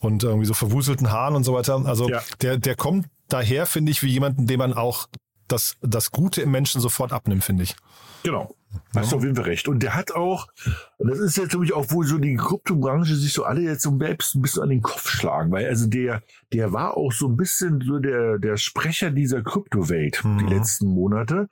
und 0.00 0.24
irgendwie 0.24 0.46
so 0.46 0.54
verwuselten 0.54 1.10
Haaren 1.10 1.36
und 1.36 1.44
so 1.44 1.54
weiter. 1.54 1.82
Also 1.84 2.08
ja. 2.08 2.22
der 2.40 2.58
der 2.58 2.76
kommt 2.76 3.06
daher, 3.32 3.66
finde 3.66 3.92
ich, 3.92 4.02
wie 4.02 4.10
jemanden, 4.10 4.46
dem 4.46 4.58
man 4.58 4.72
auch 4.72 5.08
das, 5.48 5.76
das 5.82 6.10
Gute 6.10 6.42
im 6.42 6.50
Menschen 6.50 6.80
sofort 6.80 7.12
abnimmt, 7.12 7.44
finde 7.44 7.64
ich. 7.64 7.76
Genau. 8.22 8.54
Hast 8.94 9.12
du 9.12 9.16
auf 9.16 9.22
jeden 9.22 9.36
Fall 9.36 9.44
recht. 9.44 9.68
Und 9.68 9.82
der 9.82 9.94
hat 9.94 10.12
auch, 10.12 10.48
und 10.96 11.10
das 11.10 11.18
ist 11.18 11.36
jetzt 11.36 11.52
nämlich 11.52 11.74
auch, 11.74 11.86
wo 11.90 12.02
so 12.04 12.18
die 12.18 12.36
Kryptobranche 12.36 13.16
sich 13.16 13.32
so 13.32 13.44
alle 13.44 13.60
jetzt 13.60 13.82
so 13.82 13.98
selbst 13.98 14.34
ein 14.34 14.42
bisschen 14.42 14.62
an 14.62 14.70
den 14.70 14.80
Kopf 14.80 15.08
schlagen, 15.08 15.50
weil 15.50 15.66
also 15.66 15.86
der, 15.88 16.22
der 16.52 16.72
war 16.72 16.96
auch 16.96 17.12
so 17.12 17.28
ein 17.28 17.36
bisschen 17.36 17.82
so 17.82 17.98
der, 17.98 18.38
der 18.38 18.56
Sprecher 18.56 19.10
dieser 19.10 19.42
Kryptowelt 19.42 20.24
mhm. 20.24 20.38
die 20.38 20.54
letzten 20.54 20.86
Monate. 20.86 21.48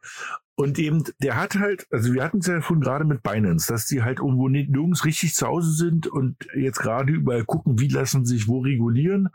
Und 0.55 0.79
eben, 0.79 1.05
der 1.19 1.37
hat 1.37 1.57
halt, 1.57 1.87
also 1.91 2.13
wir 2.13 2.23
hatten 2.23 2.39
es 2.39 2.47
ja 2.47 2.61
vorhin 2.61 2.83
gerade 2.83 3.05
mit 3.05 3.23
Binance, 3.23 3.73
dass 3.73 3.87
die 3.87 4.03
halt 4.03 4.19
irgendwo 4.19 4.49
nirgends 4.49 5.05
richtig 5.05 5.35
zu 5.35 5.47
Hause 5.47 5.73
sind 5.73 6.07
und 6.07 6.37
jetzt 6.55 6.81
gerade 6.81 7.13
überall 7.13 7.45
gucken, 7.45 7.79
wie 7.79 7.89
lassen 7.89 8.27
sich 8.27 8.47
wo 8.47 8.61
regulieren. 8.61 9.31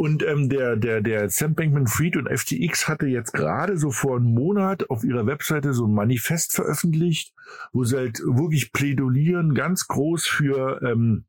Und 0.00 0.22
ähm, 0.22 0.48
der, 0.48 0.76
der, 0.76 1.02
der 1.02 1.28
Sam 1.28 1.54
Bankman-Fried 1.54 2.16
und 2.16 2.26
FTX 2.26 2.88
hatte 2.88 3.06
jetzt 3.06 3.34
gerade 3.34 3.76
so 3.76 3.90
vor 3.90 4.16
einem 4.16 4.32
Monat 4.32 4.88
auf 4.88 5.04
ihrer 5.04 5.26
Webseite 5.26 5.74
so 5.74 5.84
ein 5.84 5.92
Manifest 5.92 6.54
veröffentlicht, 6.54 7.34
wo 7.74 7.84
sie 7.84 7.98
halt 7.98 8.18
wirklich 8.20 8.72
plädolieren, 8.72 9.52
ganz 9.52 9.88
groß 9.88 10.26
für 10.26 10.80
ähm, 10.80 11.26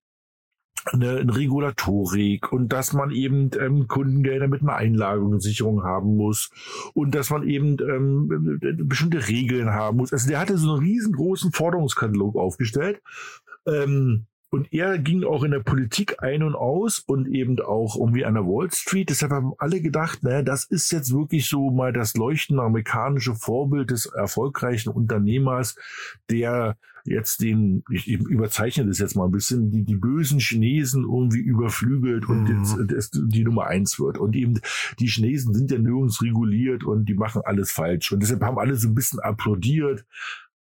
eine, 0.85 1.17
eine 1.17 1.35
Regulatorik 1.35 2.53
und 2.53 2.69
dass 2.69 2.93
man 2.93 3.11
eben 3.11 3.49
ähm, 3.59 3.89
Kundengelder 3.89 4.47
mit 4.47 4.61
einer 4.61 4.75
Einlagerungssicherung 4.77 5.83
haben 5.83 6.15
muss 6.15 6.49
und 6.93 7.13
dass 7.13 7.29
man 7.29 7.45
eben 7.45 7.75
ähm, 7.81 8.57
bestimmte 8.87 9.27
Regeln 9.27 9.71
haben 9.71 9.97
muss. 9.97 10.13
Also 10.13 10.29
der 10.29 10.39
hatte 10.39 10.57
so 10.57 10.75
einen 10.75 10.83
riesengroßen 10.85 11.51
Forderungskatalog 11.51 12.37
aufgestellt. 12.37 13.01
Ähm, 13.67 14.27
und 14.51 14.73
er 14.73 14.99
ging 14.99 15.23
auch 15.23 15.43
in 15.43 15.51
der 15.51 15.61
Politik 15.61 16.21
ein 16.21 16.43
und 16.43 16.55
aus 16.55 16.99
und 16.99 17.27
eben 17.29 17.59
auch 17.61 17.95
irgendwie 17.95 18.25
an 18.25 18.33
der 18.33 18.43
Wall 18.43 18.69
Street. 18.69 19.09
Deshalb 19.09 19.31
haben 19.31 19.53
alle 19.57 19.79
gedacht, 19.79 20.23
naja, 20.23 20.41
das 20.41 20.65
ist 20.65 20.91
jetzt 20.91 21.13
wirklich 21.13 21.47
so 21.47 21.71
mal 21.71 21.93
das 21.93 22.15
leuchtende 22.17 22.61
amerikanische 22.61 23.33
Vorbild 23.33 23.91
des 23.91 24.07
erfolgreichen 24.07 24.89
Unternehmers, 24.89 25.77
der 26.29 26.77
jetzt 27.05 27.41
den, 27.41 27.83
ich, 27.89 28.11
ich 28.11 28.19
überzeichne 28.19 28.85
das 28.85 28.99
jetzt 28.99 29.15
mal 29.15 29.25
ein 29.25 29.31
bisschen, 29.31 29.71
die, 29.71 29.83
die 29.83 29.95
bösen 29.95 30.39
Chinesen 30.39 31.03
irgendwie 31.03 31.39
überflügelt 31.39 32.27
und 32.27 32.43
mhm. 32.43 32.59
jetzt, 32.59 32.77
jetzt 32.91 33.19
die 33.23 33.43
Nummer 33.43 33.67
eins 33.67 33.99
wird. 33.99 34.17
Und 34.17 34.35
eben 34.35 34.59
die 34.99 35.07
Chinesen 35.07 35.53
sind 35.53 35.71
ja 35.71 35.77
nirgends 35.77 36.21
reguliert 36.21 36.83
und 36.83 37.05
die 37.05 37.13
machen 37.13 37.41
alles 37.45 37.71
falsch. 37.71 38.11
Und 38.11 38.21
deshalb 38.21 38.43
haben 38.43 38.59
alle 38.59 38.75
so 38.75 38.89
ein 38.89 38.95
bisschen 38.95 39.19
applaudiert. 39.19 40.05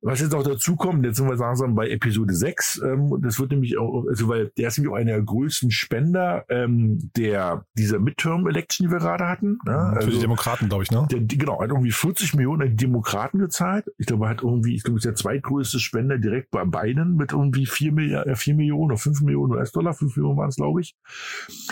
Was 0.02 0.20
jetzt 0.20 0.34
auch 0.34 0.42
dazu 0.42 0.76
kommt, 0.76 1.04
jetzt 1.04 1.18
sind 1.18 1.28
wir 1.28 1.36
langsam 1.36 1.74
bei 1.74 1.90
Episode 1.90 2.34
6, 2.34 2.80
ähm, 2.84 3.18
das 3.20 3.38
wird 3.38 3.50
nämlich 3.50 3.76
auch, 3.76 4.06
also 4.08 4.28
weil 4.28 4.50
der 4.56 4.68
ist 4.68 4.78
nämlich 4.78 4.92
auch 4.92 4.96
einer 4.96 5.12
der 5.12 5.22
größten 5.22 5.70
Spender 5.70 6.46
ähm, 6.48 7.10
der 7.16 7.66
dieser 7.76 7.98
Midterm-Election, 7.98 8.86
die 8.86 8.92
wir 8.92 8.98
gerade 8.98 9.28
hatten. 9.28 9.58
Ne? 9.66 9.76
Also, 9.76 10.08
Für 10.08 10.14
die 10.14 10.20
Demokraten, 10.20 10.68
glaube 10.68 10.84
ich, 10.84 10.90
ne? 10.90 11.06
Der, 11.10 11.20
genau, 11.20 11.60
hat 11.60 11.68
irgendwie 11.68 11.92
40 11.92 12.34
Millionen 12.34 12.62
an 12.62 12.68
die 12.70 12.76
Demokraten 12.76 13.38
gezahlt. 13.38 13.90
Ich 13.98 14.06
glaube, 14.06 14.24
er 14.24 14.30
hat 14.30 14.42
irgendwie, 14.42 14.74
ich 14.74 14.84
glaube, 14.84 14.98
ist 14.98 15.04
der 15.04 15.14
zweitgrößte 15.14 15.78
Spender 15.78 16.16
direkt 16.16 16.50
bei 16.50 16.64
Biden 16.64 17.16
mit 17.16 17.32
irgendwie 17.32 17.66
4, 17.66 17.92
Milliarden, 17.92 18.36
4 18.36 18.54
Millionen 18.54 18.92
oder 18.92 18.96
5 18.96 19.20
Millionen 19.20 19.52
US-Dollar, 19.52 19.92
5 19.92 20.16
Millionen 20.16 20.38
waren 20.38 20.48
es, 20.48 20.56
glaube 20.56 20.80
ich. 20.80 20.96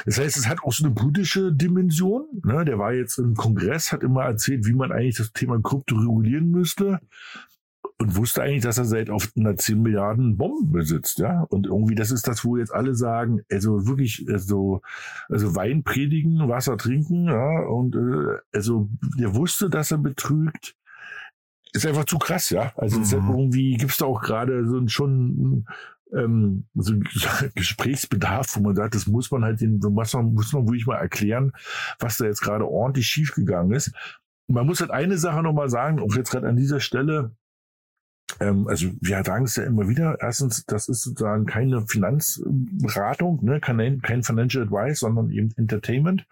Das 0.04 0.18
heißt, 0.18 0.36
es 0.36 0.46
hat 0.46 0.62
auch 0.62 0.72
so 0.72 0.84
eine 0.84 0.94
politische 0.94 1.50
Dimension. 1.50 2.26
Ne? 2.44 2.66
Der 2.66 2.78
war 2.78 2.92
jetzt 2.92 3.18
im 3.18 3.34
Kongress, 3.34 3.90
hat 3.90 4.02
immer 4.02 4.24
erzählt, 4.24 4.66
wie 4.66 4.74
man 4.74 4.92
eigentlich 4.92 5.16
das 5.16 5.32
Thema 5.32 5.58
Krypto 5.62 5.96
regulieren 5.96 6.50
müsste 6.50 7.00
und 8.00 8.16
wusste 8.16 8.42
eigentlich, 8.42 8.62
dass 8.62 8.78
er 8.78 8.84
seit 8.84 9.10
auf 9.10 9.32
einer 9.36 9.56
10 9.56 9.82
Milliarden 9.82 10.36
Bomben 10.36 10.70
besitzt, 10.70 11.18
ja. 11.18 11.42
Und 11.42 11.66
irgendwie, 11.66 11.96
das 11.96 12.12
ist 12.12 12.28
das, 12.28 12.44
wo 12.44 12.56
jetzt 12.56 12.72
alle 12.72 12.94
sagen, 12.94 13.42
also 13.50 13.88
wirklich, 13.88 14.24
also, 14.28 14.82
also 15.28 15.56
Wein 15.56 15.82
predigen, 15.82 16.48
Wasser 16.48 16.76
trinken, 16.76 17.24
ja. 17.24 17.60
Und 17.60 17.96
äh, 17.96 18.38
also 18.52 18.88
der 19.18 19.34
wusste, 19.34 19.68
dass 19.68 19.90
er 19.90 19.98
betrügt. 19.98 20.76
Ist 21.72 21.86
einfach 21.86 22.04
zu 22.04 22.18
krass, 22.18 22.50
ja. 22.50 22.72
Also 22.76 23.00
mhm. 23.00 23.30
irgendwie 23.30 23.76
gibt's 23.76 23.98
da 23.98 24.06
auch 24.06 24.22
gerade 24.22 24.66
so 24.66 24.86
schon 24.86 25.66
ähm, 26.14 26.66
so 26.74 26.94
Gesprächsbedarf, 27.56 28.56
wo 28.56 28.60
man 28.60 28.76
sagt, 28.76 28.94
das 28.94 29.08
muss 29.08 29.30
man 29.32 29.42
halt 29.42 29.60
den, 29.60 29.80
muss 29.80 30.14
man, 30.14 30.34
muss 30.34 30.52
man 30.52 30.66
wirklich 30.66 30.86
mal 30.86 30.96
erklären, 30.96 31.52
was 31.98 32.16
da 32.16 32.26
jetzt 32.26 32.42
gerade 32.42 32.66
ordentlich 32.66 33.08
schiefgegangen 33.08 33.72
ist. 33.72 33.92
Man 34.46 34.66
muss 34.66 34.80
halt 34.80 34.92
eine 34.92 35.18
Sache 35.18 35.42
nochmal 35.42 35.68
sagen, 35.68 36.00
auch 36.00 36.14
jetzt 36.14 36.30
gerade 36.30 36.48
an 36.48 36.56
dieser 36.56 36.80
Stelle, 36.80 37.32
also 38.38 38.90
wir 39.00 39.24
sagen 39.24 39.44
es 39.46 39.56
ja 39.56 39.64
immer 39.64 39.88
wieder. 39.88 40.18
Erstens, 40.20 40.64
das 40.66 40.88
ist 40.88 41.02
sozusagen 41.02 41.46
keine 41.46 41.86
Finanzberatung, 41.86 43.44
ne, 43.44 43.58
kein, 43.58 44.00
kein 44.00 44.22
Financial 44.22 44.62
Advice, 44.62 45.00
sondern 45.00 45.30
eben 45.30 45.50
Entertainment 45.56 46.26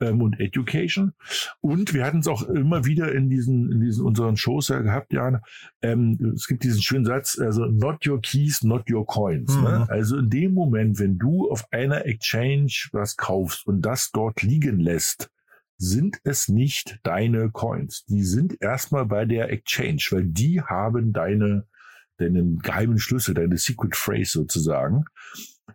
ähm, 0.00 0.22
und 0.22 0.40
Education. 0.40 1.12
Und 1.60 1.94
wir 1.94 2.04
hatten 2.04 2.20
es 2.20 2.26
auch 2.26 2.42
immer 2.42 2.84
wieder 2.84 3.12
in 3.12 3.28
diesen, 3.28 3.70
in 3.70 3.80
diesen 3.80 4.04
unseren 4.04 4.36
Shows 4.36 4.68
ja 4.68 4.80
gehabt, 4.80 5.12
ja. 5.12 5.40
Ähm, 5.82 6.32
es 6.34 6.46
gibt 6.46 6.64
diesen 6.64 6.82
schönen 6.82 7.04
Satz, 7.04 7.38
also 7.38 7.66
not 7.66 8.04
your 8.06 8.20
keys, 8.20 8.62
not 8.62 8.90
your 8.90 9.06
coins. 9.06 9.54
Ne? 9.54 9.60
Mhm. 9.60 9.64
Ne? 9.64 9.86
Also 9.88 10.16
in 10.18 10.30
dem 10.30 10.52
Moment, 10.52 10.98
wenn 10.98 11.18
du 11.18 11.50
auf 11.50 11.70
einer 11.70 12.06
Exchange 12.06 12.88
was 12.92 13.16
kaufst 13.16 13.66
und 13.66 13.82
das 13.82 14.10
dort 14.10 14.42
liegen 14.42 14.80
lässt, 14.80 15.30
sind 15.78 16.18
es 16.24 16.48
nicht 16.48 16.98
deine 17.02 17.50
Coins. 17.50 18.04
Die 18.06 18.22
sind 18.22 18.60
erstmal 18.60 19.06
bei 19.06 19.24
der 19.24 19.50
Exchange, 19.50 20.02
weil 20.10 20.24
die 20.24 20.62
haben 20.62 21.12
deine, 21.12 21.66
deinen 22.18 22.58
geheimen 22.58 22.98
Schlüssel, 22.98 23.34
deine 23.34 23.58
Secret 23.58 23.96
Phrase 23.96 24.32
sozusagen. 24.32 25.04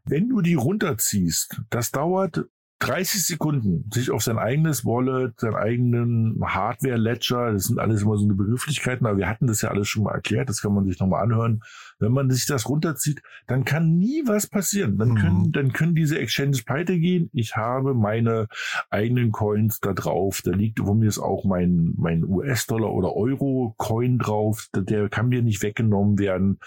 Wenn 0.05 0.29
du 0.29 0.41
die 0.41 0.55
runterziehst, 0.55 1.61
das 1.69 1.91
dauert 1.91 2.45
30 2.81 3.23
Sekunden 3.23 3.87
sich 3.93 4.09
auf 4.09 4.23
sein 4.23 4.39
eigenes 4.39 4.83
Wallet, 4.85 5.39
seinen 5.39 5.55
eigenen 5.55 6.41
Hardware-Ledger, 6.43 7.53
das 7.53 7.65
sind 7.65 7.79
alles 7.79 8.01
immer 8.01 8.17
so 8.17 8.25
eine 8.25 8.33
Begrifflichkeiten, 8.33 9.05
aber 9.05 9.17
wir 9.17 9.29
hatten 9.29 9.45
das 9.45 9.61
ja 9.61 9.69
alles 9.69 9.87
schon 9.87 10.03
mal 10.03 10.13
erklärt, 10.13 10.49
das 10.49 10.61
kann 10.61 10.73
man 10.73 10.85
sich 10.85 10.99
nochmal 10.99 11.23
anhören. 11.23 11.61
Wenn 11.99 12.11
man 12.11 12.31
sich 12.31 12.47
das 12.47 12.67
runterzieht, 12.67 13.21
dann 13.45 13.65
kann 13.65 13.97
nie 13.99 14.23
was 14.25 14.47
passieren. 14.47 14.97
Dann 14.97 15.13
können, 15.15 15.41
mhm. 15.43 15.51
dann 15.51 15.73
können 15.73 15.93
diese 15.93 16.17
Exchanges 16.17 16.63
pleite 16.63 16.97
gehen. 16.97 17.29
Ich 17.33 17.55
habe 17.55 17.93
meine 17.93 18.47
eigenen 18.89 19.31
Coins 19.31 19.79
da 19.79 19.93
drauf. 19.93 20.41
Da 20.43 20.51
liegt 20.51 20.83
wo 20.83 20.95
mir 20.95 21.07
ist 21.07 21.19
auch 21.19 21.45
mein, 21.45 21.93
mein 21.97 22.23
US-Dollar 22.23 22.91
oder 22.91 23.15
Euro-Coin 23.15 24.17
drauf. 24.17 24.67
Der 24.75 25.09
kann 25.09 25.29
mir 25.29 25.43
nicht 25.43 25.61
weggenommen 25.61 26.17
werden. 26.17 26.57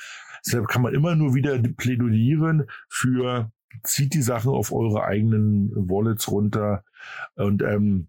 Deshalb 0.46 0.68
kann 0.68 0.82
man 0.82 0.94
immer 0.94 1.16
nur 1.16 1.34
wieder 1.34 1.58
plädieren 1.58 2.66
für 2.88 3.50
zieht 3.82 4.14
die 4.14 4.22
Sachen 4.22 4.50
auf 4.50 4.72
eure 4.72 5.04
eigenen 5.04 5.70
Wallets 5.88 6.30
runter 6.30 6.84
und 7.34 7.62
ähm, 7.62 8.08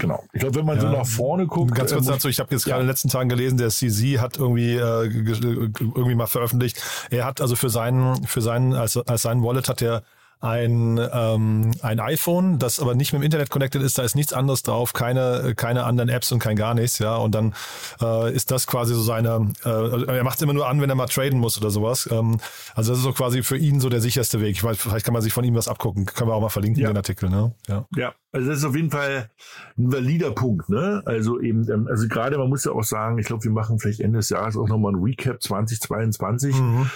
Genau. 0.00 0.24
Ich 0.32 0.40
glaube, 0.40 0.56
wenn 0.56 0.66
man 0.66 0.76
ja. 0.76 0.82
so 0.82 0.88
nach 0.88 1.06
vorne 1.06 1.46
guckt. 1.46 1.72
Ganz 1.72 1.92
kurz 1.92 2.08
äh, 2.08 2.10
dazu, 2.10 2.28
ich 2.28 2.40
habe 2.40 2.52
jetzt 2.52 2.64
gerade 2.64 2.80
in 2.80 2.86
den 2.86 2.90
letzten 2.90 3.10
Tagen 3.10 3.28
gelesen, 3.28 3.58
der 3.58 3.70
CZ 3.70 4.18
hat 4.18 4.38
irgendwie 4.38 4.74
äh, 4.74 5.04
irgendwie 5.04 6.16
mal 6.16 6.26
veröffentlicht. 6.26 6.82
Er 7.10 7.24
hat 7.24 7.40
also 7.40 7.54
für 7.54 7.70
seinen, 7.70 8.24
für 8.24 8.40
seinen, 8.40 8.74
als, 8.74 8.96
als 8.96 9.22
sein 9.22 9.44
Wallet 9.44 9.68
hat 9.68 9.82
er 9.82 10.02
ein, 10.44 11.00
ähm, 11.12 11.70
ein 11.80 12.00
iPhone, 12.00 12.58
das 12.58 12.78
aber 12.78 12.94
nicht 12.94 13.12
mit 13.14 13.22
dem 13.22 13.24
Internet 13.24 13.48
connected 13.48 13.80
ist, 13.80 13.96
da 13.96 14.02
ist 14.02 14.14
nichts 14.14 14.34
anderes 14.34 14.62
drauf, 14.62 14.92
keine, 14.92 15.54
keine 15.56 15.84
anderen 15.84 16.10
Apps 16.10 16.30
und 16.32 16.38
kein 16.38 16.54
gar 16.54 16.74
nichts, 16.74 16.98
ja. 16.98 17.16
Und 17.16 17.34
dann 17.34 17.54
äh, 18.00 18.32
ist 18.32 18.50
das 18.50 18.66
quasi 18.66 18.94
so 18.94 19.00
seine, 19.00 19.52
äh, 19.64 20.16
er 20.16 20.22
macht 20.22 20.36
es 20.36 20.42
immer 20.42 20.52
nur 20.52 20.68
an, 20.68 20.82
wenn 20.82 20.90
er 20.90 20.96
mal 20.96 21.06
traden 21.06 21.40
muss 21.40 21.56
oder 21.58 21.70
sowas. 21.70 22.08
Ähm, 22.12 22.38
also 22.74 22.92
das 22.92 22.98
ist 22.98 23.04
so 23.04 23.12
quasi 23.12 23.42
für 23.42 23.56
ihn 23.56 23.80
so 23.80 23.88
der 23.88 24.02
sicherste 24.02 24.40
Weg. 24.42 24.50
Ich 24.52 24.62
weiß, 24.62 24.76
vielleicht 24.76 25.06
kann 25.06 25.14
man 25.14 25.22
sich 25.22 25.32
von 25.32 25.44
ihm 25.44 25.54
was 25.54 25.66
abgucken. 25.66 26.04
Können 26.04 26.28
wir 26.28 26.34
auch 26.34 26.42
mal 26.42 26.50
verlinken, 26.50 26.82
ja. 26.82 26.88
den 26.88 26.96
Artikel, 26.98 27.30
ne? 27.30 27.54
Ja. 27.66 27.86
ja, 27.96 28.14
also 28.30 28.50
das 28.50 28.58
ist 28.58 28.64
auf 28.64 28.76
jeden 28.76 28.90
Fall 28.90 29.30
ein 29.78 29.92
valider 29.92 30.32
Punkt, 30.32 30.68
ne? 30.68 31.02
Also 31.06 31.40
eben, 31.40 31.66
ähm, 31.70 31.88
also 31.88 32.06
gerade, 32.06 32.36
man 32.36 32.50
muss 32.50 32.64
ja 32.64 32.72
auch 32.72 32.84
sagen, 32.84 33.18
ich 33.18 33.26
glaube, 33.26 33.44
wir 33.44 33.50
machen 33.50 33.78
vielleicht 33.78 34.00
Ende 34.00 34.18
des 34.18 34.28
Jahres 34.28 34.58
auch 34.58 34.68
nochmal 34.68 34.92
ein 34.92 35.02
Recap 35.02 35.42
2022. 35.42 36.54
Mhm 36.54 36.90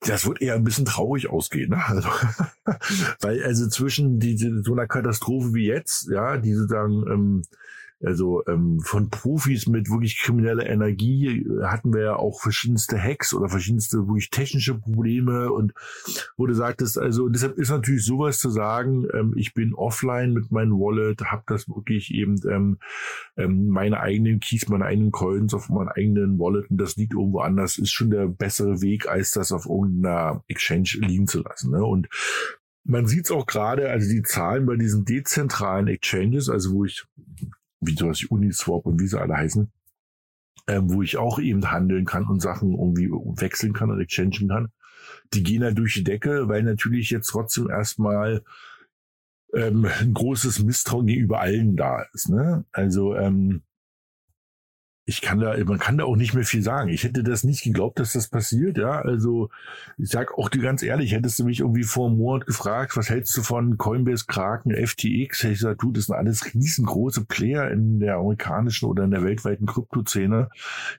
das 0.00 0.26
wird 0.26 0.40
eher 0.40 0.54
ein 0.54 0.64
bisschen 0.64 0.84
traurig 0.84 1.28
ausgehen. 1.28 1.70
Ne? 1.70 1.84
Also, 1.84 2.08
weil 3.20 3.42
also 3.42 3.68
zwischen 3.68 4.18
diese, 4.20 4.62
so 4.62 4.72
einer 4.72 4.86
Katastrophe 4.86 5.54
wie 5.54 5.66
jetzt, 5.66 6.08
ja, 6.08 6.36
die 6.36 6.54
sozusagen 6.54 7.04
ähm, 7.10 7.42
also 8.04 8.44
ähm, 8.46 8.80
von 8.80 9.10
Profis 9.10 9.66
mit 9.66 9.90
wirklich 9.90 10.20
krimineller 10.20 10.68
Energie 10.68 11.44
hatten 11.62 11.92
wir 11.92 12.02
ja 12.02 12.16
auch 12.16 12.40
verschiedenste 12.40 13.00
Hacks 13.00 13.34
oder 13.34 13.48
verschiedenste 13.48 14.06
wirklich 14.06 14.30
technische 14.30 14.74
Probleme 14.74 15.52
und 15.52 15.72
wo 16.36 16.46
du 16.46 16.54
sagtest, 16.54 16.98
also 16.98 17.28
deshalb 17.28 17.58
ist 17.58 17.70
natürlich 17.70 18.04
sowas 18.04 18.38
zu 18.38 18.50
sagen, 18.50 19.06
ähm, 19.12 19.34
ich 19.36 19.52
bin 19.52 19.74
offline 19.74 20.32
mit 20.32 20.52
meinem 20.52 20.78
Wallet, 20.78 21.24
habe 21.24 21.42
das 21.46 21.68
wirklich 21.68 22.14
eben 22.14 22.40
ähm, 22.48 22.78
ähm, 23.36 23.68
meine 23.68 24.00
eigenen 24.00 24.38
Keys, 24.38 24.68
meine 24.68 24.84
eigenen 24.84 25.10
Coins 25.10 25.52
auf 25.52 25.68
meinen 25.68 25.88
eigenen 25.88 26.38
Wallet 26.38 26.70
und 26.70 26.78
das 26.80 26.96
liegt 26.96 27.14
irgendwo 27.14 27.40
anders, 27.40 27.78
ist 27.78 27.90
schon 27.90 28.10
der 28.10 28.28
bessere 28.28 28.80
Weg, 28.80 29.08
als 29.08 29.32
das 29.32 29.50
auf 29.50 29.66
irgendeiner 29.66 30.44
Exchange 30.46 30.90
liegen 31.00 31.26
zu 31.26 31.42
lassen. 31.42 31.72
Ne? 31.72 31.84
Und 31.84 32.08
man 32.84 33.06
sieht 33.06 33.26
es 33.26 33.30
auch 33.30 33.46
gerade, 33.46 33.90
also 33.90 34.08
die 34.08 34.22
Zahlen 34.22 34.66
bei 34.66 34.76
diesen 34.76 35.04
dezentralen 35.04 35.88
Exchanges, 35.88 36.48
also 36.48 36.72
wo 36.72 36.84
ich 36.84 37.04
wie 37.80 37.94
sowas 37.94 38.22
wie 38.22 38.26
Uniswap 38.26 38.86
und 38.86 39.00
wie 39.00 39.06
sie 39.06 39.20
alle 39.20 39.36
heißen, 39.36 39.70
ähm, 40.66 40.92
wo 40.92 41.02
ich 41.02 41.16
auch 41.16 41.38
eben 41.38 41.70
handeln 41.70 42.04
kann 42.04 42.26
und 42.26 42.40
Sachen 42.40 42.72
irgendwie 42.72 43.10
wechseln 43.10 43.72
kann 43.72 43.90
und 43.90 44.00
exchangen 44.00 44.48
kann. 44.48 44.68
Die 45.32 45.42
gehen 45.42 45.62
halt 45.62 45.78
durch 45.78 45.94
die 45.94 46.04
Decke, 46.04 46.48
weil 46.48 46.62
natürlich 46.62 47.10
jetzt 47.10 47.28
trotzdem 47.28 47.70
erstmal 47.70 48.42
ähm, 49.54 49.86
ein 50.00 50.12
großes 50.12 50.62
Misstrauen 50.62 51.06
gegenüber 51.06 51.40
allen 51.40 51.76
da 51.76 52.04
ist. 52.12 52.28
Ne? 52.28 52.64
Also 52.72 53.14
ähm, 53.14 53.62
ich 55.08 55.22
kann 55.22 55.40
da, 55.40 55.56
man 55.64 55.78
kann 55.78 55.96
da 55.96 56.04
auch 56.04 56.16
nicht 56.16 56.34
mehr 56.34 56.44
viel 56.44 56.62
sagen. 56.62 56.90
Ich 56.90 57.02
hätte 57.02 57.22
das 57.22 57.42
nicht 57.42 57.64
geglaubt, 57.64 57.98
dass 57.98 58.12
das 58.12 58.28
passiert, 58.28 58.76
ja. 58.76 59.00
Also, 59.00 59.48
ich 59.96 60.10
sag 60.10 60.36
auch 60.36 60.50
dir 60.50 60.60
ganz 60.60 60.82
ehrlich, 60.82 61.12
hättest 61.12 61.38
du 61.38 61.44
mich 61.44 61.60
irgendwie 61.60 61.84
vor 61.84 62.08
einem 62.08 62.18
Monat 62.18 62.46
gefragt, 62.46 62.94
was 62.94 63.08
hältst 63.08 63.34
du 63.34 63.42
von 63.42 63.78
Coinbase, 63.78 64.26
Kraken, 64.26 64.70
FTX? 64.70 65.42
Hätte 65.42 65.52
ich 65.54 65.60
gesagt, 65.60 65.82
du, 65.82 65.92
das 65.92 66.06
sind 66.06 66.14
alles 66.14 66.52
riesengroße 66.52 67.24
Player 67.24 67.70
in 67.70 68.00
der 68.00 68.16
amerikanischen 68.16 68.86
oder 68.86 69.04
in 69.04 69.10
der 69.10 69.24
weltweiten 69.24 69.64
Kryptoszene. 69.64 70.50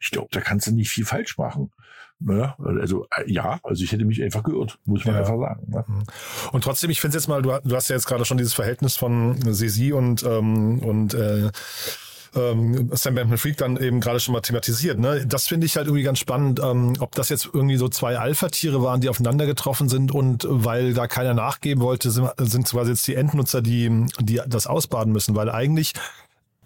Ich 0.01 0.09
glaube, 0.09 0.29
da 0.31 0.41
kannst 0.41 0.65
du 0.65 0.71
nicht 0.71 0.89
viel 0.89 1.05
falsch 1.05 1.37
machen. 1.37 1.71
Ja, 2.21 2.55
ne? 2.57 2.81
also 2.81 3.05
äh, 3.15 3.31
ja, 3.31 3.59
also 3.61 3.83
ich 3.83 3.91
hätte 3.91 4.05
mich 4.05 4.21
einfach 4.23 4.43
geirrt, 4.43 4.79
muss 4.85 5.05
man 5.05 5.13
ja. 5.13 5.21
einfach 5.21 5.39
sagen. 5.39 5.67
Ne? 5.67 5.85
Mhm. 5.87 6.03
Und 6.51 6.63
trotzdem, 6.63 6.89
ich 6.89 6.99
finde 6.99 7.15
jetzt 7.15 7.27
mal, 7.27 7.43
du, 7.43 7.57
du, 7.63 7.75
hast 7.75 7.89
ja 7.89 7.95
jetzt 7.95 8.07
gerade 8.07 8.25
schon 8.25 8.37
dieses 8.37 8.55
Verhältnis 8.55 8.97
von 8.97 9.39
Sesi 9.53 9.93
und 9.93 10.23
ähm, 10.23 10.79
und 10.79 11.13
äh, 11.13 11.51
ähm, 12.35 12.89
Sam 12.93 13.15
Bankman-Fried 13.15 13.61
dann 13.61 13.77
eben 13.77 13.99
gerade 13.99 14.19
schon 14.19 14.33
mal 14.33 14.41
thematisiert. 14.41 14.99
Ne? 14.99 15.25
Das 15.25 15.47
finde 15.47 15.65
ich 15.65 15.75
halt 15.75 15.87
irgendwie 15.87 16.03
ganz 16.03 16.19
spannend, 16.19 16.59
ähm, 16.63 16.93
ob 16.99 17.15
das 17.15 17.29
jetzt 17.29 17.49
irgendwie 17.53 17.77
so 17.77 17.89
zwei 17.89 18.17
Alpha-Tiere 18.17 18.81
waren, 18.83 19.01
die 19.01 19.09
aufeinander 19.09 19.45
getroffen 19.45 19.89
sind 19.89 20.11
und 20.11 20.45
weil 20.49 20.93
da 20.93 21.07
keiner 21.07 21.33
nachgeben 21.33 21.83
wollte, 21.83 22.11
sind, 22.11 22.29
sind 22.37 22.67
quasi 22.67 22.91
jetzt 22.91 23.07
die 23.07 23.15
Endnutzer, 23.15 23.61
die, 23.61 24.05
die 24.19 24.41
das 24.47 24.67
ausbaden 24.67 25.13
müssen, 25.13 25.35
weil 25.35 25.49
eigentlich 25.49 25.93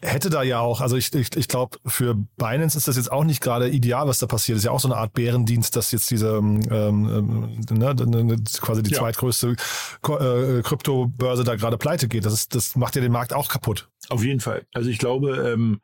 hätte 0.03 0.29
da 0.29 0.43
ja 0.43 0.59
auch, 0.59 0.81
also 0.81 0.97
ich, 0.97 1.13
ich, 1.13 1.35
ich 1.35 1.47
glaube, 1.47 1.77
für 1.85 2.15
Binance 2.37 2.77
ist 2.77 2.87
das 2.87 2.97
jetzt 2.97 3.11
auch 3.11 3.23
nicht 3.23 3.41
gerade 3.41 3.69
ideal, 3.69 4.07
was 4.07 4.19
da 4.19 4.27
passiert. 4.27 4.55
Das 4.55 4.61
ist 4.61 4.65
ja 4.65 4.71
auch 4.71 4.79
so 4.79 4.87
eine 4.87 4.97
Art 4.97 5.13
Bärendienst, 5.13 5.75
dass 5.75 5.91
jetzt 5.91 6.11
diese 6.11 6.37
ähm, 6.37 6.61
ähm, 6.69 7.61
ne, 7.69 7.95
ne, 7.95 8.23
ne, 8.23 8.43
quasi 8.61 8.83
die 8.83 8.91
ja. 8.91 8.99
zweitgrößte 8.99 9.51
äh, 9.51 10.61
Kryptobörse 10.61 11.43
da 11.43 11.55
gerade 11.55 11.77
pleite 11.77 12.07
geht. 12.07 12.25
Das, 12.25 12.33
ist, 12.33 12.53
das 12.53 12.75
macht 12.75 12.95
ja 12.95 13.01
den 13.01 13.11
Markt 13.11 13.33
auch 13.33 13.49
kaputt. 13.49 13.89
Auf 14.09 14.23
jeden 14.23 14.39
Fall. 14.39 14.65
Also 14.73 14.89
ich 14.89 14.99
glaube, 14.99 15.37
ähm, 15.53 15.81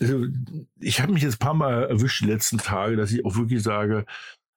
also 0.00 0.26
ich 0.80 1.00
habe 1.00 1.12
mich 1.12 1.22
jetzt 1.22 1.36
ein 1.36 1.38
paar 1.38 1.54
Mal 1.54 1.84
erwischt 1.84 2.22
die 2.22 2.28
letzten 2.28 2.58
Tage, 2.58 2.96
dass 2.96 3.12
ich 3.12 3.24
auch 3.24 3.36
wirklich 3.36 3.62
sage, 3.62 4.06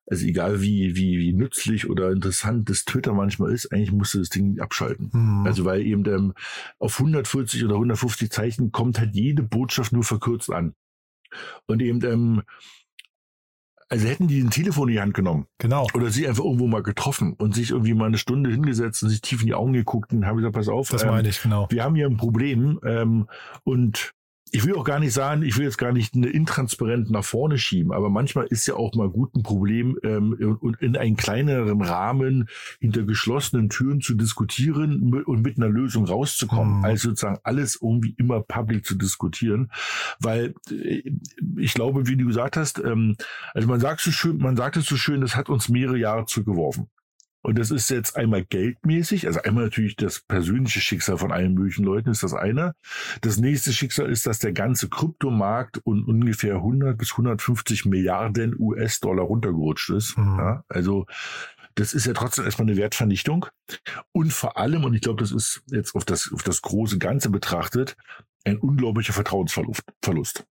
also 0.08 0.26
egal 0.26 0.62
wie, 0.62 0.96
wie, 0.96 1.18
wie 1.18 1.34
nützlich 1.34 1.90
oder 1.90 2.12
interessant 2.12 2.70
das 2.70 2.86
Twitter 2.86 3.14
manchmal 3.14 3.52
ist, 3.52 3.72
eigentlich 3.72 3.92
musst 3.92 4.14
du 4.14 4.20
das 4.20 4.30
Ding 4.30 4.60
abschalten. 4.60 5.10
Mhm. 5.12 5.48
Also 5.48 5.66
weil 5.66 5.82
eben 5.82 6.06
ähm, 6.06 6.34
auf 6.78 7.00
140 7.00 7.64
oder 7.66 7.76
150 7.76 8.30
Zeichen 8.30 8.72
kommt 8.72 9.00
halt 9.00 9.16
jede 9.16 9.44
Botschaft 9.44 9.94
nur 9.94 10.04
verkürzt 10.04 10.52
an. 10.52 10.74
Und 11.66 11.82
eben, 11.82 12.04
ähm, 12.06 12.44
also 13.90 14.08
hätten 14.08 14.28
die 14.28 14.42
ein 14.42 14.50
Telefon 14.50 14.90
in 14.90 14.96
die 14.96 15.02
Hand 15.02 15.14
genommen. 15.14 15.48
Genau. 15.58 15.88
Oder 15.94 16.10
sie 16.10 16.28
einfach 16.28 16.44
irgendwo 16.44 16.68
mal 16.68 16.84
getroffen 16.84 17.34
und 17.34 17.54
sich 17.54 17.72
irgendwie 17.72 17.94
mal 17.94 18.06
eine 18.06 18.18
Stunde 18.18 18.50
hingesetzt 18.50 19.04
und 19.04 19.10
sich 19.10 19.22
tief 19.22 19.42
in 19.42 19.48
die 19.48 19.54
Augen 19.54 19.74
geguckt 19.74 20.12
und 20.12 20.26
habe 20.26 20.40
ich 20.40 20.44
gesagt, 20.44 20.56
pass 20.56 20.70
auf. 20.70 20.90
Das 20.90 21.04
ähm, 21.04 21.10
meine 21.10 21.30
ich, 21.30 21.42
genau. 21.42 21.68
Wir 21.70 21.84
haben 21.84 21.96
hier 21.96 22.08
ein 22.08 22.18
Problem 22.18 22.80
ähm, 22.84 23.28
und 23.64 24.15
ich 24.52 24.64
will 24.64 24.76
auch 24.76 24.84
gar 24.84 25.00
nicht 25.00 25.14
sagen, 25.14 25.42
ich 25.42 25.58
will 25.58 25.66
jetzt 25.66 25.78
gar 25.78 25.92
nicht 25.92 26.16
eine 26.16 26.28
intransparent 26.28 27.10
nach 27.10 27.26
vorne 27.26 27.58
schieben, 27.58 27.92
aber 27.92 28.10
manchmal 28.10 28.46
ist 28.46 28.68
ja 28.68 28.76
auch 28.76 28.94
mal 28.94 29.10
gut 29.10 29.36
ein 29.36 29.44
Problem, 29.44 29.98
ähm, 30.04 30.58
und 30.62 30.82
in 30.82 30.96
einen 30.96 31.18
kleineren 31.18 31.82
Rahmen 31.82 32.48
hinter 32.80 33.04
geschlossenen 33.04 33.70
Türen 33.70 34.02
zu 34.02 34.14
diskutieren 34.14 35.24
und 35.26 35.42
mit 35.42 35.58
einer 35.58 35.70
Lösung 35.70 36.06
rauszukommen, 36.06 36.80
mhm. 36.80 36.86
als 36.86 37.02
sozusagen 37.02 37.40
alles 37.44 37.80
irgendwie 37.82 38.16
immer 38.18 38.42
public 38.42 38.86
zu 38.86 38.96
diskutieren, 38.96 39.72
weil 40.20 40.54
äh, 40.70 41.02
ich 41.58 41.74
glaube, 41.74 42.08
wie 42.08 42.16
du 42.16 42.26
gesagt 42.26 42.56
hast, 42.56 42.80
ähm, 42.80 43.18
also 43.54 43.68
man 43.68 43.80
sagt 43.80 44.02
so 44.02 44.12
schön, 44.12 44.38
man 44.38 44.56
sagt 44.56 44.78
es 44.78 44.86
so 44.86 44.96
schön, 44.96 45.22
das 45.22 45.36
hat 45.36 45.50
uns 45.50 45.70
mehrere 45.70 45.98
Jahre 45.98 46.26
zurückgeworfen. 46.26 46.88
Und 47.46 47.60
das 47.60 47.70
ist 47.70 47.92
jetzt 47.92 48.18
einmal 48.18 48.44
geldmäßig, 48.44 49.28
also 49.28 49.40
einmal 49.44 49.66
natürlich 49.66 49.96
das 49.96 50.20
persönliche 50.22 50.80
Schicksal 50.80 51.20
von 51.20 51.32
allen 51.32 51.54
möglichen 51.54 51.86
Leuten 51.86 52.10
ist 52.10 52.24
das 52.24 52.34
eine. 52.34 52.74
Das 53.22 53.38
nächste 53.38 53.72
Schicksal 53.72 54.10
ist, 54.10 54.26
dass 54.26 54.40
der 54.40 54.52
ganze 54.52 54.90
Kryptomarkt 54.90 55.80
um 55.84 56.04
ungefähr 56.06 56.56
100 56.56 56.98
bis 56.98 57.12
150 57.12 57.86
Milliarden 57.86 58.56
US-Dollar 58.58 59.26
runtergerutscht 59.26 59.92
ist. 59.92 60.18
Mhm. 60.18 60.40
Ja, 60.40 60.64
also 60.70 61.06
das 61.76 61.94
ist 61.94 62.08
ja 62.08 62.14
trotzdem 62.14 62.46
erstmal 62.46 62.68
eine 62.68 62.78
Wertvernichtung. 62.78 63.46
Und 64.12 64.34
vor 64.34 64.58
allem, 64.58 64.84
und 64.84 64.96
ich 64.96 65.02
glaube, 65.02 65.22
das 65.22 65.32
ist 65.32 65.62
jetzt 65.68 65.94
auf 65.94 66.04
das, 66.04 66.32
auf 66.34 66.42
das 66.42 66.64
große 66.64 66.98
Ganze 66.98 67.30
betrachtet, 67.30 67.96
ein 68.44 68.58
unglaublicher 68.58 69.14
Vertrauensverlust 69.14 70.48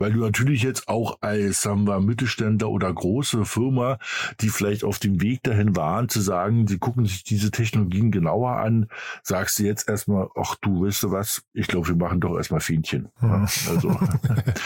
weil 0.00 0.12
du 0.12 0.20
natürlich 0.20 0.62
jetzt 0.62 0.88
auch 0.88 1.18
als, 1.20 1.62
sagen 1.62 1.86
wir, 1.86 2.00
Mittelständler 2.00 2.70
oder 2.70 2.92
große 2.92 3.44
Firma, 3.44 3.98
die 4.40 4.48
vielleicht 4.48 4.82
auf 4.82 4.98
dem 4.98 5.20
Weg 5.20 5.42
dahin 5.42 5.76
waren, 5.76 6.08
zu 6.08 6.20
sagen, 6.20 6.66
sie 6.66 6.78
gucken 6.78 7.04
sich 7.04 7.22
diese 7.22 7.50
Technologien 7.50 8.10
genauer 8.10 8.52
an, 8.52 8.88
sagst 9.22 9.58
du 9.58 9.64
jetzt 9.64 9.88
erstmal, 9.88 10.28
ach 10.34 10.56
du, 10.62 10.86
weißt 10.86 11.02
du 11.02 11.10
was, 11.12 11.42
ich 11.52 11.66
glaube, 11.66 11.88
wir 11.88 11.96
machen 11.96 12.20
doch 12.20 12.36
erstmal 12.36 12.60
Fähnchen. 12.60 13.08
Ja, 13.20 13.46
also, 13.68 13.90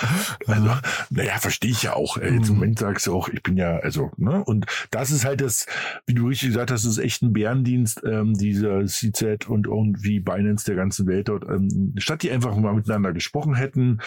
also, 0.46 0.70
naja, 1.10 1.38
verstehe 1.38 1.72
ich 1.72 1.82
ja 1.82 1.94
auch. 1.94 2.16
Jetzt 2.16 2.48
im 2.48 2.54
Moment 2.54 2.78
sagst 2.78 3.06
du 3.08 3.14
auch, 3.14 3.28
ich 3.28 3.42
bin 3.42 3.56
ja, 3.56 3.78
also, 3.78 4.12
ne, 4.16 4.44
und 4.44 4.66
das 4.92 5.10
ist 5.10 5.24
halt 5.24 5.40
das, 5.40 5.66
wie 6.06 6.14
du 6.14 6.28
richtig 6.28 6.50
gesagt 6.50 6.70
hast, 6.70 6.84
das 6.84 6.92
ist 6.92 6.98
echt 6.98 7.22
ein 7.22 7.32
Bärendienst, 7.32 8.02
ähm, 8.06 8.34
dieser 8.34 8.86
CZ 8.86 9.48
und 9.48 9.66
irgendwie 9.66 10.20
Binance 10.20 10.64
der 10.64 10.76
ganzen 10.76 11.08
Welt 11.08 11.28
dort, 11.28 11.44
ähm, 11.48 11.94
statt 11.98 12.22
die 12.22 12.30
einfach 12.30 12.56
mal 12.56 12.74
miteinander 12.74 13.12
gesprochen 13.12 13.54
hätten 13.54 13.98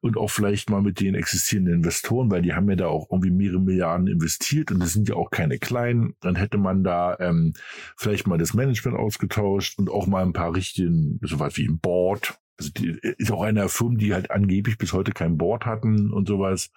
und 0.00 0.16
auch 0.16 0.30
vielleicht 0.30 0.71
mal 0.72 0.82
mit 0.82 1.00
den 1.00 1.14
existierenden 1.14 1.74
Investoren, 1.74 2.30
weil 2.30 2.42
die 2.42 2.54
haben 2.54 2.68
ja 2.68 2.76
da 2.76 2.88
auch 2.88 3.08
irgendwie 3.10 3.30
mehrere 3.30 3.60
Milliarden 3.60 4.08
investiert 4.08 4.72
und 4.72 4.80
das 4.80 4.92
sind 4.92 5.08
ja 5.08 5.14
auch 5.14 5.30
keine 5.30 5.58
kleinen. 5.58 6.14
Dann 6.20 6.34
hätte 6.34 6.58
man 6.58 6.82
da 6.82 7.16
ähm, 7.20 7.52
vielleicht 7.96 8.26
mal 8.26 8.38
das 8.38 8.54
Management 8.54 8.98
ausgetauscht 8.98 9.78
und 9.78 9.90
auch 9.90 10.06
mal 10.06 10.22
ein 10.22 10.32
paar 10.32 10.54
richtigen, 10.54 11.20
sowas 11.22 11.56
wie 11.56 11.68
ein 11.68 11.78
Board. 11.78 12.38
Also 12.58 12.72
die 12.72 12.98
ist 13.18 13.30
auch 13.30 13.42
eine 13.42 13.68
Firma, 13.68 13.96
die 13.96 14.14
halt 14.14 14.30
angeblich 14.30 14.78
bis 14.78 14.92
heute 14.92 15.12
kein 15.12 15.38
Board 15.38 15.66
hatten 15.66 16.10
und 16.10 16.26
sowas 16.26 16.70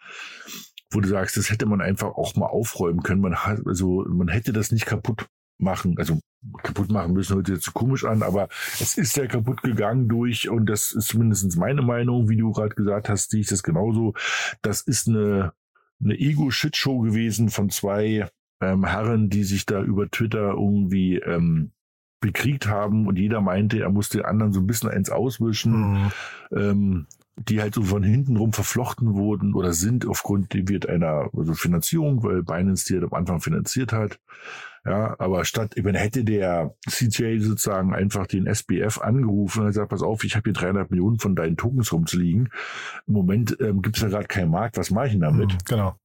wo 0.92 1.02
du 1.02 1.10
sagst, 1.10 1.36
das 1.36 1.50
hätte 1.50 1.66
man 1.66 1.82
einfach 1.82 2.16
auch 2.16 2.36
mal 2.36 2.46
aufräumen 2.46 3.02
können. 3.02 3.20
Man 3.20 3.36
hat, 3.36 3.60
also 3.66 4.06
man 4.08 4.30
hätte 4.30 4.54
das 4.54 4.72
nicht 4.72 4.86
kaputt 4.86 5.28
machen, 5.58 5.96
also 5.98 6.20
kaputt 6.62 6.92
machen 6.92 7.14
müssen 7.14 7.36
hört 7.36 7.48
sich 7.48 7.56
jetzt 7.56 7.74
komisch 7.74 8.06
an, 8.06 8.22
aber 8.22 8.50
es 8.80 8.98
ist 8.98 9.18
ja 9.18 9.26
kaputt 9.26 9.64
gegangen 9.64 10.08
durch, 10.08 10.50
und 10.50 10.68
das 10.68 10.92
ist 10.92 11.08
zumindest 11.08 11.58
meine 11.58 11.82
Meinung, 11.82 12.30
wie 12.30 12.38
du 12.38 12.52
gerade 12.52 12.76
gesagt 12.76 13.10
hast, 13.10 13.32
sehe 13.32 13.42
ich 13.42 13.48
das 13.48 13.64
genauso. 13.64 14.14
Das 14.62 14.82
ist 14.82 15.08
eine, 15.08 15.54
eine 16.04 16.16
Ego-Shitshow 16.16 17.00
gewesen 17.00 17.50
von 17.50 17.70
zwei 17.70 18.30
ähm, 18.62 18.86
Herren, 18.86 19.30
die 19.30 19.44
sich 19.44 19.66
da 19.66 19.82
über 19.82 20.10
Twitter 20.10 20.52
irgendwie 20.52 21.18
ähm, 21.18 21.72
bekriegt 22.20 22.68
haben 22.68 23.08
und 23.08 23.18
jeder 23.18 23.42
meinte, 23.42 23.80
er 23.80 23.90
musste 23.90 24.20
den 24.20 24.26
anderen 24.26 24.54
so 24.54 24.60
ein 24.60 24.68
bisschen 24.68 24.90
eins 24.90 25.10
auswischen. 25.10 25.94
Mhm. 25.94 26.12
Ähm, 26.52 27.08
die 27.38 27.62
halt 27.62 27.76
so 27.76 27.84
von 27.84 28.02
hinten 28.02 28.38
rum 28.38 28.54
verflochten 28.54 29.14
wurden 29.14 29.54
oder 29.54 29.74
sind 29.74 30.08
aufgrund 30.08 30.54
wird 30.54 30.88
einer 30.88 31.30
also 31.36 31.54
Finanzierung, 31.54 32.24
weil 32.24 32.44
Binance 32.44 32.86
die 32.86 32.94
halt 32.94 33.04
am 33.04 33.14
Anfang 33.14 33.42
finanziert 33.42 33.92
hat. 33.92 34.20
Ja, 34.86 35.16
aber 35.18 35.46
statt, 35.46 35.74
ich 35.76 35.84
meine, 35.84 35.98
hätte 35.98 36.24
der 36.24 36.76
CJ 36.88 37.40
sozusagen 37.40 37.96
einfach 37.96 38.28
den 38.28 38.46
SBF 38.46 39.00
angerufen 39.00 39.62
und 39.62 39.68
gesagt, 39.68 39.90
pass 39.90 40.04
auf, 40.04 40.24
ich 40.24 40.36
habe 40.36 40.44
hier 40.44 40.54
300 40.54 40.92
Millionen 40.92 41.18
von 41.18 41.36
deinen 41.36 41.58
Tokens 41.58 41.92
rumzuliegen. 41.92 42.50
Im 43.08 43.14
Moment 43.14 43.58
ähm, 43.60 43.82
gibt 43.82 43.98
es 43.98 44.04
ja 44.04 44.10
gerade 44.10 44.28
keinen 44.28 44.52
Markt, 44.52 44.78
was 44.78 44.92
mache 44.92 45.08
ich 45.08 45.14
denn 45.14 45.22
damit? 45.22 45.54
Mhm, 45.54 45.58
genau. 45.66 45.96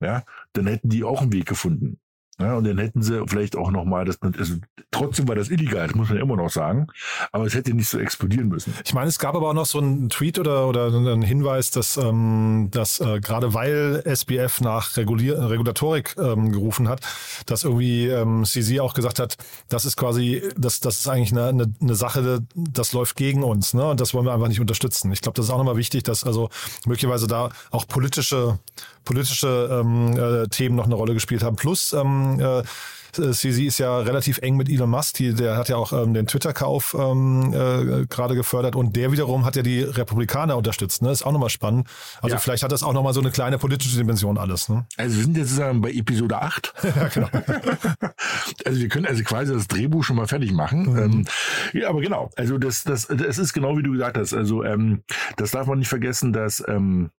Ja, 0.00 0.24
dann 0.52 0.66
hätten 0.66 0.88
die 0.88 1.04
auch 1.04 1.22
einen 1.22 1.32
Weg 1.32 1.46
gefunden. 1.46 2.00
Ja, 2.40 2.56
und 2.56 2.64
dann 2.64 2.78
hätten 2.78 3.00
sie 3.00 3.22
vielleicht 3.28 3.54
auch 3.54 3.70
nochmal, 3.70 4.04
das, 4.04 4.18
also 4.20 4.54
trotzdem 4.90 5.28
war 5.28 5.36
das 5.36 5.50
illegal, 5.50 5.86
das 5.86 5.94
muss 5.94 6.08
man 6.08 6.18
immer 6.18 6.34
noch 6.34 6.50
sagen, 6.50 6.88
aber 7.30 7.46
es 7.46 7.54
hätte 7.54 7.72
nicht 7.72 7.88
so 7.88 7.98
explodieren 7.98 8.48
müssen. 8.48 8.74
Ich 8.84 8.92
meine, 8.92 9.06
es 9.06 9.20
gab 9.20 9.36
aber 9.36 9.50
auch 9.50 9.54
noch 9.54 9.66
so 9.66 9.78
einen 9.78 10.08
Tweet 10.08 10.40
oder, 10.40 10.66
oder 10.66 10.86
einen 10.86 11.22
Hinweis, 11.22 11.70
dass, 11.70 11.96
ähm, 11.96 12.68
dass 12.72 13.00
äh, 13.00 13.20
gerade 13.20 13.54
weil 13.54 14.02
SBF 14.04 14.60
nach 14.62 14.96
Regulier 14.96 15.48
Regulatorik 15.48 16.16
ähm, 16.18 16.50
gerufen 16.50 16.88
hat, 16.88 17.02
dass 17.46 17.62
irgendwie 17.62 18.08
ähm, 18.08 18.44
CZ 18.44 18.80
auch 18.80 18.94
gesagt 18.94 19.20
hat, 19.20 19.36
das 19.68 19.84
ist 19.84 19.96
quasi, 19.96 20.42
das, 20.56 20.80
das 20.80 21.00
ist 21.00 21.08
eigentlich 21.08 21.30
eine, 21.30 21.46
eine, 21.46 21.74
eine 21.80 21.94
Sache, 21.94 22.40
das 22.56 22.92
läuft 22.92 23.14
gegen 23.14 23.44
uns, 23.44 23.74
ne? 23.74 23.90
Und 23.90 24.00
das 24.00 24.12
wollen 24.12 24.26
wir 24.26 24.32
einfach 24.32 24.48
nicht 24.48 24.60
unterstützen. 24.60 25.12
Ich 25.12 25.20
glaube, 25.20 25.36
das 25.36 25.46
ist 25.46 25.50
auch 25.52 25.58
nochmal 25.58 25.76
wichtig, 25.76 26.02
dass 26.02 26.24
also 26.24 26.50
möglicherweise 26.84 27.28
da 27.28 27.50
auch 27.70 27.86
politische 27.86 28.58
politische 29.04 29.68
ähm, 29.70 30.16
äh, 30.16 30.48
Themen 30.48 30.76
noch 30.76 30.86
eine 30.86 30.94
Rolle 30.94 31.14
gespielt 31.14 31.42
haben. 31.42 31.56
Plus 31.56 31.92
ähm, 31.92 32.23
äh, 32.40 32.62
CZ 33.14 33.44
ist 33.44 33.78
ja 33.78 33.98
relativ 33.98 34.38
eng 34.38 34.56
mit 34.56 34.68
Elon 34.68 34.90
Musk, 34.90 35.14
die, 35.16 35.34
der 35.34 35.56
hat 35.56 35.68
ja 35.68 35.76
auch 35.76 35.92
ähm, 35.92 36.14
den 36.14 36.26
Twitter-Kauf 36.26 36.96
ähm, 36.98 37.52
äh, 37.52 38.06
gerade 38.06 38.34
gefördert 38.34 38.76
und 38.76 38.96
der 38.96 39.12
wiederum 39.12 39.44
hat 39.44 39.56
ja 39.56 39.62
die 39.62 39.82
Republikaner 39.82 40.56
unterstützt. 40.56 41.02
Ne? 41.02 41.10
Ist 41.10 41.24
auch 41.24 41.32
nochmal 41.32 41.50
spannend. 41.50 41.88
Also 42.20 42.34
ja. 42.34 42.40
vielleicht 42.40 42.62
hat 42.62 42.72
das 42.72 42.82
auch 42.82 42.92
nochmal 42.92 43.14
so 43.14 43.20
eine 43.20 43.30
kleine 43.30 43.58
politische 43.58 43.96
Dimension 43.96 44.38
alles. 44.38 44.68
Ne? 44.68 44.86
Also 44.96 45.16
wir 45.16 45.24
sind 45.24 45.36
jetzt 45.36 45.50
sozusagen 45.50 45.80
bei 45.80 45.92
Episode 45.92 46.40
8. 46.40 46.74
ja, 46.82 47.08
genau. 47.08 47.28
also 48.64 48.80
wir 48.80 48.88
können 48.88 49.06
also 49.06 49.22
quasi 49.22 49.52
das 49.52 49.68
Drehbuch 49.68 50.04
schon 50.04 50.16
mal 50.16 50.26
fertig 50.26 50.52
machen. 50.52 50.92
Mhm. 50.92 50.98
Ähm, 50.98 51.24
ja, 51.72 51.88
aber 51.88 52.00
genau, 52.00 52.30
also 52.36 52.58
das, 52.58 52.84
das, 52.84 53.06
das 53.06 53.38
ist 53.38 53.52
genau 53.52 53.76
wie 53.76 53.82
du 53.82 53.92
gesagt 53.92 54.18
hast. 54.18 54.34
Also 54.34 54.64
ähm, 54.64 55.02
das 55.36 55.52
darf 55.52 55.66
man 55.66 55.78
nicht 55.78 55.88
vergessen, 55.88 56.32
dass 56.32 56.62
ähm, 56.66 57.10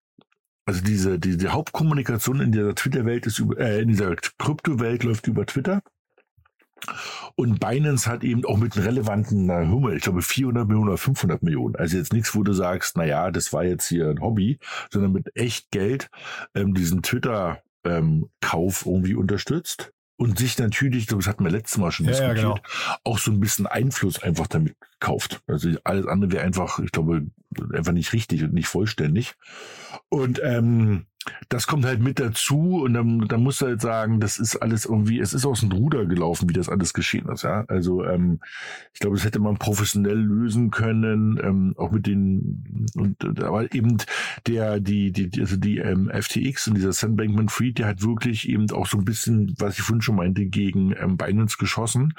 also 0.66 0.82
diese, 0.82 1.20
die, 1.20 1.38
die 1.38 1.47
Hauptkommunikation 1.47 2.41
in 2.41 2.51
dieser 2.51 2.76
Twitter-Welt 2.76 3.26
ist 3.28 3.39
über, 3.39 3.57
äh, 3.59 3.82
in 3.82 3.89
dieser 3.89 4.16
Kryptowelt 4.16 5.03
läuft 5.03 5.28
über 5.28 5.45
Twitter. 5.45 5.82
Und 7.36 7.59
Binance 7.59 8.09
hat 8.09 8.24
eben 8.24 8.45
auch 8.45 8.57
mit 8.57 8.76
einem 8.76 8.86
relevanten 8.86 9.45
na, 9.45 9.68
Hummel, 9.68 9.95
ich 9.95 10.03
glaube 10.03 10.22
400 10.22 10.68
Millionen 10.68 10.89
oder 10.89 10.97
500 10.97 11.41
Millionen. 11.41 11.76
Also 11.76 11.97
jetzt 11.97 12.13
nichts, 12.13 12.36
wo 12.36 12.43
du 12.43 12.53
sagst, 12.53 12.97
na 12.97 13.05
ja, 13.05 13.32
das 13.32 13.53
war 13.53 13.63
jetzt 13.63 13.88
hier 13.88 14.09
ein 14.09 14.22
Hobby, 14.22 14.59
sondern 14.91 15.11
mit 15.11 15.36
echt 15.36 15.72
Geld 15.72 16.09
ähm, 16.53 16.74
diesen 16.74 17.01
Twitter-Kauf 17.01 18.86
ähm, 18.86 18.91
irgendwie 18.91 19.16
unterstützt 19.16 19.93
und 20.18 20.38
sich 20.38 20.57
natürlich, 20.57 21.07
das 21.07 21.28
hatten 21.28 21.43
wir 21.43 21.51
letztes 21.51 21.78
Mal 21.78 21.91
schon 21.91 22.05
ja, 22.05 22.11
diskutiert, 22.11 22.38
ja, 22.38 22.53
genau. 22.53 22.59
auch 23.03 23.20
so 23.20 23.32
ein 23.32 23.39
bisschen 23.39 23.68
Einfluss 23.68 24.22
einfach 24.22 24.47
damit 24.47 24.76
kauft. 24.99 25.41
Also 25.47 25.72
alles 25.84 26.07
andere 26.07 26.32
wäre 26.32 26.43
einfach, 26.43 26.80
ich 26.80 26.91
glaube, 26.91 27.28
einfach 27.74 27.91
nicht 27.91 28.13
richtig 28.13 28.43
und 28.43 28.53
nicht 28.53 28.68
vollständig. 28.68 29.36
Und 30.09 30.39
ähm, 30.43 31.05
das 31.50 31.68
kommt 31.68 31.86
halt 31.86 32.02
mit 32.02 32.20
dazu 32.20 32.82
und 32.84 32.94
dann, 32.94 33.28
dann 33.28 33.44
musst 33.44 33.62
du 33.62 33.68
halt 33.68 33.82
sagen, 33.82 34.20
das 34.20 34.40
ist 34.40 34.58
alles 34.58 34.86
irgendwie, 34.86 35.20
es 35.20 35.34
ist 35.34 35.46
aus 35.46 35.62
dem 35.62 35.72
Ruder 35.72 36.06
gelaufen, 36.06 36.50
wie 36.50 36.54
das 36.54 36.70
alles 36.70 36.94
geschehen 36.94 37.28
ist, 37.30 37.44
ja. 37.44 37.66
Also 37.68 38.04
ähm, 38.06 38.40
ich 38.94 39.00
glaube, 39.00 39.16
das 39.16 39.26
hätte 39.26 39.40
man 39.40 39.58
professionell 39.58 40.18
lösen 40.18 40.72
können, 40.72 41.40
ähm, 41.44 41.74
auch 41.78 41.92
mit 41.92 42.08
den 42.08 42.90
und 42.96 43.24
aber 43.42 43.74
eben 43.74 43.98
der, 44.48 44.80
die, 44.80 45.12
die, 45.12 45.40
also 45.40 45.58
die 45.58 45.78
ähm, 45.78 46.12
FTX 46.14 46.68
und 46.68 46.76
dieser 46.76 46.94
Sam 46.94 47.16
Bankman 47.16 47.50
Fried, 47.50 47.80
der 47.80 47.88
hat 47.88 48.04
wirklich 48.04 48.50
eben 48.50 48.70
auch 48.72 48.88
so 48.88 48.98
ein 48.98 49.06
bisschen, 49.06 49.56
was 49.58 49.78
ich 49.78 49.84
vorhin 49.84 50.02
schon 50.02 50.16
meinte, 50.16 50.46
gegen 50.46 50.94
ähm, 50.98 51.18
Binance 51.18 51.58
geschossen 51.58 52.14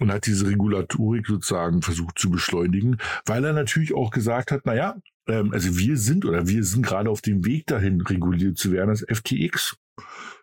und 0.00 0.12
hat 0.12 0.26
diese 0.26 0.46
Regulatorik 0.46 1.26
sozusagen 1.26 1.82
versucht 1.82 2.18
zu 2.18 2.30
beschleunigen, 2.30 2.98
weil 3.26 3.44
er 3.44 3.52
natürlich 3.52 3.94
auch 3.94 4.10
gesagt 4.10 4.52
hat, 4.52 4.62
na 4.64 4.74
ja, 4.74 4.96
ähm, 5.28 5.52
also 5.52 5.78
wir 5.78 5.96
sind 5.96 6.24
oder 6.24 6.48
wir 6.48 6.64
sind 6.64 6.84
gerade 6.84 7.10
auf 7.10 7.20
dem 7.20 7.44
Weg 7.44 7.66
dahin, 7.66 8.00
reguliert 8.00 8.58
zu 8.58 8.72
werden 8.72 8.90
als 8.90 9.04
FTX. 9.08 9.76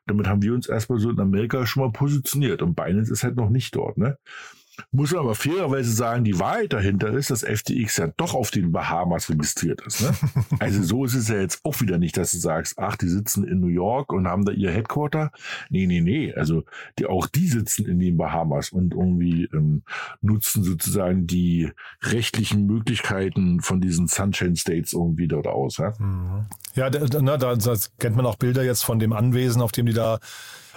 Damit 0.06 0.28
haben 0.28 0.44
wir 0.44 0.54
uns 0.54 0.68
erstmal 0.68 1.00
so 1.00 1.10
in 1.10 1.20
Amerika 1.20 1.66
schon 1.66 1.84
mal 1.84 1.92
positioniert 1.92 2.62
und 2.62 2.76
Binance 2.76 3.12
ist 3.12 3.24
halt 3.24 3.36
noch 3.36 3.50
nicht 3.50 3.76
dort, 3.76 3.98
ne? 3.98 4.18
Muss 4.92 5.12
man 5.12 5.22
aber 5.22 5.36
fairerweise 5.36 5.92
sagen, 5.92 6.24
die 6.24 6.40
Wahrheit 6.40 6.74
dahinter 6.74 7.10
ist, 7.12 7.32
dass 7.32 7.44
FTX 7.44 7.98
ja 7.98 8.08
doch 8.18 8.34
auf 8.34 8.52
den 8.52 8.72
Bahamas 8.72 9.30
registriert 9.30 9.82
ist. 9.86 10.02
Ne? 10.02 10.12
Also 10.60 10.84
so 10.84 11.06
ist 11.06 11.16
es 11.16 11.28
ja 11.28 11.40
jetzt 11.40 11.64
auch 11.64 11.82
wieder 11.82 11.98
nicht, 11.98 12.18
dass 12.18 12.32
du 12.32 12.38
sagst, 12.38 12.78
ach, 12.78 12.96
die 12.96 13.08
sitzen 13.08 13.46
in 13.46 13.60
New 13.60 13.68
York 13.68 14.12
und 14.14 14.28
haben 14.28 14.46
da 14.46 14.52
ihr 14.52 14.72
Headquarter. 14.72 15.32
Nee, 15.70 15.86
nee, 15.86 16.02
nee. 16.02 16.34
Also 16.34 16.64
die, 16.98 17.06
auch 17.06 17.28
die 17.28 17.48
sitzen 17.48 17.86
in 17.86 18.00
den 18.00 18.18
Bahamas 18.18 18.70
und 18.70 18.94
irgendwie 18.94 19.46
ähm, 19.54 19.84
nutzen 20.22 20.64
sozusagen 20.64 21.28
die 21.28 21.72
rechtlichen 22.02 22.66
Möglichkeiten 22.66 23.62
von 23.62 23.82
diesen 23.82 24.08
Sunshine 24.08 24.56
States 24.56 24.94
irgendwie 24.94 25.28
dort 25.28 25.48
aus. 25.48 25.78
Ja, 25.78 25.94
mhm. 26.00 26.46
ja 26.76 26.90
da, 26.90 27.06
da, 27.06 27.56
da 27.56 27.76
kennt 28.00 28.16
man 28.16 28.26
auch 28.26 28.38
Bilder 28.38 28.64
jetzt 28.64 28.84
von 28.84 29.00
dem 29.00 29.14
Anwesen, 29.14 29.62
auf 29.62 29.72
dem 29.72 29.86
die 29.86 29.94
da 29.94 30.20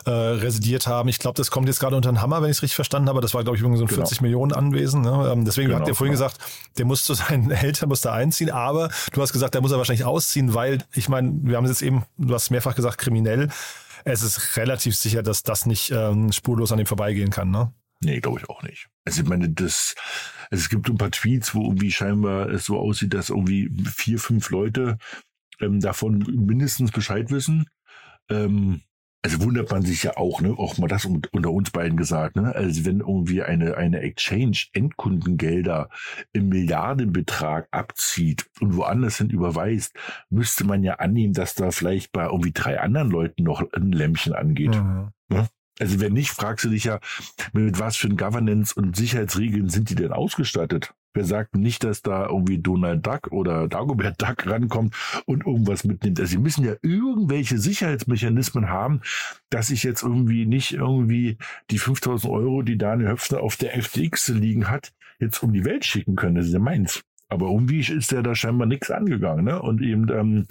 äh, 0.05 0.11
residiert 0.11 0.87
haben. 0.87 1.09
Ich 1.09 1.19
glaube, 1.19 1.37
das 1.37 1.51
kommt 1.51 1.69
jetzt 1.69 1.81
gerade 1.81 1.97
unter 1.97 2.11
den 2.11 2.23
Hammer, 2.23 2.43
wenn 2.43 2.51
ich 2.51 2.59
es 2.59 2.63
richtig 2.63 2.77
verstanden 2.77 3.09
habe. 3.09 3.21
Das 3.21 3.35
war, 3.35 3.43
glaube 3.43 3.57
ich, 3.57 3.63
irgendwie 3.63 3.79
so 3.79 3.85
ein 3.85 3.89
genau. 3.89 4.03
40 4.03 4.21
Millionen 4.21 4.53
Anwesen. 4.53 5.03
Ne? 5.03 5.31
Ähm, 5.33 5.45
deswegen 5.45 5.69
genau, 5.69 5.81
habt 5.81 5.89
ihr 5.89 5.95
vorhin 5.95 6.15
genau. 6.15 6.27
gesagt, 6.27 6.41
der 6.79 6.85
muss 6.85 7.05
zu 7.05 7.15
seinen 7.15 7.51
Eltern 7.51 7.89
muss 7.89 8.01
da 8.01 8.13
einziehen, 8.13 8.51
aber 8.51 8.91
du 9.13 9.23
hast 9.23 9.33
gesagt, 9.33 9.55
der 9.55 9.61
muss 9.61 9.73
er 9.73 9.79
wahrscheinlich 9.79 10.05
ausziehen, 10.05 10.55
weil, 10.55 10.79
ich 10.93 11.09
meine, 11.09 11.33
wir 11.43 11.57
haben 11.57 11.67
jetzt 11.67 11.83
eben, 11.83 12.05
du 12.17 12.35
hast 12.35 12.51
mehrfach 12.51 12.75
gesagt, 12.75 12.99
kriminell. 12.99 13.49
Es 14.05 14.23
ist 14.23 14.57
relativ 14.57 14.97
sicher, 14.97 15.23
dass 15.23 15.43
das 15.43 15.67
nicht 15.67 15.91
ähm, 15.91 16.33
spurlos 16.33 16.73
an 16.73 16.79
ihm 16.79 16.87
vorbeigehen 16.87 17.31
kann, 17.31 17.51
ne? 17.51 17.73
Nee, 18.01 18.21
glaube 18.21 18.39
ich 18.39 18.49
auch 18.49 18.63
nicht. 18.63 18.89
Also 19.05 19.23
ich 19.23 19.29
meine, 19.29 19.51
das, 19.51 19.97
also 20.51 20.63
es 20.63 20.69
gibt 20.69 20.89
ein 20.89 20.99
paar 20.99 21.11
Tweets, 21.11 21.55
wo 21.55 21.65
irgendwie 21.65 21.91
scheinbar 21.91 22.49
es 22.49 22.65
so 22.65 22.79
aussieht, 22.79 23.13
dass 23.13 23.31
irgendwie 23.31 23.71
vier, 23.93 24.19
fünf 24.19 24.51
Leute 24.51 24.99
ähm, 25.61 25.81
davon 25.81 26.19
mindestens 26.19 26.93
Bescheid 26.93 27.31
wissen. 27.31 27.69
Ähm, 28.31 28.83
also 29.23 29.43
wundert 29.43 29.71
man 29.71 29.83
sich 29.83 30.05
ja 30.05 30.17
auch, 30.17 30.41
ne, 30.41 30.55
auch 30.57 30.79
mal 30.79 30.87
das 30.87 31.05
unter 31.05 31.51
uns 31.51 31.71
beiden 31.71 31.97
gesagt, 31.97 32.37
ne, 32.37 32.55
also 32.55 32.85
wenn 32.85 33.01
irgendwie 33.01 33.43
eine, 33.43 33.77
eine 33.77 34.01
Exchange 34.01 34.67
Endkundengelder 34.73 35.89
im 36.33 36.49
Milliardenbetrag 36.49 37.67
abzieht 37.71 38.47
und 38.61 38.77
woanders 38.77 39.19
hin 39.19 39.31
überweist, 39.31 39.95
müsste 40.31 40.65
man 40.65 40.85
ja 40.85 40.95
annehmen, 40.95 41.33
dass 41.33 41.55
da 41.55 41.71
vielleicht 41.73 42.13
bei 42.13 42.27
irgendwie 42.27 42.53
drei 42.53 42.81
anderen 42.81 43.11
Leuten 43.11 43.43
noch 43.43 43.65
ein 43.73 43.93
Lämpchen 43.93 44.35
angeht. 44.35 44.75
Mhm. 44.77 45.09
Ne? 45.29 45.49
Also 45.81 46.01
wenn 46.01 46.13
nicht, 46.13 46.31
fragst 46.31 46.65
du 46.65 46.71
dich 46.71 46.85
ja, 46.85 47.01
mit 47.53 47.79
was 47.79 47.97
für 47.97 48.09
ein 48.09 48.17
Governance 48.17 48.75
und 48.75 48.97
Sicherheitsregeln 48.97 49.69
sind 49.69 49.91
die 49.91 49.95
denn 49.95 50.13
ausgestattet? 50.13 50.95
Wer 51.15 51.25
sagt 51.25 51.57
nicht, 51.57 51.85
dass 51.85 52.03
da 52.03 52.27
irgendwie 52.27 52.59
Donald 52.59 53.07
Duck 53.07 53.33
oder 53.33 53.69
Dagobert 53.69 54.21
Duck 54.21 54.47
rankommt 54.47 54.95
und 55.27 55.47
irgendwas 55.47 55.85
mitnimmt? 55.85 56.21
Also 56.21 56.33
sie 56.33 56.39
müssen 56.39 56.65
ja 56.65 56.75
irgendwelche 56.83 57.59
Sicherheitsmechanismen 57.59 58.69
haben, 58.69 59.01
dass 59.51 59.71
ich 59.71 59.83
jetzt 59.83 60.03
irgendwie 60.03 60.47
nicht 60.47 60.73
irgendwie 60.73 61.39
die 61.71 61.79
5000 61.79 62.33
Euro, 62.33 62.63
die 62.63 62.79
Daniel 62.79 63.11
Höpfner 63.11 63.41
auf 63.41 63.57
der 63.57 63.81
FTX 63.81 64.29
liegen 64.29 64.71
hat, 64.71 64.93
jetzt 65.19 65.43
um 65.43 65.53
die 65.53 65.65
Welt 65.65 65.85
schicken 65.85 66.17
können. 66.17 66.37
Das 66.37 66.47
ist 66.47 66.53
ja 66.53 66.59
meins. 66.59 67.03
Aber 67.31 67.47
irgendwie 67.47 67.81
ist 67.81 68.11
der 68.11 68.23
da 68.23 68.35
scheinbar 68.35 68.67
nichts 68.67 68.91
angegangen. 68.91 69.45
Ne? 69.45 69.61
Und 69.61 69.83
eben, 69.83 70.09
ähm, 70.11 70.47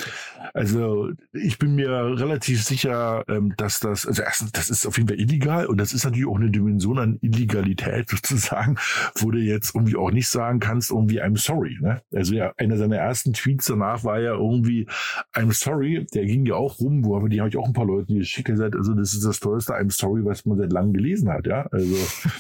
also 0.54 1.10
ich 1.34 1.58
bin 1.58 1.76
mir 1.76 1.90
relativ 1.90 2.64
sicher, 2.64 3.24
ähm, 3.28 3.54
dass 3.58 3.80
das, 3.80 4.06
also 4.06 4.22
erstens, 4.22 4.52
das 4.52 4.70
ist 4.70 4.86
auf 4.86 4.98
jeden 4.98 5.10
Fall 5.10 5.20
illegal 5.20 5.66
und 5.66 5.80
das 5.80 5.92
ist 5.94 6.06
natürlich 6.06 6.28
auch 6.28 6.38
eine 6.38 6.52
Dimension 6.52 7.00
an 7.00 7.18
Illegalität 7.22 8.10
sozusagen, 8.10 8.78
wo 9.16 9.32
du 9.32 9.40
jetzt 9.40 9.74
irgendwie 9.74 9.96
auch 9.96 10.12
nicht 10.12 10.28
sagen 10.28 10.60
kannst, 10.60 10.92
irgendwie 10.92 11.22
I'm 11.22 11.38
sorry. 11.38 11.78
Ne? 11.82 12.02
Also 12.14 12.36
ja, 12.36 12.54
einer 12.58 12.78
seiner 12.78 12.98
ersten 12.98 13.34
Tweets 13.34 13.66
danach 13.66 14.04
war 14.04 14.20
ja 14.20 14.34
irgendwie 14.34 14.88
I'm 15.34 15.54
sorry, 15.54 16.06
der 16.14 16.26
ging 16.26 16.46
ja 16.46 16.56
auch 16.56 16.80
rum, 16.80 17.04
wo 17.04 17.18
aber 17.18 17.28
die 17.28 17.40
habe 17.40 17.50
ich 17.50 17.58
auch 17.58 17.68
ein 17.68 17.74
paar 17.74 17.86
Leute 17.86 18.14
geschickt, 18.14 18.48
gesagt, 18.48 18.76
also 18.76 18.94
das 18.94 19.14
ist 19.14 19.26
das 19.26 19.40
tollste 19.40 19.74
I'm 19.74 19.92
sorry, 19.92 20.24
was 20.24 20.46
man 20.46 20.58
seit 20.58 20.72
langem 20.72 20.94
gelesen 20.94 21.30
hat, 21.30 21.48
ja. 21.48 21.68
Also 21.72 21.96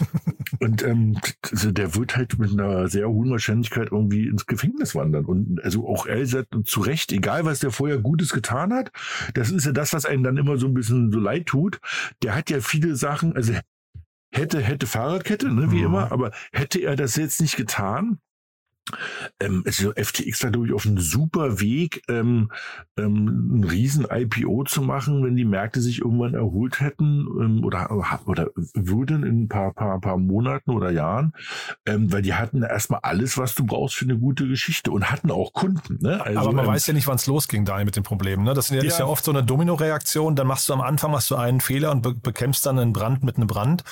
und 0.59 0.83
ähm, 0.83 1.17
also 1.51 1.71
der 1.71 1.95
wird 1.95 2.15
halt 2.15 2.37
mit 2.37 2.51
einer 2.51 2.87
sehr 2.87 3.09
hohen 3.09 3.31
Wahrscheinlichkeit 3.31 3.89
irgendwie 3.91 4.26
ins 4.27 4.45
Gefängnis 4.45 4.95
wandern. 4.95 5.25
Und 5.25 5.63
also 5.63 5.87
auch 5.87 6.07
sagt 6.23 6.55
zu 6.65 6.81
Recht, 6.81 7.11
egal 7.11 7.45
was 7.45 7.59
der 7.59 7.71
vorher 7.71 7.97
Gutes 7.97 8.33
getan 8.33 8.73
hat, 8.73 8.91
das 9.33 9.51
ist 9.51 9.65
ja 9.65 9.71
das, 9.71 9.93
was 9.93 10.05
einem 10.05 10.23
dann 10.23 10.37
immer 10.37 10.57
so 10.57 10.67
ein 10.67 10.73
bisschen 10.73 11.11
so 11.11 11.19
leid 11.19 11.47
tut. 11.47 11.79
Der 12.23 12.35
hat 12.35 12.49
ja 12.49 12.59
viele 12.61 12.95
Sachen, 12.95 13.35
also 13.35 13.53
hätte, 14.31 14.61
hätte 14.61 14.87
Fahrradkette, 14.87 15.51
ne, 15.51 15.71
wie 15.71 15.79
mhm. 15.79 15.85
immer, 15.85 16.11
aber 16.11 16.31
hätte 16.51 16.79
er 16.79 16.95
das 16.95 17.15
jetzt 17.15 17.41
nicht 17.41 17.57
getan, 17.57 18.19
ähm, 19.39 19.63
also 19.65 19.91
FTX 19.91 20.43
war, 20.43 20.51
glaube 20.51 20.67
ich, 20.67 20.73
auf 20.73 20.85
einem 20.85 20.99
super 20.99 21.59
Weg, 21.59 22.03
ähm, 22.09 22.51
ähm, 22.97 23.59
ein 23.59 23.63
riesen 23.63 24.07
IPO 24.09 24.63
zu 24.65 24.81
machen, 24.81 25.23
wenn 25.23 25.35
die 25.35 25.45
Märkte 25.45 25.81
sich 25.81 25.99
irgendwann 25.99 26.33
erholt 26.33 26.79
hätten 26.79 27.27
ähm, 27.39 27.63
oder, 27.63 27.91
oder 28.25 28.49
würden 28.73 29.23
in 29.23 29.43
ein 29.43 29.47
paar, 29.47 29.73
paar, 29.73 29.99
paar 29.99 30.17
Monaten 30.17 30.71
oder 30.71 30.91
Jahren, 30.91 31.33
ähm, 31.85 32.11
weil 32.11 32.21
die 32.21 32.33
hatten 32.33 32.63
erstmal 32.63 33.01
alles, 33.03 33.37
was 33.37 33.55
du 33.55 33.65
brauchst 33.65 33.95
für 33.95 34.05
eine 34.05 34.17
gute 34.17 34.47
Geschichte 34.47 34.91
und 34.91 35.11
hatten 35.11 35.31
auch 35.31 35.53
Kunden. 35.53 35.99
Ne? 36.01 36.23
Also, 36.23 36.39
Aber 36.39 36.53
man 36.53 36.65
ähm, 36.65 36.71
weiß 36.71 36.87
ja 36.87 36.93
nicht, 36.93 37.07
wann 37.07 37.15
es 37.15 37.27
losging 37.27 37.65
da 37.65 37.83
mit 37.83 37.95
den 37.95 38.03
Problemen. 38.03 38.43
Ne? 38.43 38.53
Das 38.53 38.65
ist 38.65 38.75
ja, 38.75 38.81
ja. 38.81 38.87
ist 38.87 38.99
ja 38.99 39.05
oft 39.05 39.23
so 39.23 39.31
eine 39.31 39.43
Domino-Reaktion. 39.43 40.35
Dann 40.35 40.47
machst 40.47 40.67
du 40.69 40.73
am 40.73 40.81
Anfang 40.81 41.11
machst 41.11 41.31
du 41.31 41.35
einen 41.35 41.61
Fehler 41.61 41.91
und 41.91 42.01
be 42.01 42.13
bekämpfst 42.13 42.65
dann 42.65 42.79
einen 42.79 42.93
Brand 42.93 43.23
mit 43.23 43.37
einem 43.37 43.47
Brand. 43.47 43.83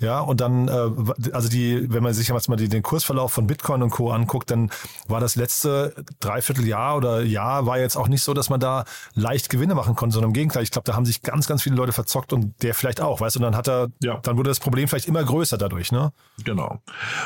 Ja, 0.00 0.20
und 0.20 0.40
dann, 0.40 0.68
äh, 0.68 1.32
also 1.32 1.48
die, 1.48 1.92
wenn 1.92 2.02
man 2.02 2.14
sich 2.14 2.28
jetzt 2.28 2.48
mal 2.48 2.56
den 2.56 2.82
Kursverlauf 2.82 3.32
von 3.32 3.46
Bitcoin 3.46 3.82
und 3.82 3.90
Co. 3.90 4.10
anguckt, 4.10 4.50
dann 4.50 4.70
war 5.08 5.20
das 5.20 5.36
letzte 5.36 5.94
Dreivierteljahr 6.20 6.96
oder 6.96 7.22
Jahr 7.22 7.66
war 7.66 7.78
jetzt 7.78 7.96
auch 7.96 8.08
nicht 8.08 8.22
so, 8.22 8.34
dass 8.34 8.50
man 8.50 8.60
da 8.60 8.84
leicht 9.14 9.48
Gewinne 9.48 9.74
machen 9.74 9.94
konnte, 9.94 10.14
sondern 10.14 10.30
im 10.30 10.34
Gegenteil. 10.34 10.62
Ich 10.62 10.70
glaube, 10.70 10.84
da 10.84 10.94
haben 10.94 11.06
sich 11.06 11.22
ganz, 11.22 11.46
ganz 11.46 11.62
viele 11.62 11.76
Leute 11.76 11.92
verzockt 11.92 12.32
und 12.32 12.62
der 12.62 12.74
vielleicht 12.74 13.00
auch, 13.00 13.20
weißt 13.20 13.36
du, 13.36 13.40
und 13.40 13.44
dann 13.44 13.56
hat 13.56 13.68
er, 13.68 13.88
ja. 14.00 14.18
dann 14.22 14.36
wurde 14.36 14.50
das 14.50 14.60
Problem 14.60 14.88
vielleicht 14.88 15.08
immer 15.08 15.24
größer 15.24 15.58
dadurch, 15.58 15.92
ne? 15.92 16.12
Genau. 16.44 16.80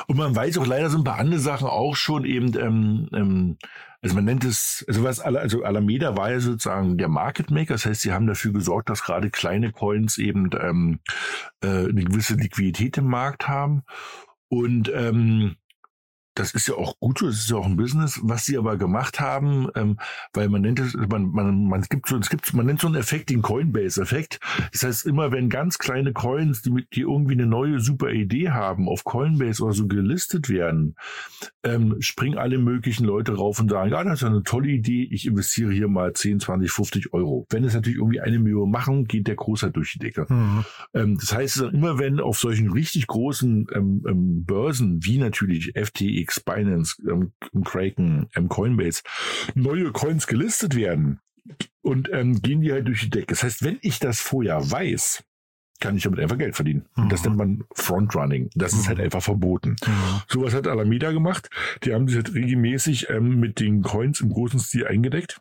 Und 0.07 0.17
man 0.17 0.35
weiß 0.35 0.59
auch 0.59 0.67
leider 0.67 0.91
so 0.91 0.99
ein 0.99 1.05
paar 1.05 1.19
andere 1.19 1.41
Sachen 1.41 1.67
auch 1.67 1.97
schon 1.97 2.25
eben, 2.25 2.57
ähm, 2.59 3.09
ähm, 3.13 3.59
also 4.03 4.15
man 4.15 4.25
nennt 4.25 4.45
es, 4.45 4.85
also 4.89 5.05
was, 5.05 5.21
also 5.21 5.63
Alameda 5.63 6.17
war 6.17 6.31
ja 6.31 6.41
sozusagen 6.41 6.97
der 6.97 7.09
Market 7.09 7.51
Maker, 7.51 7.75
das 7.75 7.85
heißt, 7.85 8.01
sie 8.01 8.13
haben 8.13 8.27
dafür 8.27 8.53
gesorgt, 8.53 8.89
dass 8.89 9.03
gerade 9.03 9.31
kleine 9.31 9.73
Coins 9.73 10.17
eben 10.17 10.51
ähm, 10.59 11.01
äh, 11.63 11.89
eine 11.89 12.05
gewisse 12.05 12.35
Liquidität 12.35 12.97
im 12.99 13.07
Markt 13.07 13.47
haben. 13.47 13.83
Und 14.49 14.91
ähm, 14.95 15.57
das 16.35 16.55
ist 16.55 16.69
ja 16.69 16.75
auch 16.75 16.99
gut 16.99 17.23
das 17.23 17.41
ist 17.41 17.51
ja 17.51 17.57
auch 17.57 17.67
ein 17.67 17.77
Business. 17.77 18.21
Was 18.23 18.47
sie 18.47 18.57
aber 18.57 18.77
gemacht 18.77 19.21
haben, 19.21 19.69
ähm, 19.75 19.99
weil 20.33 20.49
man 20.49 20.63
nennt 20.63 20.79
es, 20.79 20.95
man, 20.95 21.31
man, 21.31 21.67
man 21.67 21.83
gibt 21.83 22.09
so, 22.09 22.17
es 22.17 22.31
gibt, 22.31 22.53
man 22.55 22.67
nennt 22.67 22.81
so 22.81 22.87
einen 22.87 22.97
Effekt 22.97 23.31
den 23.31 23.43
Coinbase-Effekt. 23.43 24.41
Das 24.73 24.85
heißt, 24.85 25.07
immer 25.07 25.33
wenn 25.33 25.49
ganz 25.49 25.79
kleine 25.79 26.13
Coins, 26.13 26.63
die, 26.63 26.87
die 26.93 27.01
irgendwie 27.01 27.35
eine 27.35 27.47
neue 27.47 27.81
super 27.81 28.11
Idee 28.11 28.51
haben, 28.51 28.89
auf 28.89 29.05
Coinbase 29.05 29.63
oder 29.63 29.73
so 29.73 29.87
gelistet 29.87 30.49
werden, 30.49 30.97
ähm, 31.63 31.97
springen 32.01 32.39
alle 32.39 32.59
möglichen 32.59 33.05
Leute 33.05 33.35
rauf 33.35 33.61
und 33.61 33.71
sagen, 33.71 33.91
ja, 33.91 34.05
das 34.05 34.23
ist 34.23 34.29
eine 34.29 34.43
tolle 34.43 34.69
Idee, 34.69 35.09
ich 35.11 35.27
investiere 35.27 35.73
hier 35.73 35.89
mal 35.89 36.13
10, 36.13 36.41
20, 36.41 36.71
50 36.71 37.13
Euro. 37.13 37.47
Wenn 37.51 37.65
es 37.65 37.75
natürlich 37.75 37.99
irgendwie 37.99 38.21
eine 38.21 38.39
Million 38.39 38.71
machen, 38.71 39.05
geht 39.05 39.27
der 39.27 39.37
Großteil 39.37 39.73
durch 39.73 39.93
die 39.93 39.99
Decke. 39.99 40.27
Mhm. 40.29 40.65
Ähm, 40.95 41.19
das 41.19 41.35
heißt, 41.35 41.61
immer 41.61 41.99
wenn 41.99 42.21
auf 42.21 42.39
solchen 42.39 42.71
richtig 42.71 43.07
großen 43.07 43.67
ähm, 43.75 44.05
ähm, 44.09 44.45
Börsen, 44.45 45.05
wie 45.05 45.19
natürlich 45.19 45.73
FTE 45.75 46.20
FTX, 46.21 46.41
Binance, 46.41 47.03
ähm, 47.09 47.33
Kraken, 47.65 48.29
ähm, 48.35 48.49
Coinbase 48.49 49.03
neue 49.55 49.93
Coins 49.93 50.27
gelistet 50.27 50.75
werden 50.75 51.21
und 51.83 52.11
ähm, 52.13 52.41
gehen 52.43 52.61
die 52.61 52.73
halt 52.73 52.87
durch 52.87 53.01
die 53.03 53.11
Decke. 53.11 53.29
Das 53.29 53.43
heißt, 53.43 53.63
wenn 53.63 53.79
ich 53.83 53.99
das 53.99 54.21
vorher 54.21 54.71
weiß, 54.71 55.25
kann 55.81 55.97
ich 55.97 56.03
damit 56.03 56.21
einfach 56.21 56.37
Geld 56.37 56.55
verdienen. 56.55 56.87
Mhm. 56.97 57.09
Das 57.09 57.25
nennt 57.25 57.37
man 57.37 57.65
Frontrunning. 57.75 58.51
Das 58.55 58.75
mhm. 58.75 58.81
ist 58.81 58.89
halt 58.89 58.99
mhm. 58.99 59.05
einfach 59.05 59.23
verboten. 59.23 59.77
Mhm. 59.85 60.23
Sowas 60.29 60.55
hat 60.55 60.67
Alameda 60.67 61.11
gemacht. 61.11 61.49
Die 61.85 61.95
haben 61.95 62.07
sich 62.07 62.17
halt 62.17 62.35
regelmäßig 62.35 63.09
ähm, 63.09 63.41
mit 63.41 63.61
den 63.61 63.83
Coins 63.83 64.21
im 64.21 64.31
großen 64.31 64.61
Stil 64.61 64.87
eingedeckt 64.87 65.41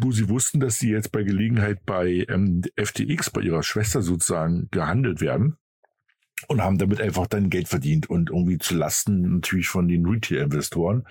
wo 0.00 0.10
sie 0.10 0.28
wussten, 0.28 0.58
dass 0.58 0.80
sie 0.80 0.90
jetzt 0.90 1.12
bei 1.12 1.22
Gelegenheit 1.22 1.86
bei 1.86 2.26
ähm, 2.28 2.62
FTX, 2.74 3.30
bei 3.30 3.42
ihrer 3.42 3.62
Schwester 3.62 4.02
sozusagen, 4.02 4.66
gehandelt 4.72 5.20
werden 5.20 5.56
und 6.48 6.62
haben 6.62 6.78
damit 6.78 7.00
einfach 7.00 7.26
dann 7.26 7.50
Geld 7.50 7.68
verdient 7.68 8.08
und 8.08 8.30
irgendwie 8.30 8.58
zu 8.58 8.74
Lasten 8.74 9.36
natürlich 9.36 9.68
von 9.68 9.88
den 9.88 10.06
Retail-Investoren, 10.06 11.06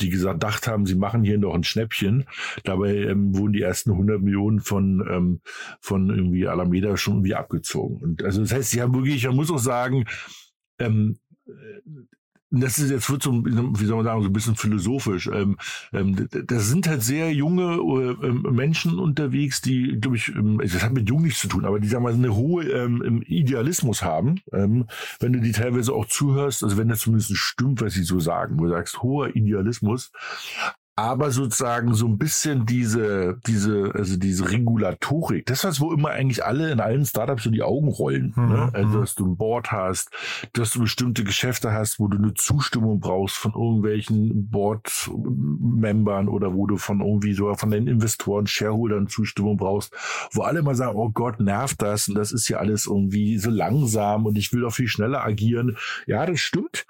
die 0.00 0.10
gedacht 0.10 0.66
haben, 0.66 0.86
sie 0.86 0.94
machen 0.94 1.24
hier 1.24 1.38
noch 1.38 1.54
ein 1.54 1.64
Schnäppchen. 1.64 2.24
Dabei 2.64 2.96
ähm, 2.96 3.36
wurden 3.36 3.52
die 3.52 3.62
ersten 3.62 3.92
100 3.92 4.20
Millionen 4.20 4.60
von 4.60 5.06
ähm, 5.08 5.40
von 5.80 6.10
irgendwie 6.10 6.46
Alameda 6.46 6.96
schon 6.96 7.14
irgendwie 7.14 7.34
abgezogen. 7.34 7.98
Und 8.02 8.22
also 8.22 8.40
das 8.42 8.52
heißt, 8.52 8.70
sie 8.70 8.82
haben 8.82 8.94
wirklich, 8.94 9.26
man 9.26 9.36
muss 9.36 9.50
auch 9.50 9.58
sagen, 9.58 10.04
ähm, 10.78 11.18
das 12.50 12.78
ist 12.78 12.90
jetzt 12.90 13.10
wird 13.10 13.22
so, 13.22 13.32
wie 13.44 13.84
soll 13.84 13.96
man 13.96 14.04
sagen, 14.04 14.22
so 14.22 14.28
ein 14.28 14.32
bisschen 14.32 14.56
philosophisch. 14.56 15.28
Ähm, 15.32 15.58
ähm, 15.92 16.28
das 16.30 16.68
sind 16.68 16.88
halt 16.88 17.02
sehr 17.02 17.32
junge 17.32 17.76
äh, 18.22 18.50
Menschen 18.50 18.98
unterwegs, 18.98 19.60
die, 19.60 19.98
glaube 20.00 20.16
ich, 20.16 20.28
ähm, 20.28 20.58
das 20.62 20.82
hat 20.82 20.92
mit 20.92 21.08
jung 21.08 21.22
nichts 21.22 21.40
zu 21.40 21.48
tun, 21.48 21.64
aber 21.64 21.78
die 21.78 21.88
sagen 21.88 22.04
mal 22.04 22.14
eine 22.14 22.34
hohe 22.34 22.64
ähm, 22.64 23.22
Idealismus 23.26 24.02
haben. 24.02 24.40
Ähm, 24.52 24.86
wenn 25.20 25.32
du 25.32 25.40
die 25.40 25.52
teilweise 25.52 25.92
auch 25.92 26.06
zuhörst, 26.06 26.64
also 26.64 26.76
wenn 26.78 26.88
das 26.88 27.00
zumindest 27.00 27.36
stimmt, 27.36 27.82
was 27.82 27.94
sie 27.94 28.02
so 28.02 28.18
sagen, 28.18 28.58
wo 28.58 28.64
du 28.64 28.70
sagst, 28.70 29.02
hoher 29.02 29.36
Idealismus, 29.36 30.10
aber 30.98 31.30
sozusagen 31.30 31.94
so 31.94 32.06
ein 32.06 32.18
bisschen 32.18 32.66
diese, 32.66 33.38
diese, 33.46 33.92
also 33.94 34.16
diese 34.16 34.50
Regulatorik, 34.50 35.46
das 35.46 35.62
was 35.62 35.80
wo 35.80 35.92
immer 35.92 36.10
eigentlich 36.10 36.44
alle 36.44 36.72
in 36.72 36.80
allen 36.80 37.06
Startups 37.06 37.44
so 37.44 37.50
die 37.50 37.62
Augen 37.62 37.86
rollen. 37.86 38.32
Mhm. 38.34 38.48
Ne? 38.48 38.70
Also, 38.72 38.88
mhm. 38.88 39.00
dass 39.00 39.14
du 39.14 39.26
ein 39.26 39.36
Board 39.36 39.70
hast, 39.70 40.10
dass 40.54 40.72
du 40.72 40.80
bestimmte 40.80 41.22
Geschäfte 41.22 41.70
hast, 41.72 42.00
wo 42.00 42.08
du 42.08 42.18
eine 42.18 42.34
Zustimmung 42.34 42.98
brauchst 42.98 43.36
von 43.36 43.52
irgendwelchen 43.52 44.50
Board-Membern 44.50 46.26
oder 46.26 46.52
wo 46.52 46.66
du 46.66 46.78
von 46.78 47.00
irgendwie 47.00 47.32
so 47.32 47.54
von 47.54 47.70
den 47.70 47.86
Investoren, 47.86 48.48
Shareholdern 48.48 49.06
Zustimmung 49.06 49.56
brauchst, 49.56 49.94
wo 50.32 50.42
alle 50.42 50.58
immer 50.58 50.74
sagen, 50.74 50.98
oh 50.98 51.10
Gott, 51.10 51.38
nervt 51.38 51.80
das 51.80 52.08
und 52.08 52.16
das 52.16 52.32
ist 52.32 52.48
ja 52.48 52.58
alles 52.58 52.86
irgendwie 52.86 53.38
so 53.38 53.50
langsam 53.50 54.26
und 54.26 54.36
ich 54.36 54.52
will 54.52 54.62
doch 54.62 54.74
viel 54.74 54.88
schneller 54.88 55.22
agieren. 55.24 55.76
Ja, 56.08 56.26
das 56.26 56.40
stimmt. 56.40 56.86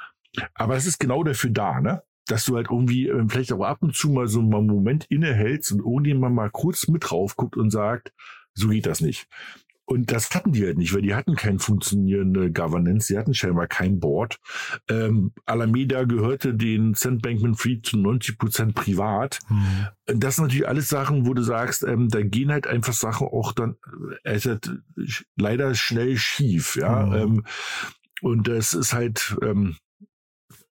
Aber 0.55 0.77
es 0.77 0.87
ist 0.87 0.99
genau 0.99 1.25
dafür 1.25 1.51
da, 1.51 1.81
ne? 1.83 2.03
Dass 2.29 2.45
du 2.45 2.57
halt 2.57 2.69
irgendwie 2.71 3.09
äh, 3.09 3.25
vielleicht 3.29 3.53
auch 3.53 3.65
ab 3.65 3.79
und 3.81 3.95
zu 3.95 4.11
mal 4.11 4.29
so 4.29 4.41
einen 4.41 4.67
Moment 4.67 5.07
innehältst 5.07 5.73
und 5.73 5.81
irgendjemand 5.81 6.35
mal 6.35 6.51
kurz 6.51 6.89
mit 6.89 7.11
drauf 7.11 7.37
guckt 7.37 7.57
und 7.57 7.71
sagt, 7.71 8.13
so 8.55 8.69
geht 8.69 8.87
das 8.87 9.01
nicht. 9.01 9.27
Und 9.89 10.13
das 10.13 10.29
hatten 10.35 10.53
die 10.53 10.67
halt 10.67 10.77
nicht, 10.77 10.93
weil 10.93 11.01
die 11.01 11.15
hatten 11.15 11.35
keine 11.35 11.59
funktionierende 11.59 12.53
Governance, 12.53 13.07
sie 13.07 13.17
hatten 13.17 13.33
scheinbar 13.33 13.69
kein 13.69 14.01
Board. 14.01 14.39
Ähm, 14.91 15.33
Alameda 15.47 16.05
gehörte 16.05 16.53
den 16.53 16.95
St. 16.95 17.23
Bankman 17.23 17.55
Fried 17.55 17.87
zu 17.87 17.97
90 17.97 18.37
Prozent 18.37 18.75
privat. 18.75 19.39
Mhm. 19.49 20.19
Das 20.19 20.37
sind 20.37 20.45
natürlich 20.45 20.69
alles 20.69 20.91
Sachen, 20.91 21.27
wo 21.27 21.33
du 21.33 21.43
sagst, 21.43 21.85
ähm, 21.85 22.11
da 22.11 22.21
gehen 22.21 22.53
halt 22.53 22.67
einfach 22.67 22.93
Sachen 22.93 23.29
auch 23.29 23.53
dann 23.53 23.77
äh, 24.25 24.39
leider 25.37 25.75
schnell 25.75 26.19
schief, 26.19 26.77
ja. 26.77 27.07
Mhm. 27.07 27.15
Ähm, 27.15 27.45
und 28.21 28.47
das 28.47 28.75
ist 28.75 28.93
halt, 28.93 29.39
ähm, 29.43 29.77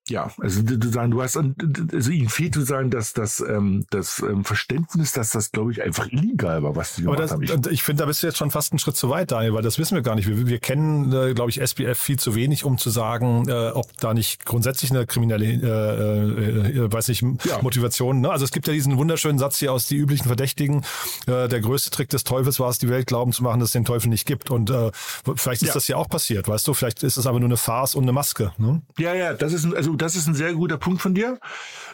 ja, 0.10 0.32
also 0.40 0.62
du 0.62 0.90
sagen, 0.90 1.12
du 1.12 1.22
hast, 1.22 1.38
also 1.38 2.12
ihnen 2.12 2.30
fehlt 2.30 2.54
zu 2.54 2.62
sagen, 2.62 2.90
dass 2.90 3.14
das, 3.14 3.42
ähm, 3.42 3.86
das 3.90 4.20
ähm, 4.22 4.46
Verständnis, 4.46 5.12
dass 5.12 5.32
das, 5.32 5.52
glaube 5.52 5.72
ich, 5.72 5.82
einfach 5.82 6.08
illegal 6.08 6.64
war, 6.64 6.76
was 6.76 6.96
die 6.96 7.02
gemacht 7.04 7.20
das, 7.20 7.32
haben. 7.32 7.44
Ich, 7.44 7.52
ich 7.52 7.84
finde, 7.84 8.04
da 8.04 8.06
bist 8.06 8.24
du 8.24 8.28
jetzt 8.28 8.38
schon 8.38 8.50
fast 8.50 8.72
einen 8.72 8.80
Schritt 8.80 8.96
zu 8.96 9.10
weit, 9.10 9.32
Daniel, 9.32 9.54
weil 9.54 9.64
das 9.64 9.78
wissen 9.78 9.96
wir 9.96 10.02
gar 10.02 10.16
nicht. 10.16 10.28
Wir, 10.28 10.48
wir 10.48 10.60
kennen, 10.60 11.12
äh, 11.12 11.34
glaube 11.34 11.50
ich, 11.50 11.60
SBF 11.60 11.98
viel 11.98 12.18
zu 12.18 12.36
wenig, 12.36 12.64
um 12.64 12.78
zu 12.78 12.90
sagen, 12.90 13.50
äh, 13.50 13.72
ob 13.72 13.98
da 13.98 14.14
nicht 14.14 14.46
grundsätzlich 14.46 14.92
eine 14.92 15.06
kriminelle, 15.06 15.46
äh, 15.46 16.78
äh, 16.78 16.86
äh, 16.86 16.94
weiß 16.94 17.10
nicht, 17.10 17.24
ja. 17.44 17.62
Motivation. 17.62 18.22
Ne? 18.22 18.30
Also 18.30 18.46
es 18.46 18.52
gibt 18.52 18.68
ja 18.68 18.74
diesen 18.74 18.98
wunderschönen 18.98 19.40
Satz 19.40 19.60
hier 19.60 19.74
aus 19.74 19.88
die 19.88 19.98
üblichen 19.98 20.28
Verdächtigen. 20.28 20.86
Äh, 21.26 21.50
der 21.50 21.60
größte 21.60 21.92
Trick 21.92 22.10
des 22.10 22.24
Teufels 22.24 22.60
war 22.62 22.70
es, 22.70 22.78
die 22.78 22.88
Welt 22.88 23.08
glauben 23.08 23.34
zu 23.34 23.44
machen, 23.44 23.60
dass 23.60 23.70
es 23.70 23.74
den 23.74 23.86
Teufel 23.86 24.08
nicht 24.08 24.26
gibt. 24.26 24.52
Und 24.52 24.70
äh, 24.70 24.92
vielleicht 25.36 25.64
ist 25.64 25.70
ja. 25.70 25.74
das 25.74 25.88
ja 25.90 25.98
auch 25.98 26.08
passiert, 26.08 26.48
weißt 26.48 26.66
du? 26.66 26.74
Vielleicht 26.74 27.04
ist 27.04 27.18
es 27.18 27.28
aber 27.28 27.40
nur 27.40 27.50
eine 27.50 27.58
Farce 27.58 27.96
und 27.96 28.04
eine 28.04 28.14
Maske. 28.14 28.54
Ne? 28.58 28.82
Ja, 28.98 29.14
ja, 29.14 29.34
das 29.34 29.52
ist 29.52 29.66
also 29.74 29.97
das 30.02 30.16
ist 30.16 30.28
ein 30.28 30.36
sehr 30.36 30.54
guter 30.54 30.78
Punkt 30.78 31.02
von 31.02 31.14
dir. 31.14 31.40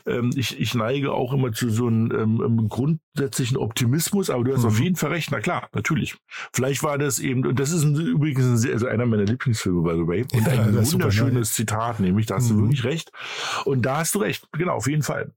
Ähm, 0.06 0.32
ich, 0.36 0.60
ich 0.60 0.74
neige 0.76 1.14
auch 1.14 1.34
immer 1.34 1.52
zu 1.54 1.70
so 1.70 1.88
einem 1.88 2.42
ähm, 2.42 2.68
grundsätzlichen 2.68 3.58
Optimismus, 3.58 4.30
aber 4.30 4.44
du 4.44 4.54
hast 4.54 4.64
mhm. 4.64 4.68
auf 4.68 4.80
jeden 4.80 4.96
Fall 4.96 5.12
recht. 5.12 5.30
Na 5.32 5.40
klar, 5.40 5.70
natürlich. 5.74 6.16
Vielleicht 6.52 6.84
war 6.84 6.98
das 6.98 7.20
eben, 7.20 7.46
und 7.46 7.60
das 7.60 7.72
ist 7.72 7.84
ein, 7.84 7.96
übrigens 7.96 8.44
ein 8.44 8.58
sehr, 8.58 8.74
also 8.74 8.88
einer 8.88 9.06
meiner 9.06 9.24
Lieblingsfilme, 9.24 9.82
by 9.82 9.96
the 9.96 10.08
way, 10.08 10.26
und 10.34 10.48
ein 10.48 10.76
ja, 10.76 10.92
wunderschönes 10.92 11.56
super, 11.56 11.56
Zitat, 11.56 12.00
nämlich, 12.00 12.26
da 12.26 12.36
hast 12.36 12.50
mhm. 12.52 12.58
du 12.58 12.64
wirklich 12.64 12.84
recht. 12.84 13.12
Und 13.66 13.86
da 13.86 13.98
hast 13.98 14.16
du 14.16 14.20
recht, 14.20 14.48
genau, 14.52 14.74
auf 14.74 14.88
jeden 14.88 15.04
Fall. 15.04 15.32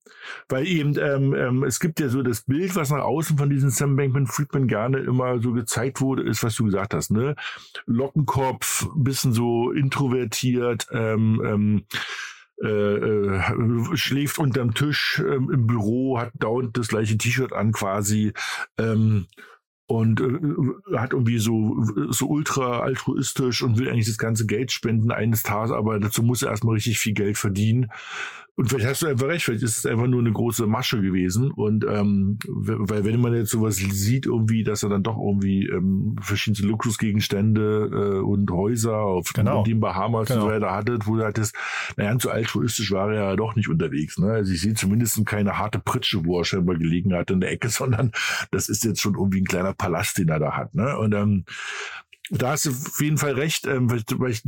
Weil 0.49 0.67
eben, 0.67 0.99
ähm, 0.99 1.35
ähm, 1.35 1.64
es 1.64 1.79
gibt 1.79 2.01
ja 2.01 2.09
so 2.09 2.23
das 2.23 2.43
Bild, 2.43 2.75
was 2.75 2.91
nach 2.91 3.03
außen 3.03 3.39
von 3.39 3.51
diesem 3.51 3.71
Sam 3.71 3.97
Bankman 3.97 4.27
Friedman 4.27 4.67
gerne 4.67 4.99
immer 4.99 5.41
so 5.41 5.53
gezeigt 5.53 6.01
wurde, 6.01 6.23
ist, 6.23 6.43
was 6.43 6.57
du 6.57 6.64
gesagt 6.64 6.95
hast, 6.95 7.11
ne? 7.11 7.37
Lockenkopf, 7.87 8.89
bisschen 8.97 9.33
so 9.33 9.71
introvertiert, 9.71 10.87
ähm, 10.91 11.43
ähm, 11.45 11.85
äh, 12.62 12.68
äh, 12.68 13.96
schläft 13.96 14.38
unterm 14.38 14.74
Tisch 14.74 15.22
ähm, 15.26 15.50
im 15.50 15.66
Büro, 15.66 16.18
hat 16.18 16.32
dauernd 16.34 16.76
das 16.76 16.88
gleiche 16.88 17.18
T-Shirt 17.18 17.52
an 17.52 17.72
quasi 17.72 18.32
ähm, 18.78 19.26
und 19.86 20.20
äh, 20.20 20.96
hat 20.96 21.12
irgendwie 21.12 21.38
so 21.38 21.76
so 22.11 22.26
ultra 22.26 22.80
altruistisch 22.80 23.62
und 23.62 23.78
will 23.78 23.88
eigentlich 23.88 24.07
das 24.07 24.18
ganze 24.18 24.46
Geld 24.46 24.72
spenden 24.72 25.11
eines 25.12 25.42
Tages, 25.42 25.72
aber 25.72 26.00
dazu 26.00 26.22
muss 26.22 26.42
er 26.42 26.50
erstmal 26.50 26.74
richtig 26.74 26.98
viel 26.98 27.14
Geld 27.14 27.36
verdienen 27.36 27.90
und 28.59 28.70
vielleicht 28.70 28.88
hast 28.88 29.02
du 29.02 29.07
einfach 29.07 29.28
recht, 29.28 29.44
vielleicht 29.44 29.62
ist 29.62 29.76
es 29.76 29.84
einfach 29.84 30.07
nur 30.07 30.20
eine 30.20 30.32
große 30.32 30.66
Masche 30.66 31.02
gewesen. 31.02 31.50
Und 31.50 31.84
ähm, 31.84 32.38
weil 32.48 33.04
wenn 33.04 33.20
man 33.20 33.34
jetzt 33.34 33.50
sowas 33.50 33.76
sieht, 33.76 34.24
irgendwie, 34.24 34.64
dass 34.64 34.82
er 34.82 34.88
dann 34.88 35.02
doch 35.02 35.18
irgendwie 35.18 35.66
ähm, 35.66 36.16
verschiedene 36.22 36.68
Luxusgegenstände 36.68 37.90
äh, 37.92 38.20
und 38.20 38.50
Häuser 38.50 38.96
auf 38.96 39.34
genau. 39.34 39.62
den 39.62 39.80
Bahamas 39.80 40.28
genau. 40.28 40.40
und 40.40 40.46
so 40.48 40.54
weiter 40.54 40.72
hatte, 40.72 40.98
wo 41.04 41.16
du 41.16 41.24
hattest, 41.24 41.54
naja, 41.98 42.16
so 42.18 42.30
altruistisch 42.30 42.90
war 42.92 43.12
er 43.12 43.24
ja 43.30 43.36
doch 43.36 43.57
nicht 43.57 43.68
unterwegs. 43.68 44.16
Ne? 44.16 44.32
Also 44.32 44.54
ich 44.54 44.62
sehe 44.62 44.72
zumindest 44.72 45.24
keine 45.26 45.59
harte 45.59 45.78
Pritsche, 45.78 46.24
wo 46.24 46.38
er 46.38 46.46
scheinbar 46.46 46.76
gelegen 46.76 47.12
hat 47.12 47.30
in 47.30 47.40
der 47.40 47.50
Ecke, 47.50 47.68
sondern 47.68 48.12
das 48.52 48.70
ist 48.70 48.84
jetzt 48.84 49.02
schon 49.02 49.16
irgendwie 49.16 49.42
ein 49.42 49.46
kleiner 49.46 49.74
Palast, 49.74 50.16
den 50.16 50.30
er 50.30 50.38
da 50.38 50.57
hat. 50.57 50.74
Ne? 50.74 50.96
Und 50.98 51.14
ähm, 51.14 51.44
da 52.30 52.52
hast 52.52 52.64
du 52.64 52.70
auf 52.70 53.00
jeden 53.02 53.18
Fall 53.18 53.32
recht, 53.32 53.66
ähm, 53.66 53.90
weil, 53.90 54.02
weil 54.16 54.30
ich, 54.30 54.42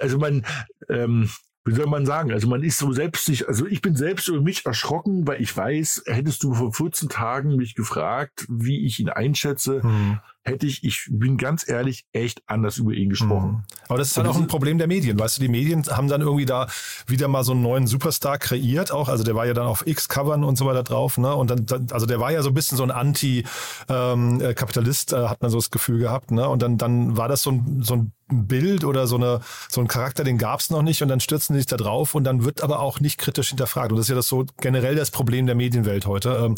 also 0.00 0.18
man, 0.18 0.44
ähm, 0.90 1.30
wie 1.64 1.74
soll 1.74 1.86
man 1.86 2.06
sagen, 2.06 2.32
also 2.32 2.48
man 2.48 2.62
ist 2.62 2.78
so 2.78 2.92
selbst 2.92 3.28
nicht, 3.28 3.46
also 3.46 3.66
ich 3.66 3.82
bin 3.82 3.94
selbst 3.94 4.28
über 4.28 4.40
mich 4.40 4.64
erschrocken, 4.64 5.26
weil 5.26 5.42
ich 5.42 5.54
weiß, 5.54 6.04
hättest 6.06 6.42
du 6.42 6.54
vor 6.54 6.72
14 6.72 7.08
Tagen 7.08 7.56
mich 7.56 7.74
gefragt, 7.74 8.46
wie 8.48 8.86
ich 8.86 8.98
ihn 8.98 9.10
einschätze, 9.10 9.80
mhm 9.84 10.20
hätte 10.42 10.66
ich, 10.66 10.82
ich 10.84 11.06
bin 11.10 11.36
ganz 11.36 11.68
ehrlich, 11.68 12.06
echt 12.12 12.42
anders 12.46 12.78
über 12.78 12.92
ihn 12.92 13.10
gesprochen. 13.10 13.50
Mhm. 13.50 13.64
Aber 13.88 13.98
das 13.98 14.08
ist 14.08 14.16
halt 14.16 14.26
auch 14.26 14.36
ein 14.36 14.46
Problem 14.46 14.78
der 14.78 14.86
Medien, 14.86 15.18
weißt 15.18 15.36
du, 15.38 15.42
die 15.42 15.48
Medien 15.48 15.84
haben 15.86 16.08
dann 16.08 16.22
irgendwie 16.22 16.46
da 16.46 16.68
wieder 17.06 17.28
mal 17.28 17.44
so 17.44 17.52
einen 17.52 17.60
neuen 17.62 17.86
Superstar 17.86 18.38
kreiert 18.38 18.90
auch, 18.92 19.08
also 19.08 19.24
der 19.24 19.34
war 19.34 19.46
ja 19.46 19.54
dann 19.54 19.66
auf 19.66 19.86
X-Covern 19.86 20.44
und 20.44 20.56
so 20.56 20.66
weiter 20.66 20.82
drauf, 20.82 21.16
ne, 21.18 21.34
und 21.34 21.50
dann, 21.50 21.66
also 21.90 22.06
der 22.06 22.20
war 22.20 22.32
ja 22.32 22.40
so 22.42 22.48
ein 22.48 22.54
bisschen 22.54 22.78
so 22.78 22.84
ein 22.84 22.90
Anti-Kapitalist, 22.90 25.12
ähm, 25.12 25.18
äh, 25.18 25.28
hat 25.28 25.42
man 25.42 25.50
so 25.50 25.58
das 25.58 25.70
Gefühl 25.70 25.98
gehabt, 25.98 26.30
ne, 26.30 26.48
und 26.48 26.62
dann, 26.62 26.78
dann 26.78 27.16
war 27.16 27.28
das 27.28 27.42
so 27.42 27.50
ein, 27.50 27.82
so 27.82 27.96
ein 27.96 28.12
Bild 28.32 28.84
oder 28.84 29.06
so, 29.06 29.16
eine, 29.16 29.40
so 29.68 29.80
ein 29.80 29.88
Charakter, 29.88 30.24
den 30.24 30.38
gab 30.38 30.60
es 30.60 30.70
noch 30.70 30.82
nicht 30.82 31.02
und 31.02 31.08
dann 31.08 31.20
stürzen 31.20 31.54
die 31.54 31.60
sich 31.60 31.66
da 31.66 31.76
drauf 31.76 32.14
und 32.14 32.24
dann 32.24 32.44
wird 32.44 32.62
aber 32.62 32.80
auch 32.80 33.00
nicht 33.00 33.18
kritisch 33.18 33.48
hinterfragt. 33.48 33.90
Und 33.90 33.98
das 33.98 34.06
ist 34.06 34.10
ja 34.10 34.14
das 34.14 34.28
so 34.28 34.44
generell 34.60 34.94
das 34.94 35.10
Problem 35.10 35.46
der 35.46 35.54
Medienwelt 35.54 36.06
heute. 36.06 36.54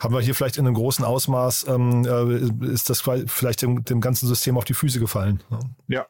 Haben 0.00 0.14
wir 0.14 0.20
hier 0.20 0.34
vielleicht 0.34 0.58
in 0.58 0.66
einem 0.66 0.74
großen 0.74 1.04
Ausmaß, 1.04 1.66
ähm, 1.68 2.04
äh, 2.04 2.66
ist 2.72 2.90
das 2.90 3.00
vielleicht 3.00 3.62
dem, 3.62 3.84
dem 3.84 4.00
ganzen 4.00 4.26
System 4.26 4.56
auf 4.56 4.64
die 4.64 4.74
Füße 4.74 5.00
gefallen. 5.00 5.42
Ja, 5.88 6.06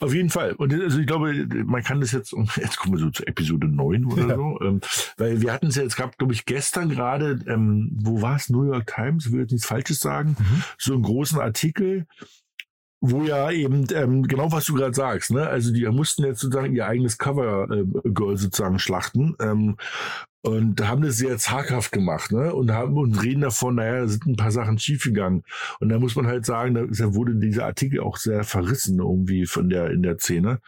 auf 0.00 0.14
jeden 0.14 0.30
Fall. 0.30 0.52
Und 0.52 0.72
also 0.72 0.98
ich 0.98 1.06
glaube, 1.06 1.46
man 1.66 1.82
kann 1.82 2.00
das 2.00 2.12
jetzt, 2.12 2.32
jetzt 2.56 2.78
kommen 2.78 2.94
wir 2.94 3.00
so 3.00 3.10
zu 3.10 3.26
Episode 3.26 3.68
9 3.68 4.06
oder 4.06 4.28
ja. 4.28 4.36
so, 4.36 4.60
ähm, 4.62 4.80
weil 5.16 5.40
wir 5.42 5.52
hatten 5.52 5.66
es 5.66 5.76
ja, 5.76 5.82
es 5.82 5.96
gab, 5.96 6.16
glaube 6.18 6.32
ich, 6.32 6.46
gestern 6.46 6.88
gerade, 6.88 7.38
ähm, 7.46 7.90
wo 8.00 8.22
war 8.22 8.36
es, 8.36 8.48
New 8.48 8.64
York 8.64 8.86
Times, 8.86 9.26
ich 9.26 9.32
will 9.32 9.40
jetzt 9.40 9.52
nichts 9.52 9.66
Falsches 9.66 10.00
sagen, 10.00 10.36
mhm. 10.38 10.62
so 10.78 10.94
einen 10.94 11.02
großen 11.02 11.38
Artikel, 11.38 12.06
wo 13.00 13.22
ja 13.22 13.50
eben 13.50 13.86
ähm, 13.94 14.24
genau 14.24 14.52
was 14.52 14.66
du 14.66 14.74
gerade 14.74 14.94
sagst, 14.94 15.30
ne? 15.30 15.46
Also 15.46 15.72
die 15.72 15.86
mussten 15.86 16.24
jetzt 16.24 16.40
sozusagen 16.40 16.74
ihr 16.74 16.86
eigenes 16.86 17.16
Cover 17.18 17.70
äh, 17.70 17.84
Girl 18.10 18.36
sozusagen 18.36 18.78
schlachten. 18.78 19.36
Ähm, 19.40 19.76
und 20.42 20.86
haben 20.86 21.02
das 21.02 21.16
sehr 21.16 21.36
zaghaft 21.36 21.92
gemacht, 21.92 22.32
ne? 22.32 22.54
Und 22.54 22.72
haben 22.72 22.96
und 22.96 23.22
reden 23.22 23.42
davon, 23.42 23.74
naja, 23.74 24.06
sind 24.06 24.26
ein 24.26 24.36
paar 24.36 24.50
Sachen 24.50 24.78
schiefgegangen. 24.78 25.44
Und 25.80 25.90
da 25.90 25.98
muss 25.98 26.16
man 26.16 26.26
halt 26.26 26.46
sagen, 26.46 26.74
da 26.74 27.14
wurde 27.14 27.34
dieser 27.36 27.66
Artikel 27.66 28.00
auch 28.00 28.16
sehr 28.16 28.44
verrissen 28.44 28.98
irgendwie 28.98 29.46
von 29.46 29.68
der 29.68 29.90
in 29.90 30.02
der 30.02 30.18
Szene. 30.18 30.60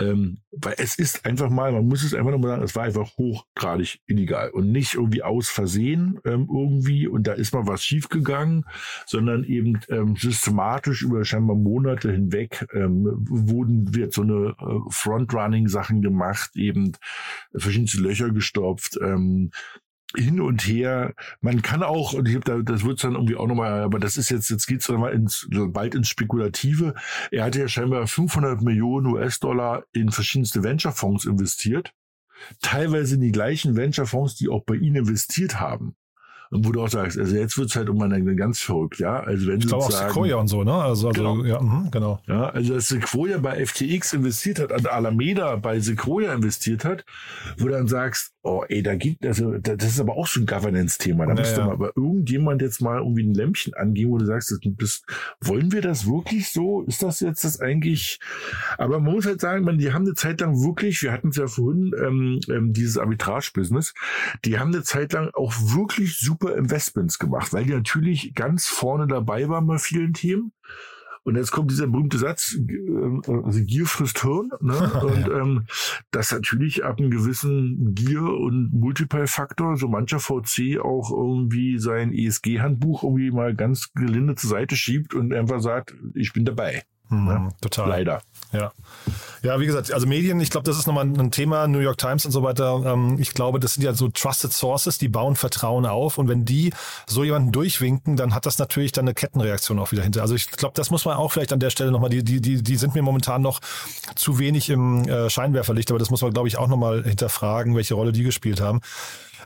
Ähm, 0.00 0.38
weil 0.50 0.74
es 0.78 0.98
ist 0.98 1.24
einfach 1.24 1.50
mal, 1.50 1.72
man 1.72 1.86
muss 1.86 2.02
es 2.02 2.14
einfach 2.14 2.30
nochmal 2.30 2.50
sagen, 2.50 2.62
es 2.64 2.74
war 2.74 2.84
einfach 2.84 3.16
hochgradig 3.18 4.00
illegal 4.06 4.50
und 4.50 4.72
nicht 4.72 4.94
irgendwie 4.94 5.22
aus 5.22 5.48
Versehen 5.48 6.18
ähm, 6.24 6.48
irgendwie 6.52 7.06
und 7.06 7.26
da 7.26 7.32
ist 7.32 7.52
mal 7.54 7.66
was 7.66 7.84
schiefgegangen, 7.84 8.64
sondern 9.06 9.44
eben 9.44 9.80
ähm, 9.88 10.16
systematisch 10.16 11.02
über 11.02 11.24
scheinbar 11.24 11.56
Monate 11.56 12.10
hinweg 12.10 12.66
ähm, 12.72 13.06
wurden 13.28 13.94
wird 13.94 14.12
so 14.12 14.22
eine 14.22 14.54
äh, 14.58 14.90
Frontrunning-Sachen 14.90 16.02
gemacht, 16.02 16.50
eben 16.56 16.92
verschiedenste 17.54 18.00
Löcher 18.00 18.30
gestopft, 18.30 18.98
ähm, 19.02 19.50
hin 20.16 20.40
und 20.40 20.62
her. 20.62 21.14
Man 21.40 21.62
kann 21.62 21.82
auch, 21.82 22.12
und 22.12 22.28
ich 22.28 22.36
hab 22.36 22.44
da, 22.44 22.58
das 22.58 22.84
wird 22.84 23.02
dann 23.04 23.14
irgendwie 23.14 23.36
auch 23.36 23.46
nochmal, 23.46 23.80
aber 23.80 23.98
das 23.98 24.16
ist 24.16 24.30
jetzt, 24.30 24.50
jetzt 24.50 24.66
geht's 24.66 24.86
dann 24.86 25.00
mal 25.00 25.12
ins, 25.12 25.48
bald 25.50 25.94
ins 25.94 26.08
Spekulative. 26.08 26.94
Er 27.30 27.44
hatte 27.44 27.60
ja 27.60 27.68
scheinbar 27.68 28.06
500 28.06 28.62
Millionen 28.62 29.06
US-Dollar 29.06 29.84
in 29.92 30.10
verschiedenste 30.10 30.62
Venture-Fonds 30.62 31.24
investiert. 31.24 31.92
Teilweise 32.62 33.16
in 33.16 33.20
die 33.20 33.32
gleichen 33.32 33.76
Venture-Fonds, 33.76 34.36
die 34.36 34.48
auch 34.48 34.64
bei 34.64 34.74
ihnen 34.74 34.96
investiert 34.96 35.60
haben. 35.60 35.94
Und 36.50 36.66
wo 36.66 36.72
du 36.72 36.82
auch 36.82 36.88
sagst, 36.88 37.16
also 37.16 37.36
jetzt 37.36 37.56
wird's 37.58 37.76
halt 37.76 37.88
um 37.88 38.02
eine 38.02 38.34
ganz 38.34 38.58
verrückt, 38.58 38.98
ja. 38.98 39.20
Also 39.20 39.46
wenn 39.46 39.60
ich 39.60 39.68
glaube 39.68 39.84
auch 39.84 39.90
Sequoia 39.92 40.34
und 40.34 40.48
so, 40.48 40.64
ne? 40.64 40.74
Also, 40.74 41.08
also 41.08 41.20
genau. 41.20 41.44
ja, 41.44 41.60
mh, 41.60 41.90
genau. 41.92 42.20
Ja, 42.26 42.48
also 42.48 42.74
dass 42.74 42.88
Sequoia 42.88 43.38
bei 43.38 43.64
FTX 43.64 44.14
investiert 44.14 44.58
hat, 44.58 44.72
an 44.72 44.84
Alameda 44.86 45.54
bei 45.56 45.78
Sequoia 45.78 46.34
investiert 46.34 46.84
hat, 46.84 47.04
wo 47.56 47.66
du 47.66 47.70
dann 47.70 47.86
sagst, 47.86 48.32
oh 48.42 48.64
ey, 48.68 48.82
da 48.82 48.94
gibt, 48.94 49.26
also 49.26 49.58
das 49.58 49.84
ist 49.84 50.00
aber 50.00 50.16
auch 50.16 50.26
so 50.26 50.40
ein 50.40 50.46
Governance-Thema. 50.46 51.26
Da 51.26 51.34
ja, 51.34 51.40
müsste 51.40 51.60
mal 51.60 51.72
aber 51.72 51.92
irgendjemand 51.96 52.62
jetzt 52.62 52.80
mal 52.80 52.98
irgendwie 52.98 53.24
ein 53.24 53.34
Lämpchen 53.34 53.74
angehen, 53.74 54.10
wo 54.10 54.18
du 54.18 54.24
sagst, 54.24 54.50
das, 54.50 54.60
das, 54.78 55.02
wollen 55.40 55.72
wir 55.72 55.82
das 55.82 56.06
wirklich 56.06 56.50
so? 56.50 56.82
Ist 56.82 57.02
das 57.02 57.20
jetzt 57.20 57.44
das 57.44 57.60
eigentlich? 57.60 58.18
Aber 58.78 58.98
man 59.00 59.12
muss 59.14 59.26
halt 59.26 59.40
sagen, 59.40 59.64
man, 59.64 59.78
die 59.78 59.92
haben 59.92 60.06
eine 60.06 60.14
Zeit 60.14 60.40
lang 60.40 60.62
wirklich, 60.62 61.02
wir 61.02 61.12
hatten 61.12 61.28
es 61.28 61.36
ja 61.36 61.46
vorhin, 61.46 61.92
ähm, 62.02 62.40
ähm, 62.48 62.72
dieses 62.72 62.96
Arbitrage-Business, 62.96 63.94
die 64.44 64.58
haben 64.58 64.72
eine 64.72 64.82
Zeit 64.82 65.12
lang 65.12 65.30
auch 65.34 65.52
wirklich 65.56 66.18
super 66.18 66.56
Investments 66.56 67.18
gemacht, 67.18 67.52
weil 67.52 67.64
die 67.64 67.74
natürlich 67.74 68.34
ganz 68.34 68.66
vorne 68.66 69.06
dabei 69.06 69.48
waren 69.48 69.66
bei 69.66 69.78
vielen 69.78 70.14
Themen. 70.14 70.52
Und 71.22 71.36
jetzt 71.36 71.50
kommt 71.50 71.70
dieser 71.70 71.86
berühmte 71.86 72.18
Satz, 72.18 72.56
äh, 72.56 73.32
also 73.32 73.62
Gier 73.64 73.86
frisst 73.86 74.22
Hirn. 74.22 74.50
Ne? 74.60 74.74
Und 75.02 75.28
ähm, 75.28 75.66
das 76.10 76.32
natürlich 76.32 76.84
ab 76.84 76.98
einem 76.98 77.10
gewissen 77.10 77.94
Gier- 77.94 78.22
und 78.22 78.72
Multiple-Faktor 78.72 79.76
so 79.76 79.88
mancher 79.88 80.18
VC 80.18 80.78
auch 80.82 81.10
irgendwie 81.10 81.78
sein 81.78 82.12
ESG-Handbuch 82.12 83.02
irgendwie 83.04 83.30
mal 83.30 83.54
ganz 83.54 83.92
gelinde 83.94 84.34
zur 84.34 84.50
Seite 84.50 84.76
schiebt 84.76 85.14
und 85.14 85.32
einfach 85.32 85.60
sagt, 85.60 85.94
ich 86.14 86.32
bin 86.32 86.44
dabei. 86.44 86.82
Mhm, 87.10 87.24
ne? 87.24 87.48
Total. 87.60 87.88
Leider. 87.88 88.22
Ja. 88.52 88.72
Ja, 89.42 89.58
wie 89.58 89.66
gesagt, 89.66 89.92
also 89.92 90.06
Medien, 90.06 90.40
ich 90.40 90.50
glaube, 90.50 90.64
das 90.64 90.78
ist 90.78 90.86
nochmal 90.86 91.06
ein 91.06 91.30
Thema, 91.30 91.66
New 91.66 91.78
York 91.78 91.96
Times 91.96 92.26
und 92.26 92.32
so 92.32 92.42
weiter. 92.42 92.82
Ähm, 92.84 93.16
ich 93.18 93.32
glaube, 93.32 93.58
das 93.58 93.74
sind 93.74 93.82
ja 93.82 93.94
so 93.94 94.08
Trusted 94.08 94.52
Sources, 94.52 94.98
die 94.98 95.08
bauen 95.08 95.36
Vertrauen 95.36 95.86
auf. 95.86 96.18
Und 96.18 96.28
wenn 96.28 96.44
die 96.44 96.72
so 97.06 97.24
jemanden 97.24 97.52
durchwinken, 97.52 98.16
dann 98.16 98.34
hat 98.34 98.44
das 98.44 98.58
natürlich 98.58 98.92
dann 98.92 99.04
eine 99.04 99.14
Kettenreaktion 99.14 99.78
auch 99.78 99.92
wieder 99.92 100.02
hinter. 100.02 100.22
Also 100.22 100.34
ich 100.34 100.50
glaube, 100.50 100.74
das 100.76 100.90
muss 100.90 101.04
man 101.04 101.16
auch 101.16 101.32
vielleicht 101.32 101.52
an 101.52 101.60
der 101.60 101.70
Stelle 101.70 101.90
nochmal, 101.90 102.10
die, 102.10 102.22
die, 102.22 102.40
die, 102.40 102.62
die 102.62 102.76
sind 102.76 102.94
mir 102.94 103.02
momentan 103.02 103.40
noch 103.40 103.60
zu 104.14 104.38
wenig 104.38 104.68
im 104.68 105.08
äh, 105.08 105.30
Scheinwerferlicht, 105.30 105.90
aber 105.90 105.98
das 105.98 106.10
muss 106.10 106.20
man, 106.20 106.32
glaube 106.32 106.48
ich, 106.48 106.58
auch 106.58 106.68
nochmal 106.68 107.04
hinterfragen, 107.04 107.74
welche 107.76 107.94
Rolle 107.94 108.12
die 108.12 108.24
gespielt 108.24 108.60
haben. 108.60 108.80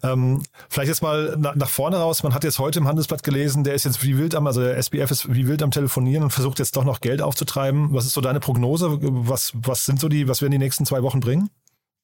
Ähm, 0.04 0.42
vielleicht 0.68 0.88
jetzt 0.88 1.02
mal 1.02 1.34
nach, 1.38 1.54
nach 1.54 1.68
vorne 1.68 1.96
raus. 1.96 2.22
Man 2.22 2.34
hat 2.34 2.44
jetzt 2.44 2.58
heute 2.58 2.78
im 2.78 2.86
Handelsblatt 2.86 3.22
gelesen, 3.22 3.64
der 3.64 3.74
ist 3.74 3.84
jetzt 3.84 4.04
wie 4.04 4.18
wild 4.18 4.34
am, 4.34 4.46
also 4.46 4.60
der 4.60 4.76
SBF 4.76 5.10
ist 5.10 5.34
wie 5.34 5.48
wild 5.48 5.62
am 5.62 5.70
Telefonieren 5.70 6.24
und 6.24 6.30
versucht 6.30 6.58
jetzt 6.58 6.76
doch 6.76 6.84
noch 6.84 7.00
Geld 7.00 7.22
aufzutreiben. 7.22 7.92
Was 7.92 8.04
ist 8.04 8.12
so 8.12 8.20
deine 8.20 8.40
Prognose? 8.40 8.98
Was, 9.00 9.52
was 9.54 9.86
sind 9.86 10.00
so 10.00 10.08
die, 10.08 10.28
was 10.28 10.42
werden 10.42 10.52
die 10.52 10.58
nächsten 10.58 10.84
zwei 10.84 11.02
Wochen 11.02 11.20
bringen? 11.20 11.48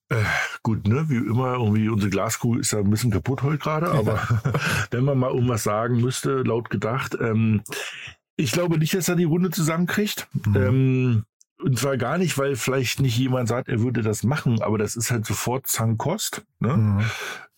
Äh, 0.08 0.24
gut, 0.62 0.88
ne, 0.88 1.08
wie 1.08 1.16
immer, 1.16 1.54
irgendwie 1.54 1.88
unsere 1.88 2.10
Glaskugel 2.10 2.60
ist 2.60 2.72
ja 2.72 2.80
ein 2.80 2.90
bisschen 2.90 3.12
kaputt 3.12 3.42
heute 3.42 3.58
gerade, 3.58 3.90
aber 3.92 4.20
wenn 4.90 5.04
man 5.04 5.18
mal 5.18 5.30
irgendwas 5.30 5.62
sagen 5.62 6.00
müsste, 6.00 6.42
laut 6.42 6.68
gedacht, 6.70 7.16
ähm, 7.20 7.62
ich 8.36 8.52
glaube 8.52 8.78
nicht, 8.78 8.94
dass 8.94 9.08
er 9.08 9.16
die 9.16 9.24
Runde 9.24 9.50
zusammenkriegt. 9.50 10.26
Mhm. 10.46 10.56
Ähm, 10.56 11.24
und 11.62 11.78
zwar 11.78 11.96
gar 11.96 12.18
nicht, 12.18 12.36
weil 12.38 12.56
vielleicht 12.56 13.00
nicht 13.00 13.16
jemand 13.18 13.48
sagt, 13.48 13.68
er 13.68 13.80
würde 13.80 14.02
das 14.02 14.22
machen, 14.22 14.62
aber 14.62 14.78
das 14.78 14.96
ist 14.96 15.10
halt 15.10 15.26
sofort 15.26 15.66
Zankost. 15.66 16.42
Ne? 16.58 16.76
Mhm. 16.76 17.04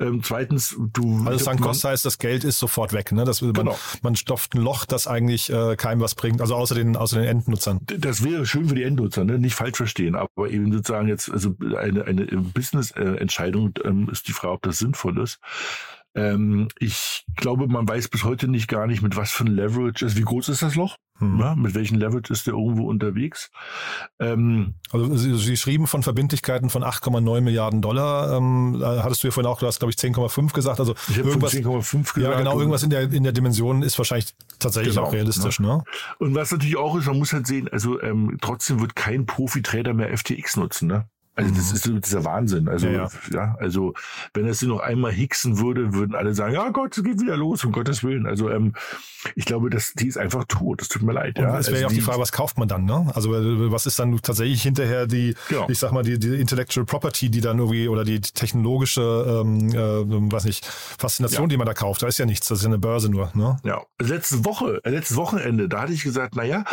Ähm, 0.01 0.21
zweitens, 0.23 0.77
du. 0.93 1.25
Also 1.27 1.45
Zankost 1.45 1.85
heißt, 1.85 2.05
das 2.05 2.19
Geld 2.19 2.45
ist 2.45 2.59
sofort 2.59 2.93
weg. 2.93 3.13
Ne? 3.13 3.25
Das, 3.25 3.41
genau. 3.41 3.63
man, 3.63 3.75
man 4.03 4.17
stopft 4.17 4.55
ein 4.55 4.63
Loch, 4.63 4.85
das 4.85 5.07
eigentlich 5.07 5.51
äh, 5.51 5.77
keinem 5.77 6.01
was 6.01 6.15
bringt, 6.15 6.41
also 6.41 6.55
außer 6.55 6.75
den, 6.75 6.97
außer 6.97 7.19
den 7.19 7.29
Endnutzern. 7.29 7.81
Das 7.87 8.25
wäre 8.25 8.47
schön 8.47 8.69
für 8.69 8.75
die 8.75 8.83
Endnutzer, 8.83 9.25
ne? 9.25 9.39
nicht 9.39 9.55
falsch 9.55 9.77
verstehen, 9.77 10.15
aber 10.15 10.51
eben 10.51 10.73
sozusagen 10.73 11.09
jetzt, 11.09 11.31
also 11.31 11.55
eine, 11.77 12.05
eine 12.05 12.25
Business-Entscheidung 12.25 13.75
ähm, 13.85 14.09
ist 14.11 14.29
die 14.29 14.33
Frage, 14.33 14.55
ob 14.55 14.63
das 14.63 14.79
sinnvoll 14.79 15.19
ist. 15.21 15.39
Ähm, 16.15 16.69
ich 16.79 17.25
glaube, 17.37 17.67
man 17.67 17.89
weiß 17.89 18.09
bis 18.09 18.25
heute 18.25 18.49
nicht 18.49 18.69
gar 18.69 18.87
nicht, 18.87 19.03
mit 19.03 19.17
was 19.17 19.31
für 19.31 19.45
ein 19.45 19.55
Leverage, 19.55 20.05
also 20.05 20.17
wie 20.17 20.23
groß 20.23 20.51
ist 20.51 20.63
das 20.63 20.75
Loch? 20.75 20.97
Hm. 21.19 21.39
Ja, 21.39 21.55
mit 21.55 21.75
welchen 21.75 21.99
Leverage 21.99 22.33
ist 22.33 22.47
der 22.47 22.55
irgendwo 22.55 22.89
unterwegs? 22.89 23.51
Ähm, 24.19 24.75
also 24.91 25.15
Sie, 25.17 25.35
Sie, 25.37 25.57
schrieben 25.57 25.87
von 25.87 26.03
Verbindlichkeiten 26.03 26.69
von 26.69 26.83
8,9 26.83 27.41
Milliarden 27.41 27.81
Dollar. 27.81 28.37
Ähm, 28.37 28.83
hattest 28.83 29.23
du 29.23 29.29
ja 29.29 29.33
vorhin 29.33 29.51
auch, 29.51 29.61
du 29.61 29.67
hast 29.67 29.79
glaube 29.79 29.93
ich 29.93 29.97
10,5 29.97 30.53
gesagt. 30.53 30.81
Also 30.81 30.95
ich 31.09 31.19
irgendwas 31.19 31.55
10,5 31.55 32.15
gesagt. 32.15 32.17
Ja, 32.19 32.37
genau, 32.37 32.59
irgendwas 32.59 32.83
in 32.83 32.91
der, 32.91 33.03
in 33.13 33.23
der 33.23 33.33
Dimension 33.33 33.83
ist 33.83 33.97
wahrscheinlich 33.99 34.35
tatsächlich 34.59 34.95
genau, 34.95 35.07
auch 35.07 35.13
realistisch. 35.13 35.61
Ne? 35.61 35.69
ne? 35.69 35.85
Und 36.19 36.35
was 36.35 36.51
natürlich 36.51 36.77
auch 36.77 36.97
ist, 36.97 37.07
man 37.07 37.19
muss 37.19 37.33
halt 37.33 37.47
sehen, 37.47 37.69
also 37.69 38.01
ähm, 38.03 38.39
trotzdem 38.41 38.81
wird 38.81 38.97
kein 38.97 39.25
Profi-Trader 39.25 39.95
mehr 39.95 40.17
FTX 40.17 40.57
nutzen. 40.57 40.89
Ne? 40.89 41.07
Also 41.35 41.55
das 41.55 41.71
mhm. 41.71 41.77
ist 41.77 41.85
so 41.85 41.99
dieser 41.99 42.25
Wahnsinn. 42.25 42.69
Also 42.69 42.89
ja, 42.89 42.93
ja. 42.93 43.11
ja 43.33 43.57
also 43.59 43.95
wenn 44.35 44.47
es 44.47 44.59
sie 44.59 44.67
noch 44.67 44.81
einmal 44.81 45.13
hicksen 45.13 45.59
würde, 45.59 45.95
würden 45.95 46.15
alle 46.15 46.35
sagen, 46.35 46.55
ja 46.55 46.69
Gott, 46.71 46.97
es 46.97 47.03
geht 47.03 47.21
wieder 47.21 47.37
los, 47.37 47.65
um 47.65 47.73
Gottes 47.73 48.05
Willen. 48.05 48.27
Also 48.27 48.51
ähm, 48.51 48.75
ich 49.35 49.45
glaube, 49.45 49.71
dass 49.71 49.95
die 49.95 50.09
ist 50.09 50.19
einfach 50.19 50.45
tot. 50.47 50.81
Das 50.81 50.89
tut 50.89 51.03
mir 51.03 51.13
leid. 51.13 51.39
Und 51.39 51.45
ja. 51.45 51.59
Es 51.59 51.67
wäre 51.69 51.77
also 51.77 51.81
ja 51.81 51.87
auch 51.87 51.93
die 51.93 52.01
Frage, 52.01 52.21
was 52.21 52.33
kauft 52.33 52.59
man 52.59 52.69
dann? 52.69 52.85
Ne? 52.85 53.11
Also 53.15 53.35
äh, 53.35 53.73
was 53.73 53.87
ist 53.87 53.99
dann 53.99 54.19
tatsächlich 54.21 54.63
hinterher 54.63 55.07
die, 55.07 55.35
genau. 55.49 55.69
ich 55.71 55.79
sag 55.79 55.93
mal, 55.93 56.03
die, 56.03 56.19
die 56.19 56.41
Intellectual 56.41 56.85
Property, 56.85 57.31
die 57.31 57.41
dann 57.41 57.59
irgendwie 57.59 57.89
oder 57.89 58.05
die 58.05 58.21
technologische, 58.21 59.43
ähm, 59.43 59.71
äh, 59.71 60.33
weiß 60.33 60.45
nicht, 60.45 60.67
Faszination, 60.67 61.45
ja. 61.45 61.49
die 61.49 61.57
man 61.57 61.67
da 61.67 61.75
kauft. 61.75 62.03
Da 62.03 62.09
ist 62.09 62.19
ja 62.19 62.27
nichts. 62.27 62.49
Das 62.49 62.59
ist 62.59 62.65
ja 62.65 62.71
eine 62.71 62.79
Börse 62.79 63.09
nur. 63.11 63.31
Ne? 63.35 63.59
Ja. 63.65 63.83
Letzte 64.01 64.45
Woche, 64.45 64.81
äh, 64.85 64.91
letztes 64.91 65.17
Wochenende, 65.17 65.69
da 65.69 65.83
hatte 65.83 65.93
ich 65.93 66.03
gesagt, 66.03 66.37
naja, 66.37 66.65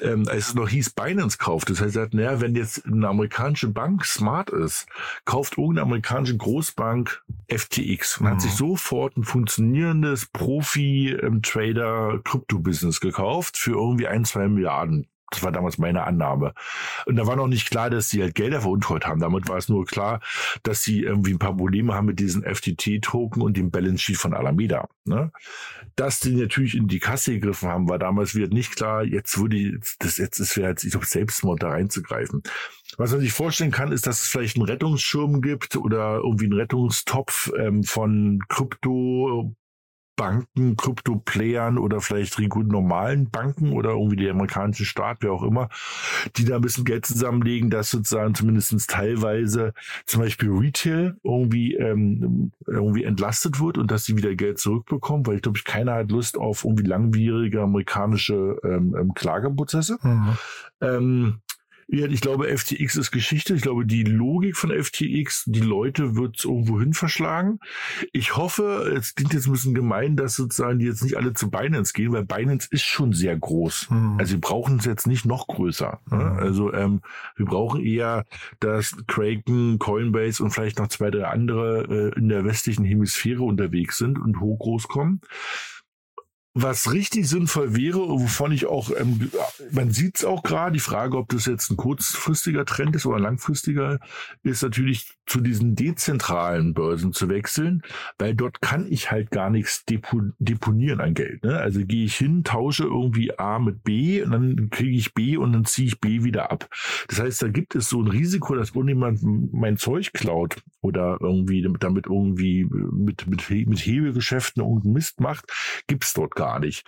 ähm, 0.00 0.26
als 0.28 0.48
es 0.48 0.54
noch 0.54 0.68
hieß, 0.68 0.90
Binance 0.90 1.36
kauft. 1.38 1.68
Das 1.68 1.80
heißt, 1.80 2.14
naja, 2.14 2.40
wenn 2.40 2.54
jetzt 2.54 2.86
eine 2.86 3.08
amerikanische 3.08 3.68
Bank 3.68 3.97
Bank 3.98 4.06
smart 4.06 4.50
ist, 4.50 4.86
kauft 5.24 5.58
irgendeine 5.58 5.82
amerikanische 5.82 6.36
Großbank 6.36 7.24
FTX 7.48 8.18
und 8.18 8.26
mhm. 8.26 8.30
hat 8.30 8.42
sich 8.42 8.52
sofort 8.52 9.16
ein 9.16 9.24
funktionierendes 9.24 10.26
Profi-Trader-Krypto-Business 10.26 13.00
gekauft 13.00 13.56
für 13.56 13.72
irgendwie 13.72 14.06
ein, 14.06 14.24
zwei 14.24 14.46
Milliarden. 14.46 15.08
Das 15.30 15.42
war 15.42 15.50
damals 15.52 15.76
meine 15.76 16.04
Annahme. 16.04 16.54
Und 17.04 17.16
da 17.16 17.26
war 17.26 17.36
noch 17.36 17.48
nicht 17.48 17.70
klar, 17.70 17.90
dass 17.90 18.08
sie 18.08 18.22
halt 18.22 18.34
Gelder 18.34 18.62
veruntreut 18.62 19.06
haben. 19.06 19.20
Damit 19.20 19.46
war 19.48 19.58
es 19.58 19.68
nur 19.68 19.84
klar, 19.84 20.20
dass 20.62 20.82
sie 20.82 21.02
irgendwie 21.02 21.32
ein 21.32 21.38
paar 21.38 21.54
Probleme 21.54 21.92
haben 21.94 22.06
mit 22.06 22.18
diesen 22.18 22.44
FTT-Token 22.44 23.42
und 23.42 23.58
dem 23.58 23.70
Balance 23.70 24.02
Sheet 24.02 24.16
von 24.16 24.32
Alameda. 24.32 24.88
Ne? 25.04 25.30
Dass 25.96 26.20
die 26.20 26.34
natürlich 26.34 26.74
in 26.76 26.88
die 26.88 26.98
Kasse 26.98 27.34
gegriffen 27.34 27.68
haben, 27.68 27.90
war 27.90 27.98
damals 27.98 28.34
wieder 28.34 28.48
nicht 28.48 28.76
klar. 28.76 29.04
Jetzt 29.04 29.38
würde 29.38 29.78
das 29.98 30.16
jetzt 30.16 30.38
ist 30.38 30.56
wäre 30.56 30.70
jetzt, 30.70 30.84
ich 30.84 30.92
glaube, 30.92 31.04
Selbstmord 31.04 31.62
da 31.62 31.68
reinzugreifen. 31.70 32.42
Was 32.98 33.12
man 33.12 33.20
sich 33.20 33.32
vorstellen 33.32 33.70
kann, 33.70 33.92
ist, 33.92 34.06
dass 34.06 34.22
es 34.22 34.28
vielleicht 34.28 34.56
einen 34.56 34.66
Rettungsschirm 34.66 35.40
gibt 35.40 35.76
oder 35.76 36.16
irgendwie 36.16 36.46
einen 36.46 36.58
Rettungstopf 36.58 37.50
ähm, 37.56 37.84
von 37.84 38.40
Krypto 38.48 39.54
Banken, 40.18 40.76
Krypto-Playern 40.76 41.78
oder 41.78 42.00
vielleicht 42.00 42.38
normalen 42.40 43.30
Banken 43.30 43.72
oder 43.72 43.90
irgendwie 43.90 44.16
der 44.16 44.32
amerikanische 44.32 44.84
Staat, 44.84 45.18
wer 45.20 45.32
auch 45.32 45.44
immer, 45.44 45.68
die 46.36 46.44
da 46.44 46.56
ein 46.56 46.60
bisschen 46.60 46.84
Geld 46.84 47.06
zusammenlegen, 47.06 47.70
dass 47.70 47.90
sozusagen 47.90 48.34
zumindest 48.34 48.90
teilweise 48.90 49.74
zum 50.06 50.22
Beispiel 50.22 50.50
Retail 50.50 51.16
irgendwie, 51.22 51.74
ähm, 51.76 52.50
irgendwie 52.66 53.04
entlastet 53.04 53.60
wird 53.60 53.78
und 53.78 53.92
dass 53.92 54.06
sie 54.06 54.16
wieder 54.16 54.34
Geld 54.34 54.58
zurückbekommen, 54.58 55.24
weil 55.24 55.36
ich 55.36 55.42
glaube, 55.42 55.60
keiner 55.64 55.94
hat 55.94 56.10
Lust 56.10 56.36
auf 56.36 56.64
irgendwie 56.64 56.84
langwierige 56.84 57.62
amerikanische 57.62 58.58
ähm, 58.64 58.96
ähm 58.98 59.14
Klageprozesse. 59.14 59.98
Mhm. 60.02 60.38
Ähm, 60.80 61.40
ich 61.88 62.20
glaube, 62.20 62.54
FTX 62.54 62.96
ist 62.96 63.10
Geschichte. 63.10 63.54
Ich 63.54 63.62
glaube, 63.62 63.86
die 63.86 64.04
Logik 64.04 64.58
von 64.58 64.70
FTX, 64.70 65.44
die 65.46 65.60
Leute 65.60 66.16
wird 66.16 66.36
es 66.36 66.44
irgendwo 66.44 66.78
hin 66.78 66.92
verschlagen. 66.92 67.60
Ich 68.12 68.36
hoffe, 68.36 68.92
es 68.94 69.14
klingt 69.14 69.32
jetzt 69.32 69.46
ein 69.46 69.52
bisschen 69.52 69.74
gemein, 69.74 70.14
dass 70.14 70.36
sozusagen 70.36 70.78
die 70.78 70.84
jetzt 70.84 71.02
nicht 71.02 71.16
alle 71.16 71.32
zu 71.32 71.50
Binance 71.50 71.94
gehen, 71.94 72.12
weil 72.12 72.26
Binance 72.26 72.68
ist 72.70 72.84
schon 72.84 73.14
sehr 73.14 73.36
groß. 73.38 73.88
Mhm. 73.88 74.16
Also 74.18 74.32
wir 74.32 74.40
brauchen 74.40 74.78
es 74.78 74.84
jetzt 74.84 75.06
nicht 75.06 75.24
noch 75.24 75.46
größer. 75.46 76.00
Ne? 76.10 76.16
Mhm. 76.16 76.38
Also 76.38 76.74
ähm, 76.74 77.00
wir 77.36 77.46
brauchen 77.46 77.82
eher, 77.82 78.26
dass 78.60 78.94
Kraken, 79.06 79.78
Coinbase 79.78 80.42
und 80.42 80.50
vielleicht 80.50 80.78
noch 80.78 80.88
zwei, 80.88 81.10
drei 81.10 81.26
andere 81.26 82.12
äh, 82.14 82.18
in 82.18 82.28
der 82.28 82.44
westlichen 82.44 82.84
Hemisphäre 82.84 83.42
unterwegs 83.42 83.96
sind 83.96 84.18
und 84.18 84.40
hoch 84.40 84.58
groß 84.58 84.88
kommen. 84.88 85.22
Was 86.60 86.92
richtig 86.92 87.28
sinnvoll 87.28 87.76
wäre, 87.76 87.98
wovon 87.98 88.50
ich 88.50 88.66
auch, 88.66 88.90
ähm, 88.90 89.30
man 89.70 89.92
sieht 89.92 90.16
es 90.16 90.24
auch 90.24 90.42
gerade, 90.42 90.72
die 90.72 90.80
Frage, 90.80 91.16
ob 91.16 91.28
das 91.28 91.46
jetzt 91.46 91.70
ein 91.70 91.76
kurzfristiger 91.76 92.64
Trend 92.64 92.96
ist 92.96 93.06
oder 93.06 93.20
langfristiger, 93.20 94.00
ist 94.42 94.64
natürlich 94.64 95.12
zu 95.26 95.40
diesen 95.40 95.76
dezentralen 95.76 96.74
Börsen 96.74 97.12
zu 97.12 97.28
wechseln, 97.28 97.82
weil 98.18 98.34
dort 98.34 98.60
kann 98.60 98.90
ich 98.90 99.12
halt 99.12 99.30
gar 99.30 99.50
nichts 99.50 99.84
depo 99.84 100.20
deponieren 100.40 101.00
an 101.00 101.14
Geld. 101.14 101.44
Ne? 101.44 101.56
Also 101.60 101.84
gehe 101.84 102.06
ich 102.06 102.16
hin, 102.16 102.42
tausche 102.42 102.82
irgendwie 102.82 103.38
A 103.38 103.60
mit 103.60 103.84
B 103.84 104.20
und 104.22 104.32
dann 104.32 104.70
kriege 104.70 104.96
ich 104.96 105.14
B 105.14 105.36
und 105.36 105.52
dann 105.52 105.64
ziehe 105.64 105.86
ich 105.86 106.00
B 106.00 106.24
wieder 106.24 106.50
ab. 106.50 106.68
Das 107.06 107.20
heißt, 107.20 107.40
da 107.40 107.48
gibt 107.48 107.76
es 107.76 107.88
so 107.88 108.02
ein 108.02 108.08
Risiko, 108.08 108.56
dass 108.56 108.70
irgendjemand 108.70 109.20
mein 109.52 109.76
Zeug 109.76 110.12
klaut 110.12 110.56
oder 110.80 111.18
irgendwie 111.20 111.62
damit 111.78 112.06
irgendwie 112.06 112.64
mit, 112.64 113.28
mit, 113.28 113.48
mit 113.48 113.78
Hebelgeschäften 113.78 114.62
irgendeinen 114.62 114.94
Mist 114.94 115.20
macht, 115.20 115.52
gibt 115.86 116.04
es 116.04 116.14
dort 116.14 116.34
gar 116.34 116.47
nicht. 116.58 116.84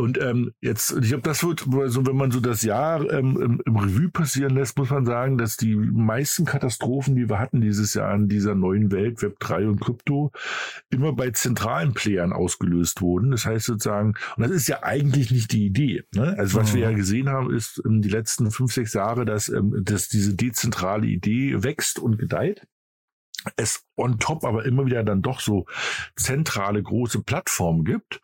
Und 0.00 0.18
ähm, 0.18 0.52
jetzt, 0.60 0.92
ich 0.92 1.08
glaube, 1.08 1.22
das 1.22 1.42
wird, 1.44 1.66
also 1.74 2.06
wenn 2.06 2.16
man 2.16 2.30
so 2.30 2.40
das 2.40 2.62
Jahr 2.62 3.10
ähm, 3.12 3.36
im, 3.40 3.62
im 3.64 3.76
Revue 3.76 4.08
passieren 4.08 4.54
lässt, 4.54 4.78
muss 4.78 4.90
man 4.90 5.04
sagen, 5.04 5.36
dass 5.36 5.56
die 5.56 5.74
meisten 5.74 6.44
Katastrophen, 6.44 7.16
die 7.16 7.28
wir 7.28 7.38
hatten 7.38 7.60
dieses 7.60 7.94
Jahr 7.94 8.14
in 8.14 8.28
dieser 8.28 8.54
neuen 8.54 8.92
Welt, 8.92 9.20
Web 9.22 9.38
3 9.40 9.68
und 9.68 9.80
Krypto, 9.80 10.32
immer 10.90 11.12
bei 11.12 11.30
zentralen 11.30 11.92
Playern 11.92 12.32
ausgelöst 12.32 13.02
wurden. 13.02 13.30
Das 13.32 13.44
heißt 13.44 13.66
sozusagen, 13.66 14.14
und 14.36 14.42
das 14.42 14.50
ist 14.52 14.68
ja 14.68 14.82
eigentlich 14.82 15.30
nicht 15.30 15.52
die 15.52 15.66
Idee. 15.66 16.04
Ne? 16.14 16.34
Also 16.38 16.58
was 16.58 16.72
mhm. 16.72 16.76
wir 16.76 16.82
ja 16.82 16.92
gesehen 16.92 17.28
haben, 17.28 17.54
ist 17.54 17.82
ähm, 17.84 18.00
die 18.00 18.08
letzten 18.08 18.50
fünf, 18.50 18.72
sechs 18.72 18.94
Jahre, 18.94 19.24
dass, 19.24 19.48
ähm, 19.48 19.82
dass 19.84 20.08
diese 20.08 20.34
dezentrale 20.34 21.06
Idee 21.06 21.62
wächst 21.62 21.98
und 21.98 22.18
gedeiht 22.18 22.66
es 23.56 23.86
on 23.96 24.18
top 24.18 24.44
aber 24.44 24.66
immer 24.66 24.84
wieder 24.84 25.02
dann 25.02 25.22
doch 25.22 25.40
so 25.40 25.64
zentrale 26.14 26.82
große 26.82 27.22
Plattformen 27.22 27.84
gibt 27.84 28.20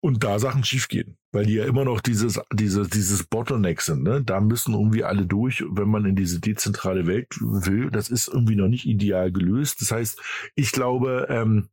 und 0.00 0.24
da 0.24 0.38
Sachen 0.38 0.64
schiefgehen 0.64 1.18
weil 1.36 1.44
die 1.44 1.56
ja 1.56 1.66
immer 1.66 1.84
noch 1.84 2.00
dieses, 2.00 2.40
dieses, 2.50 2.88
dieses 2.88 3.24
Bottleneck 3.24 3.82
sind. 3.82 4.02
Ne? 4.02 4.22
Da 4.22 4.40
müssen 4.40 4.72
irgendwie 4.72 5.04
alle 5.04 5.26
durch, 5.26 5.62
wenn 5.68 5.86
man 5.86 6.06
in 6.06 6.16
diese 6.16 6.40
dezentrale 6.40 7.06
Welt 7.06 7.26
will. 7.38 7.90
Das 7.90 8.08
ist 8.08 8.28
irgendwie 8.28 8.56
noch 8.56 8.68
nicht 8.68 8.86
ideal 8.86 9.30
gelöst. 9.30 9.82
Das 9.82 9.92
heißt, 9.92 10.18
ich 10.54 10.72
glaube, 10.72 11.26
ähm, 11.28 11.68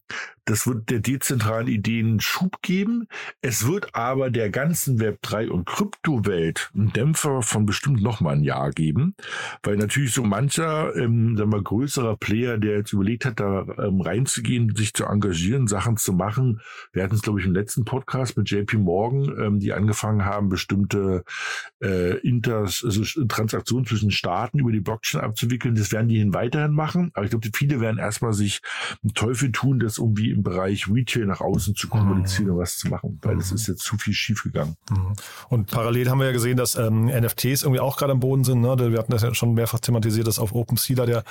das 0.46 0.68
wird 0.68 0.90
der 0.90 1.00
dezentralen 1.00 1.68
Ideen 1.68 2.20
Schub 2.20 2.62
geben. 2.62 3.08
Es 3.42 3.66
wird 3.66 3.96
aber 3.96 4.30
der 4.30 4.50
ganzen 4.50 5.00
Web3 5.00 5.48
und 5.48 5.66
Kryptowelt 5.66 6.70
einen 6.74 6.92
Dämpfer 6.92 7.42
von 7.42 7.66
bestimmt 7.66 8.02
noch 8.02 8.20
mal 8.20 8.36
ein 8.36 8.44
Jahr 8.44 8.72
geben, 8.72 9.16
weil 9.64 9.78
natürlich 9.78 10.14
so 10.14 10.24
mancher, 10.24 10.94
ähm, 10.98 11.38
sagen 11.38 11.54
wir, 11.54 11.64
größerer 11.64 12.18
Player, 12.18 12.58
der 12.58 12.78
jetzt 12.78 12.92
überlegt 12.92 13.26
hat, 13.26 13.40
da 13.40 13.66
ähm, 13.78 14.02
reinzugehen, 14.02 14.76
sich 14.76 14.94
zu 14.94 15.06
engagieren, 15.06 15.68
Sachen 15.68 15.96
zu 15.96 16.12
machen. 16.12 16.60
Wir 16.92 17.04
hatten 17.04 17.16
es, 17.16 17.22
glaube 17.22 17.40
ich, 17.40 17.46
im 17.46 17.54
letzten 17.54 17.86
Podcast 17.86 18.36
mit 18.36 18.50
JP 18.50 18.78
Morgan, 18.80 19.34
ähm, 19.40 19.53
die 19.60 19.74
angefangen 19.74 20.26
haben, 20.26 20.50
bestimmte 20.50 21.24
äh, 21.82 22.18
Inters, 22.20 22.84
also 22.86 23.04
Transaktionen 23.28 23.86
zwischen 23.86 24.12
Staaten 24.12 24.60
über 24.60 24.72
die 24.72 24.80
Blockchain 24.80 25.22
abzuwickeln. 25.22 25.76
Das 25.76 25.92
werden 25.92 26.08
die 26.08 26.20
hin 26.20 26.34
weiterhin 26.34 26.72
machen. 26.72 27.12
Aber 27.14 27.26
ich 27.26 27.32
glaube, 27.32 27.50
viele 27.54 27.80
werden 27.80 27.98
erstmal 27.98 28.34
sich 28.34 28.62
einen 29.04 29.14
Teufel 29.14 29.52
tun, 29.52 29.80
das 29.80 29.98
irgendwie 29.98 30.32
im 30.32 30.44
Bereich 30.44 30.88
Retail 30.90 31.26
nach 31.26 31.42
außen 31.42 31.76
zu 31.76 31.88
kommunizieren 31.88 32.48
mhm. 32.48 32.54
und 32.54 32.60
was 32.60 32.78
zu 32.78 32.88
machen, 32.90 33.20
weil 33.22 33.38
es 33.38 33.52
mhm. 33.52 33.56
ist 33.56 33.68
jetzt 33.68 33.84
zu 33.84 33.98
viel 33.98 34.14
schiefgegangen. 34.14 34.76
Mhm. 34.90 35.14
Und 35.50 35.72
parallel 35.72 36.10
haben 36.10 36.20
wir 36.20 36.28
ja 36.28 36.32
gesehen, 36.34 36.58
dass 36.58 36.76
ähm, 36.76 37.06
NFTs 37.06 37.64
irgendwie 37.64 37.80
auch 37.80 37.98
gerade 37.98 38.14
am 38.14 38.20
Boden 38.20 38.44
sind. 38.44 38.62
Ne? 38.62 38.92
Wir 38.92 38.98
hatten 39.00 39.12
das 39.12 39.24
ja 39.24 39.34
schon 39.34 39.54
mehrfach 39.54 39.80
thematisiert, 39.80 40.28
dass 40.28 40.40
auf 40.40 40.54
OpenSea 40.54 40.96
da 40.96 41.06
der 41.06 41.24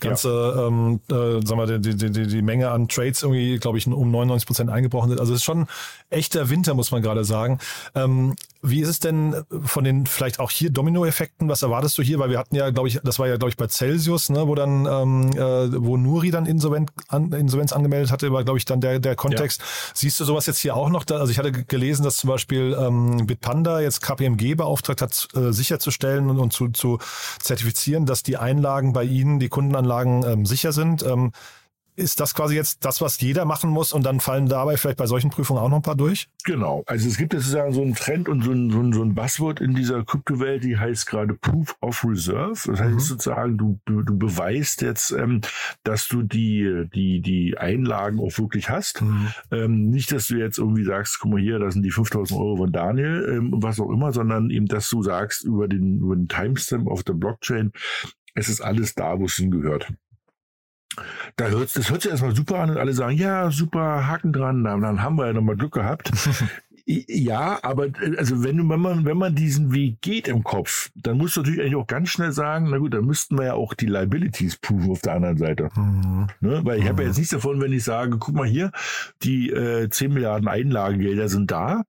ganze, 0.00 0.28
ja. 0.28 0.66
ähm, 0.66 1.00
äh, 1.10 1.46
sagen 1.46 1.58
wir, 1.58 1.78
die, 1.78 1.96
die, 1.96 2.10
die, 2.10 2.26
die 2.26 2.42
Menge 2.42 2.70
an 2.70 2.88
Trades 2.88 3.22
irgendwie, 3.22 3.58
glaube 3.58 3.78
ich, 3.78 3.86
um 3.86 4.10
99 4.10 4.46
Prozent 4.46 4.70
eingebrochen 4.70 5.10
sind. 5.10 5.20
Also 5.20 5.32
es 5.32 5.40
ist 5.40 5.44
schon 5.44 5.66
echter 6.10 6.50
Winter, 6.50 6.74
muss 6.74 6.90
man 6.90 7.02
gerade 7.02 7.24
sagen. 7.24 7.55
Sagen. 7.56 7.60
Ähm, 7.94 8.34
wie 8.62 8.80
ist 8.80 8.88
es 8.88 8.98
denn 8.98 9.44
von 9.64 9.84
den 9.84 10.06
vielleicht 10.06 10.40
auch 10.40 10.50
hier 10.50 10.70
Dominoeffekten? 10.70 11.48
Was 11.48 11.62
erwartest 11.62 11.96
du 11.98 12.02
hier? 12.02 12.18
Weil 12.18 12.30
wir 12.30 12.38
hatten 12.38 12.56
ja, 12.56 12.70
glaube 12.70 12.88
ich, 12.88 12.98
das 13.04 13.18
war 13.18 13.28
ja, 13.28 13.36
glaube 13.36 13.50
ich, 13.50 13.56
bei 13.56 13.68
Celsius, 13.68 14.28
ne, 14.28 14.48
wo 14.48 14.56
dann, 14.56 14.86
ähm, 14.86 15.30
äh, 15.36 15.84
wo 15.84 15.96
Nuri 15.96 16.30
dann 16.32 16.46
Insolvenz, 16.46 16.90
an, 17.08 17.32
Insolvenz 17.32 17.72
angemeldet 17.72 18.10
hatte, 18.10 18.32
war, 18.32 18.42
glaube 18.42 18.58
ich, 18.58 18.64
dann 18.64 18.80
der, 18.80 18.98
der 18.98 19.14
Kontext. 19.14 19.60
Ja. 19.60 19.66
Siehst 19.94 20.18
du 20.18 20.24
sowas 20.24 20.46
jetzt 20.46 20.58
hier 20.58 20.74
auch 20.74 20.88
noch? 20.88 21.04
Da, 21.04 21.18
also 21.18 21.30
ich 21.30 21.38
hatte 21.38 21.52
gelesen, 21.52 22.02
dass 22.02 22.16
zum 22.16 22.28
Beispiel 22.28 22.76
ähm, 22.78 23.26
Bitpanda 23.26 23.80
jetzt 23.80 24.00
KPMG 24.00 24.56
beauftragt 24.56 25.00
hat, 25.00 25.28
äh, 25.34 25.52
sicherzustellen 25.52 26.28
und, 26.28 26.38
und 26.38 26.52
zu, 26.52 26.68
zu 26.68 26.98
zertifizieren, 27.38 28.04
dass 28.04 28.24
die 28.24 28.36
Einlagen 28.36 28.92
bei 28.92 29.04
ihnen, 29.04 29.38
die 29.38 29.48
Kundenanlagen 29.48 30.24
ähm, 30.24 30.46
sicher 30.46 30.72
sind. 30.72 31.04
Ähm, 31.04 31.30
ist 31.96 32.20
das 32.20 32.34
quasi 32.34 32.54
jetzt 32.54 32.84
das, 32.84 33.00
was 33.00 33.20
jeder 33.20 33.44
machen 33.44 33.70
muss 33.70 33.92
und 33.92 34.04
dann 34.04 34.20
fallen 34.20 34.48
dabei 34.48 34.76
vielleicht 34.76 34.98
bei 34.98 35.06
solchen 35.06 35.30
Prüfungen 35.30 35.60
auch 35.60 35.68
noch 35.68 35.76
ein 35.76 35.82
paar 35.82 35.96
durch? 35.96 36.28
Genau. 36.44 36.84
Also 36.86 37.08
es 37.08 37.16
gibt 37.16 37.32
sozusagen 37.32 37.72
so 37.72 37.82
einen 37.82 37.94
Trend 37.94 38.28
und 38.28 38.42
so 38.42 38.52
ein, 38.52 38.70
so 38.70 38.80
ein, 38.80 38.92
so 38.92 39.02
ein 39.02 39.14
Buzzword 39.14 39.60
in 39.60 39.74
dieser 39.74 40.04
Kryptowelt, 40.04 40.62
die 40.62 40.78
heißt 40.78 41.06
gerade 41.06 41.34
Proof 41.34 41.76
of 41.80 42.04
Reserve. 42.04 42.60
Das 42.66 42.80
heißt 42.80 42.94
mhm. 42.94 43.00
sozusagen, 43.00 43.58
du, 43.58 43.80
du, 43.86 44.02
du 44.02 44.16
beweist 44.16 44.82
jetzt, 44.82 45.10
ähm, 45.12 45.40
dass 45.84 46.06
du 46.08 46.22
die, 46.22 46.86
die, 46.94 47.20
die 47.20 47.56
Einlagen 47.56 48.20
auch 48.20 48.38
wirklich 48.38 48.68
hast. 48.68 49.02
Mhm. 49.02 49.28
Ähm, 49.50 49.90
nicht, 49.90 50.12
dass 50.12 50.28
du 50.28 50.36
jetzt 50.36 50.58
irgendwie 50.58 50.84
sagst, 50.84 51.18
guck 51.20 51.32
mal 51.32 51.40
hier, 51.40 51.58
das 51.58 51.74
sind 51.74 51.82
die 51.82 51.90
5000 51.90 52.38
Euro 52.38 52.56
von 52.56 52.72
Daniel, 52.72 53.26
ähm, 53.30 53.50
was 53.56 53.80
auch 53.80 53.90
immer, 53.90 54.12
sondern 54.12 54.50
eben, 54.50 54.66
dass 54.66 54.88
du 54.90 55.02
sagst 55.02 55.44
über 55.44 55.66
den, 55.66 56.00
über 56.00 56.14
den 56.14 56.28
Timestamp 56.28 56.88
auf 56.88 57.02
der 57.02 57.14
Blockchain, 57.14 57.72
es 58.34 58.50
ist 58.50 58.60
alles 58.60 58.94
da, 58.94 59.18
wo 59.18 59.24
es 59.24 59.36
hingehört. 59.36 59.90
Da 61.36 61.48
hört's, 61.48 61.74
das 61.74 61.90
hört 61.90 62.02
sich 62.02 62.10
erstmal 62.10 62.34
super 62.34 62.60
an 62.60 62.70
und 62.70 62.78
alle 62.78 62.92
sagen, 62.92 63.16
ja, 63.16 63.50
super, 63.50 64.06
Haken 64.06 64.32
dran, 64.32 64.64
dann 64.64 65.02
haben 65.02 65.16
wir 65.16 65.26
ja 65.26 65.32
nochmal 65.32 65.56
Glück 65.56 65.74
gehabt. 65.74 66.10
Ja, 66.88 67.58
aber 67.62 67.88
also 68.16 68.44
wenn, 68.44 68.68
wenn 68.68 68.78
man 68.78 69.04
wenn 69.04 69.18
man 69.18 69.34
diesen 69.34 69.72
Weg 69.72 70.00
geht 70.02 70.28
im 70.28 70.44
Kopf, 70.44 70.90
dann 70.94 71.18
muss 71.18 71.34
du 71.34 71.40
natürlich 71.40 71.60
eigentlich 71.60 71.74
auch 71.74 71.88
ganz 71.88 72.10
schnell 72.10 72.30
sagen, 72.30 72.68
na 72.70 72.78
gut, 72.78 72.94
dann 72.94 73.04
müssten 73.04 73.36
wir 73.36 73.46
ja 73.46 73.54
auch 73.54 73.74
die 73.74 73.86
Liabilities 73.86 74.56
proven 74.58 74.92
auf 74.92 75.00
der 75.00 75.14
anderen 75.14 75.36
Seite. 75.36 75.68
Mhm. 75.74 76.28
Ne? 76.38 76.60
Weil 76.62 76.78
ich 76.78 76.84
mhm. 76.84 76.88
habe 76.90 77.02
ja 77.02 77.08
jetzt 77.08 77.16
nichts 77.16 77.32
davon, 77.32 77.60
wenn 77.60 77.72
ich 77.72 77.82
sage, 77.82 78.18
guck 78.18 78.36
mal 78.36 78.46
hier, 78.46 78.70
die 79.24 79.50
äh, 79.50 79.90
10 79.90 80.12
Milliarden 80.12 80.46
Einlagengelder 80.46 81.28
sind 81.28 81.50
da 81.50 81.82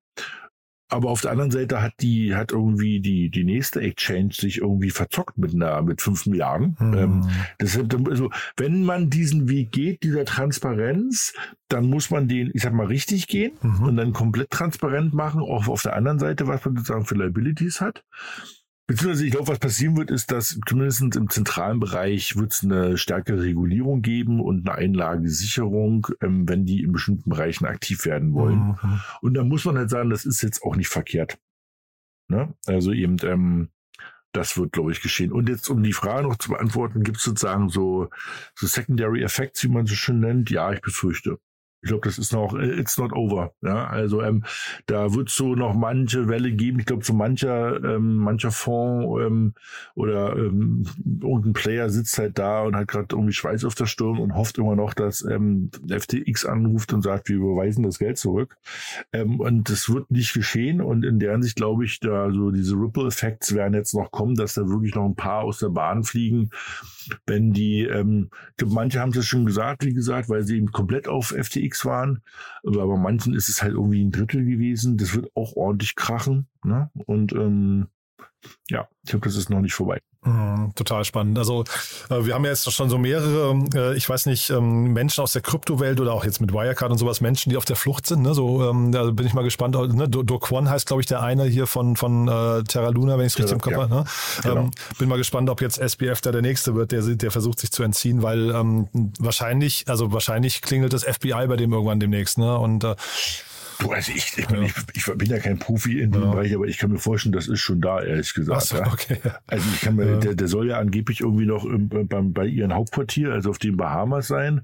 aber 0.90 1.10
auf 1.10 1.22
der 1.22 1.32
anderen 1.32 1.52
Seite 1.52 1.82
hat 1.82 1.94
die, 2.00 2.36
hat 2.36 2.52
irgendwie 2.52 3.00
die, 3.00 3.30
die 3.30 3.44
nächste 3.44 3.82
Exchange 3.82 4.34
sich 4.34 4.60
irgendwie 4.60 4.90
verzockt 4.90 5.38
mit 5.38 5.54
einer, 5.54 5.82
mit 5.82 6.02
fünf 6.02 6.26
Milliarden. 6.26 6.78
Mhm. 6.80 6.94
Ähm, 6.94 7.30
deshalb, 7.60 7.94
also, 8.08 8.30
wenn 8.56 8.84
man 8.84 9.10
diesen 9.10 9.50
Weg 9.50 9.72
geht, 9.72 10.04
dieser 10.04 10.26
Transparenz, 10.26 11.34
dann 11.68 11.90
muss 11.90 12.10
man 12.10 12.28
den, 12.28 12.52
ich 12.54 12.62
sag 12.62 12.74
mal, 12.74 12.86
richtig 12.86 13.28
gehen 13.28 13.54
mhm. 13.62 13.84
und 13.84 13.98
dann 13.98 14.14
komplett 14.14 14.50
transparent 14.50 15.14
machen, 15.14 15.42
auch 15.42 15.68
auf 15.68 15.82
der 15.82 15.96
anderen 15.96 16.20
Seite, 16.20 16.48
was 16.48 16.64
man 16.64 16.78
sozusagen 16.78 17.06
für 17.06 17.16
Liabilities 17.16 17.82
hat. 17.82 18.04
Beziehungsweise 18.88 19.26
ich 19.26 19.32
glaube, 19.32 19.50
was 19.50 19.60
passieren 19.60 19.98
wird, 19.98 20.10
ist, 20.10 20.32
dass 20.32 20.58
zumindest 20.66 21.02
im 21.18 21.30
zentralen 21.30 21.82
Bereich 21.82 22.38
wird 22.38 22.54
es 22.54 22.64
eine 22.64 22.98
stärkere 22.98 23.42
Regulierung 23.42 24.02
geben 24.02 24.40
und 24.40 24.68
eine 24.68 24.78
Einlagensicherung, 24.78 26.08
ähm, 26.22 26.48
wenn 26.48 26.66
die 26.66 26.84
in 26.84 26.94
bestimmten 26.94 27.30
Bereichen 27.30 27.66
aktiv 27.66 28.06
werden 28.06 28.34
wollen. 28.34 28.78
Mhm. 28.82 29.02
Und 29.22 29.34
da 29.34 29.44
muss 29.44 29.66
man 29.66 29.78
halt 29.78 29.90
sagen, 29.90 30.10
das 30.10 30.26
ist 30.26 30.42
jetzt 30.42 30.64
auch 30.64 30.78
nicht 30.78 30.88
verkehrt. 30.88 31.38
Ne? 32.30 32.54
Also 32.66 32.94
eben, 32.94 33.18
ähm, 33.24 33.70
das 34.32 34.58
wird, 34.58 34.72
glaube 34.72 34.94
ich, 34.94 35.02
geschehen. 35.02 35.34
Und 35.34 35.50
jetzt, 35.50 35.70
um 35.70 35.84
die 35.84 35.94
Frage 35.94 36.26
noch 36.26 36.38
zu 36.38 36.50
beantworten, 36.50 37.04
gibt 37.04 37.18
es 37.18 37.24
sozusagen 37.24 37.68
so, 37.70 38.10
so 38.56 38.68
Secondary 38.68 39.22
Effects, 39.22 39.64
wie 39.64 39.70
man 39.70 39.86
so 39.86 39.96
schön 39.96 40.22
nennt? 40.22 40.50
Ja, 40.50 40.72
ich 40.72 40.82
befürchte. 40.82 41.40
Ich 41.88 41.90
glaube, 41.90 42.06
das 42.06 42.18
ist 42.18 42.34
noch, 42.34 42.54
äh, 42.54 42.80
it's 42.82 42.98
not 42.98 43.14
over. 43.14 43.54
Ja, 43.62 43.88
also 43.88 44.22
ähm, 44.22 44.44
da 44.88 45.14
wird 45.14 45.30
so 45.30 45.56
noch 45.56 45.74
manche 45.74 46.28
Welle 46.28 46.52
geben. 46.52 46.82
Ich 46.82 46.86
glaube, 46.86 47.06
so 47.06 47.14
mancher, 47.14 47.82
ähm, 47.82 48.18
mancher 48.18 48.52
Fonds 48.52 49.26
ähm, 49.26 49.54
oder 49.96 50.36
ähm, 50.36 50.86
irgendein 51.22 51.54
Player 51.54 51.90
sitzt 51.90 52.18
halt 52.18 52.38
da 52.38 52.64
und 52.64 52.76
hat 52.76 52.90
gerade 52.90 53.08
irgendwie 53.12 53.32
Schweiß 53.32 53.64
auf 53.64 53.74
der 53.74 53.86
Stirn 53.86 54.18
und 54.18 54.36
hofft 54.36 54.58
immer 54.58 54.76
noch, 54.76 54.94
dass 54.94 55.24
ähm, 55.24 55.72
FTX 55.88 56.44
anruft 56.44 56.92
und 56.92 57.04
sagt, 57.04 57.30
wir 57.30 57.38
überweisen 57.38 57.84
das 57.84 58.00
Geld 58.00 58.18
zurück. 58.18 58.58
Ähm, 59.14 59.40
und 59.40 59.70
das 59.70 59.88
wird 59.88 60.12
nicht 60.12 60.34
geschehen. 60.34 60.82
Und 60.82 61.06
in 61.06 61.20
der 61.20 61.32
Hinsicht 61.32 61.56
glaube 61.56 61.86
ich, 61.86 62.02
da 62.02 62.30
so 62.32 62.52
diese 62.52 62.76
Ripple-Effekte 62.76 63.56
werden 63.56 63.76
jetzt 63.76 63.94
noch 63.94 64.12
kommen, 64.12 64.36
dass 64.36 64.56
da 64.56 64.68
wirklich 64.68 64.94
noch 64.94 65.06
ein 65.06 65.16
paar 65.16 65.44
aus 65.44 65.60
der 65.60 65.70
Bahn 65.70 66.04
fliegen, 66.04 66.50
wenn 67.26 67.54
die, 67.54 67.84
ähm, 67.84 68.30
ich 68.52 68.58
glaube, 68.58 68.74
manche 68.74 69.00
haben 69.00 69.12
es 69.12 69.26
schon 69.26 69.46
gesagt, 69.46 69.86
wie 69.86 69.94
gesagt, 69.94 70.28
weil 70.28 70.44
sie 70.44 70.58
eben 70.58 70.74
komplett 70.74 71.08
auf 71.08 71.30
FTX 71.30 71.77
unterwegs 71.78 71.86
waren. 71.86 72.22
Aber 72.66 72.88
bei 72.88 72.98
manchen 72.98 73.34
ist 73.34 73.50
es 73.50 73.62
halt 73.62 73.74
irgendwie 73.74 74.04
ein 74.04 74.12
Drittel 74.12 74.46
gewesen. 74.46 74.98
Das 74.98 75.14
wird 75.14 75.30
auch 75.36 75.56
ordentlich 75.56 75.96
krachen. 75.96 76.48
Ne? 76.64 76.90
Und 77.06 77.34
ähm, 77.34 77.88
ja, 78.70 78.88
ich 79.04 79.10
glaube, 79.12 79.26
das 79.26 79.36
ist 79.36 79.50
noch 79.50 79.62
nicht 79.62 79.74
vorbei. 79.74 80.02
Mhm, 80.28 80.74
total 80.76 81.06
spannend. 81.06 81.38
Also 81.38 81.64
äh, 82.10 82.26
wir 82.26 82.34
haben 82.34 82.44
ja 82.44 82.52
jetzt 82.52 82.70
schon 82.72 82.90
so 82.90 82.98
mehrere, 82.98 83.64
äh, 83.74 83.96
ich 83.96 84.10
weiß 84.10 84.26
nicht, 84.26 84.50
ähm, 84.50 84.92
Menschen 84.92 85.22
aus 85.22 85.32
der 85.32 85.42
Kryptowelt 85.42 86.02
oder 86.02 86.12
auch 86.12 86.26
jetzt 86.26 86.42
mit 86.42 86.52
Wirecard 86.52 86.92
und 86.92 86.98
sowas, 86.98 87.22
Menschen, 87.22 87.50
die 87.50 87.56
auf 87.56 87.64
der 87.64 87.78
Flucht 87.78 88.06
sind. 88.06 88.24
Ne? 88.24 88.34
So, 88.34 88.70
ähm, 88.70 88.92
da 88.92 89.10
bin 89.12 89.26
ich 89.26 89.34
mal 89.34 89.44
gespannt. 89.44 89.76
Ne? 89.76 90.10
Do, 90.10 90.24
Do 90.24 90.38
Kwon 90.40 90.70
heißt, 90.70 90.86
glaube 90.86 91.02
ich, 91.02 91.06
der 91.06 91.22
eine 91.24 91.46
hier 91.46 91.66
von, 91.66 91.96
von 91.96 92.28
äh, 92.28 92.64
Terra 92.64 92.90
Luna, 92.90 93.18
wenn 93.18 93.26
ich 93.26 93.34
es 93.34 93.40
richtig 93.40 93.52
ja, 93.52 93.56
im 93.56 93.62
Kopf 93.62 93.76
habe. 93.76 93.94
Ne? 93.94 94.06
Genau. 94.44 94.62
Ähm, 94.64 94.72
bin 95.00 95.08
mal 95.08 95.18
gespannt, 95.18 95.50
ob 95.50 95.62
jetzt 95.62 95.80
SBF 95.80 96.20
da 96.20 96.34
der 96.34 96.42
nächste 96.42 96.76
wird, 96.76 96.92
der, 96.92 97.02
der 97.04 97.32
versucht 97.32 97.60
sich 97.60 97.72
zu 97.72 97.84
entziehen, 97.84 98.22
weil 98.22 98.52
ähm, 98.52 98.90
wahrscheinlich, 99.20 99.86
also 99.88 100.12
wahrscheinlich 100.12 100.62
klingelt 100.62 100.92
das 100.92 101.04
FBI 101.06 101.48
bei 101.48 101.56
dem 101.56 101.72
irgendwann 101.72 102.02
demnächst. 102.02 102.38
Ne? 102.38 102.58
Und 102.58 102.84
äh, 103.80 103.84
Du, 103.84 103.92
also 103.92 104.12
ich, 104.12 104.38
ich, 104.38 104.48
bin, 104.48 104.62
ja. 104.62 104.64
ich, 104.64 104.74
ich, 104.94 105.18
bin 105.18 105.30
ja 105.30 105.40
kein 105.40 105.60
Profi 105.60 106.02
in 106.02 106.12
dem 106.12 106.24
ja. 106.24 106.32
Bereich, 106.32 106.54
aber 106.56 106.66
ich 106.66 106.78
kann 106.78 106.92
mir 106.92 106.98
vorstellen, 106.98 107.34
das 107.34 107.48
ist 107.48 107.60
schon 107.60 107.82
da, 107.82 108.02
ehrlich 108.02 108.34
gesagt. 108.34 108.64
So, 108.64 108.78
okay. 108.82 109.18
Also 109.46 109.66
ich 109.74 109.82
kann 109.82 109.96
mir, 109.96 110.18
der, 110.18 110.36
der 110.36 110.48
soll 110.48 110.70
ja 110.70 110.80
angeblich 110.80 111.22
irgendwie 111.22 111.46
noch 111.46 111.66
im, 111.66 111.90
beim, 111.90 112.34
bei 112.34 112.46
ihren 112.46 112.74
Hauptquartier, 112.74 113.32
also 113.32 113.50
auf 113.50 113.60
den 113.60 113.78
Bahamas 113.78 114.28
sein. 114.28 114.62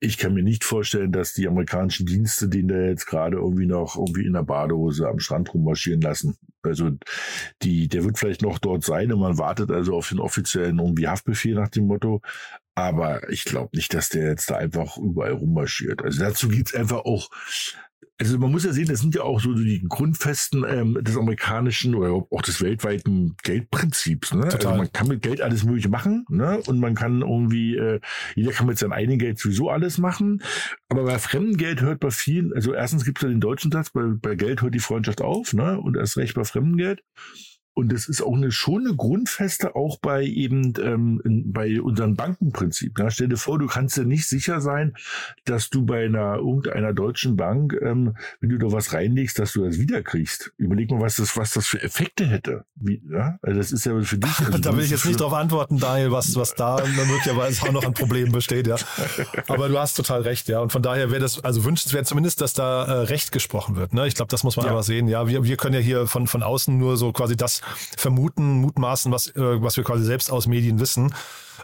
Ich 0.00 0.18
kann 0.18 0.34
mir 0.34 0.42
nicht 0.42 0.64
vorstellen, 0.64 1.12
dass 1.12 1.34
die 1.34 1.48
amerikanischen 1.48 2.06
Dienste 2.06 2.48
den 2.48 2.68
da 2.68 2.76
jetzt 2.76 3.06
gerade 3.06 3.36
irgendwie 3.36 3.66
noch 3.66 3.96
irgendwie 3.96 4.26
in 4.26 4.34
der 4.34 4.42
Badehose 4.42 5.08
am 5.08 5.18
Strand 5.18 5.52
rummarschieren 5.52 6.00
lassen. 6.00 6.36
Also 6.62 6.90
die, 7.62 7.88
der 7.88 8.04
wird 8.04 8.18
vielleicht 8.18 8.42
noch 8.42 8.58
dort 8.58 8.84
sein 8.84 9.12
und 9.12 9.20
man 9.20 9.38
wartet 9.38 9.70
also 9.70 9.94
auf 9.94 10.08
den 10.08 10.20
offiziellen 10.20 10.78
irgendwie 10.78 11.08
Haftbefehl 11.08 11.54
nach 11.54 11.68
dem 11.68 11.86
Motto. 11.86 12.22
Aber 12.74 13.28
ich 13.30 13.44
glaube 13.44 13.76
nicht, 13.76 13.94
dass 13.94 14.08
der 14.08 14.28
jetzt 14.28 14.50
da 14.50 14.56
einfach 14.56 14.96
überall 14.96 15.32
rummarschiert. 15.32 16.02
Also 16.02 16.20
dazu 16.20 16.48
gibt's 16.48 16.74
einfach 16.74 17.04
auch 17.04 17.30
also 18.20 18.38
man 18.38 18.52
muss 18.52 18.64
ja 18.64 18.72
sehen, 18.72 18.86
das 18.86 19.00
sind 19.00 19.14
ja 19.14 19.22
auch 19.22 19.40
so 19.40 19.54
die 19.54 19.82
Grundfesten 19.88 20.64
ähm, 20.68 20.98
des 21.02 21.16
amerikanischen 21.16 21.96
oder 21.96 22.12
auch 22.12 22.42
des 22.42 22.62
weltweiten 22.62 23.36
Geldprinzips. 23.42 24.34
Ne? 24.34 24.44
Also 24.44 24.70
man 24.70 24.92
kann 24.92 25.08
mit 25.08 25.22
Geld 25.22 25.40
alles 25.40 25.64
Mögliche 25.64 25.88
machen 25.88 26.24
ne? 26.28 26.60
und 26.66 26.78
man 26.78 26.94
kann 26.94 27.22
irgendwie, 27.22 27.76
äh, 27.76 28.00
jeder 28.36 28.52
kann 28.52 28.68
mit 28.68 28.78
seinem 28.78 28.92
eigenen 28.92 29.18
Geld 29.18 29.38
sowieso 29.40 29.68
alles 29.68 29.98
machen. 29.98 30.42
Aber 30.88 31.04
bei 31.04 31.18
fremdem 31.18 31.56
Geld 31.56 31.80
hört 31.80 31.98
bei 31.98 32.10
vielen, 32.10 32.52
also 32.52 32.72
erstens 32.72 33.04
gibt 33.04 33.18
es 33.18 33.22
ja 33.22 33.28
den 33.28 33.40
deutschen 33.40 33.72
Satz, 33.72 33.90
bei, 33.90 34.02
bei 34.06 34.36
Geld 34.36 34.62
hört 34.62 34.74
die 34.74 34.80
Freundschaft 34.80 35.20
auf 35.20 35.52
ne? 35.52 35.80
und 35.80 35.96
erst 35.96 36.16
recht 36.16 36.34
bei 36.34 36.44
fremdem 36.44 36.76
Geld. 36.76 37.02
Und 37.74 37.92
das 37.92 38.08
ist 38.08 38.22
auch 38.22 38.36
eine 38.36 38.52
schon 38.52 38.86
eine 38.86 38.94
Grundfeste 38.94 39.74
auch 39.74 39.98
bei 39.98 40.22
eben 40.24 40.74
ähm, 40.80 41.20
in, 41.24 41.52
bei 41.52 41.80
unserem 41.80 42.14
Bankenprinzip. 42.14 42.98
Ja, 42.98 43.10
stell 43.10 43.28
dir 43.28 43.36
vor, 43.36 43.58
du 43.58 43.66
kannst 43.66 43.96
ja 43.96 44.04
nicht 44.04 44.28
sicher 44.28 44.60
sein, 44.60 44.94
dass 45.44 45.70
du 45.70 45.84
bei 45.84 46.04
einer 46.04 46.36
irgendeiner 46.36 46.92
deutschen 46.92 47.36
Bank, 47.36 47.76
ähm, 47.82 48.16
wenn 48.40 48.50
du 48.50 48.58
da 48.58 48.70
was 48.70 48.92
reinlegst, 48.92 49.40
dass 49.40 49.54
du 49.54 49.64
das 49.64 49.78
wiederkriegst. 49.78 50.52
Überleg 50.56 50.88
mal, 50.90 51.00
was 51.00 51.16
das 51.16 51.36
was 51.36 51.52
das 51.52 51.66
für 51.66 51.82
Effekte 51.82 52.26
hätte. 52.26 52.64
Wie, 52.76 53.02
ja? 53.10 53.38
Also 53.42 53.58
das 53.58 53.72
ist 53.72 53.84
ja 53.86 54.00
für 54.02 54.18
dich. 54.18 54.38
Also 54.38 54.58
da 54.58 54.76
will 54.76 54.84
ich 54.84 54.90
jetzt 54.90 55.06
nicht 55.06 55.20
darauf 55.20 55.34
antworten, 55.34 55.80
Daniel, 55.80 56.12
was 56.12 56.36
was 56.36 56.54
da 56.54 56.76
möglicherweise 56.84 57.62
auch 57.66 57.72
noch 57.72 57.84
an 57.84 57.94
Problemen 57.94 58.30
besteht. 58.30 58.68
Ja, 58.68 58.76
aber 59.48 59.68
du 59.68 59.76
hast 59.78 59.94
total 59.94 60.22
recht. 60.22 60.46
Ja, 60.48 60.60
und 60.60 60.70
von 60.70 60.82
daher 60.82 61.10
wäre 61.10 61.20
das 61.20 61.42
also 61.42 61.64
wünschenswert 61.64 62.06
zumindest, 62.06 62.40
dass 62.40 62.52
da 62.52 62.84
äh, 62.84 62.90
Recht 63.06 63.32
gesprochen 63.32 63.74
wird. 63.74 63.94
Ne? 63.94 64.06
Ich 64.06 64.14
glaube, 64.14 64.30
das 64.30 64.44
muss 64.44 64.56
man 64.56 64.66
ja. 64.66 64.72
aber 64.72 64.84
sehen. 64.84 65.08
Ja, 65.08 65.26
wir 65.26 65.42
wir 65.42 65.56
können 65.56 65.74
ja 65.74 65.80
hier 65.80 66.06
von 66.06 66.28
von 66.28 66.44
außen 66.44 66.78
nur 66.78 66.96
so 66.96 67.12
quasi 67.12 67.36
das 67.36 67.62
vermuten, 67.96 68.60
mutmaßen, 68.60 69.12
was, 69.12 69.28
äh, 69.28 69.62
was 69.62 69.76
wir 69.76 69.84
quasi 69.84 70.04
selbst 70.04 70.30
aus 70.30 70.46
Medien 70.46 70.80
wissen 70.80 71.14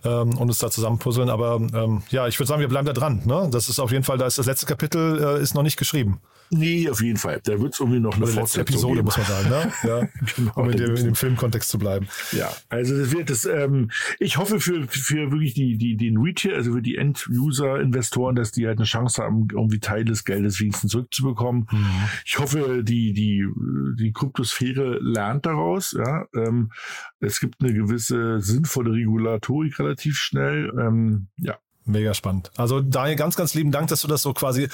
ähm, 0.04 0.36
und 0.36 0.48
uns 0.48 0.58
da 0.58 0.70
zusammenpuzzeln. 0.70 1.30
Aber 1.30 1.56
ähm, 1.56 2.02
ja, 2.10 2.28
ich 2.28 2.38
würde 2.38 2.48
sagen, 2.48 2.60
wir 2.60 2.68
bleiben 2.68 2.86
da 2.86 2.92
dran. 2.92 3.22
Ne? 3.24 3.48
Das 3.50 3.68
ist 3.68 3.78
auf 3.78 3.92
jeden 3.92 4.04
Fall, 4.04 4.18
da 4.18 4.26
ist 4.26 4.38
das 4.38 4.46
letzte 4.46 4.66
Kapitel 4.66 5.22
äh, 5.22 5.42
ist 5.42 5.54
noch 5.54 5.62
nicht 5.62 5.76
geschrieben. 5.76 6.20
Nee, 6.52 6.88
auf 6.90 7.00
jeden 7.00 7.16
Fall. 7.16 7.40
Da 7.44 7.60
wird 7.60 7.74
es 7.74 7.80
irgendwie 7.80 8.00
noch 8.00 8.16
eine 8.16 8.24
Oder 8.24 8.32
Fortsetzung 8.32 8.74
Episode, 8.74 8.94
geben. 8.96 9.04
muss 9.04 9.16
man 9.16 9.26
sagen, 9.26 9.48
ne? 9.48 9.72
Ja, 9.84 10.08
genau, 10.34 10.52
um 10.56 10.70
in 10.70 10.76
dem, 10.76 10.96
in 10.96 11.04
dem 11.04 11.14
Filmkontext 11.14 11.70
zu 11.70 11.78
bleiben. 11.78 12.08
Ja, 12.32 12.52
also 12.68 12.98
das 12.98 13.12
wird 13.12 13.30
das, 13.30 13.44
ähm, 13.44 13.90
ich 14.18 14.36
hoffe 14.36 14.58
für, 14.58 14.82
für 14.88 15.30
wirklich 15.30 15.54
die, 15.54 15.78
die, 15.78 15.96
den 15.96 16.18
Retail, 16.18 16.56
also 16.56 16.72
für 16.72 16.82
die 16.82 16.96
End-User-Investoren, 16.96 18.34
dass 18.34 18.50
die 18.50 18.66
halt 18.66 18.78
eine 18.78 18.84
Chance 18.84 19.22
haben, 19.22 19.46
irgendwie 19.52 19.78
Teil 19.78 20.04
des 20.04 20.24
Geldes 20.24 20.58
wenigstens 20.58 20.90
zurückzubekommen. 20.90 21.68
Mhm. 21.70 21.86
Ich 22.26 22.38
hoffe, 22.40 22.82
die, 22.82 23.12
die, 23.12 23.46
die 23.96 24.12
Kryptosphäre 24.12 24.98
lernt 25.00 25.46
daraus, 25.46 25.92
ja. 25.96 26.26
Ähm, 26.34 26.72
es 27.20 27.38
gibt 27.38 27.62
eine 27.62 27.72
gewisse 27.72 28.40
sinnvolle 28.40 28.92
Regulatorik 28.92 29.78
relativ 29.90 30.16
schnell. 30.16 30.72
Ähm, 30.78 31.28
ja, 31.36 31.56
mega 31.84 32.14
spannend. 32.14 32.50
Also 32.56 32.80
Daniel, 32.80 33.16
ganz, 33.16 33.36
ganz 33.36 33.54
lieben 33.54 33.72
Dank, 33.72 33.88
dass 33.88 34.02
du 34.02 34.08
das 34.08 34.22
so 34.22 34.32
quasi 34.32 34.68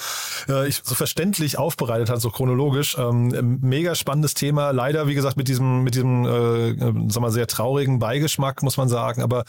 äh, 0.48 0.70
so 0.70 0.94
verständlich 0.94 1.58
aufbereitet 1.58 2.10
hast, 2.10 2.22
so 2.22 2.30
chronologisch. 2.30 2.96
Ähm, 2.98 3.58
mega 3.62 3.94
spannendes 3.94 4.34
Thema. 4.34 4.70
Leider, 4.70 5.08
wie 5.08 5.14
gesagt, 5.14 5.36
mit 5.36 5.48
diesem, 5.48 5.82
mit 5.82 5.94
diesem, 5.94 6.24
äh, 6.24 6.70
äh 6.70 6.94
sag 7.08 7.20
mal, 7.20 7.30
sehr 7.30 7.46
traurigen 7.46 7.98
Beigeschmack, 7.98 8.62
muss 8.62 8.76
man 8.76 8.88
sagen. 8.88 9.22
Aber 9.22 9.44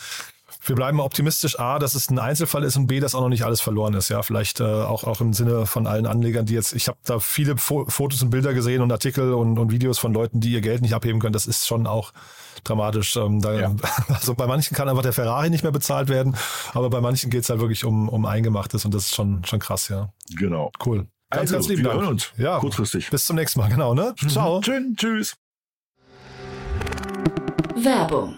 wir 0.66 0.76
bleiben 0.76 1.00
optimistisch, 1.00 1.60
A, 1.60 1.78
dass 1.78 1.94
es 1.94 2.10
ein 2.10 2.20
Einzelfall 2.20 2.64
ist 2.64 2.78
und 2.78 2.88
B, 2.88 3.00
dass 3.00 3.16
auch 3.16 3.22
noch 3.22 3.30
nicht 3.30 3.44
alles 3.44 3.62
verloren 3.62 3.94
ist. 3.94 4.10
Ja, 4.10 4.24
vielleicht 4.24 4.60
äh, 4.60 4.64
auch, 4.64 5.04
auch 5.04 5.22
im 5.22 5.34
Sinne 5.34 5.66
von 5.66 5.88
allen 5.88 6.06
Anlegern, 6.06 6.46
die 6.46 6.54
jetzt, 6.54 6.74
ich 6.74 6.88
habe 6.88 6.98
da 7.06 7.20
viele 7.20 7.58
Fo 7.58 7.86
Fotos 7.88 8.22
und 8.24 8.30
Bilder 8.30 8.54
gesehen 8.54 8.82
und 8.82 8.92
Artikel 8.92 9.34
und, 9.34 9.60
und 9.60 9.72
Videos 9.72 10.00
von 10.00 10.14
Leuten, 10.14 10.40
die 10.40 10.52
ihr 10.52 10.62
Geld 10.62 10.82
nicht 10.82 10.94
abheben 10.94 11.20
können. 11.20 11.34
Das 11.34 11.48
ist 11.48 11.68
schon 11.68 11.86
auch 11.86 12.12
dramatisch. 12.64 13.16
Ähm, 13.18 13.42
da, 13.42 13.54
ja. 13.54 13.76
Also 14.08 14.34
bei 14.36 14.48
manchen 14.48 14.76
kann 14.76 14.90
einfach 14.90 15.04
der 15.04 15.14
Ferrari 15.14 15.50
nicht 15.50 15.64
mehr 15.64 15.72
bezahlt 15.72 16.10
werden, 16.10 16.36
aber 16.74 16.90
bei 16.90 17.02
manchen 17.02 17.30
geht 17.30 17.44
es 17.44 17.50
halt 17.50 17.60
wirklich 17.60 17.86
um, 17.86 18.10
um 18.10 18.26
Eingemachtes 18.26 18.86
und 18.86 18.94
das 18.94 19.06
ist 19.06 19.16
schon, 19.16 19.44
schon 19.46 19.60
krass, 19.60 19.90
ja. 19.90 20.12
Genau. 20.36 20.72
Cool. 20.86 21.08
Ganz, 21.30 21.42
also, 21.42 21.54
ganz 21.56 21.68
lieben 21.68 21.84
wir 21.84 21.90
Dank. 21.90 22.02
hören 22.02 22.12
uns. 22.14 22.32
Ja. 22.38 22.60
Kurzfristig. 22.60 23.10
Bis 23.10 23.26
zum 23.26 23.36
nächsten 23.36 23.60
Mal, 23.60 23.70
genau, 23.70 23.94
ne? 23.94 24.16
Mhm. 24.22 24.30
Ciao. 24.30 24.62
Tschüss. 24.62 25.36
Werbung 27.76 28.38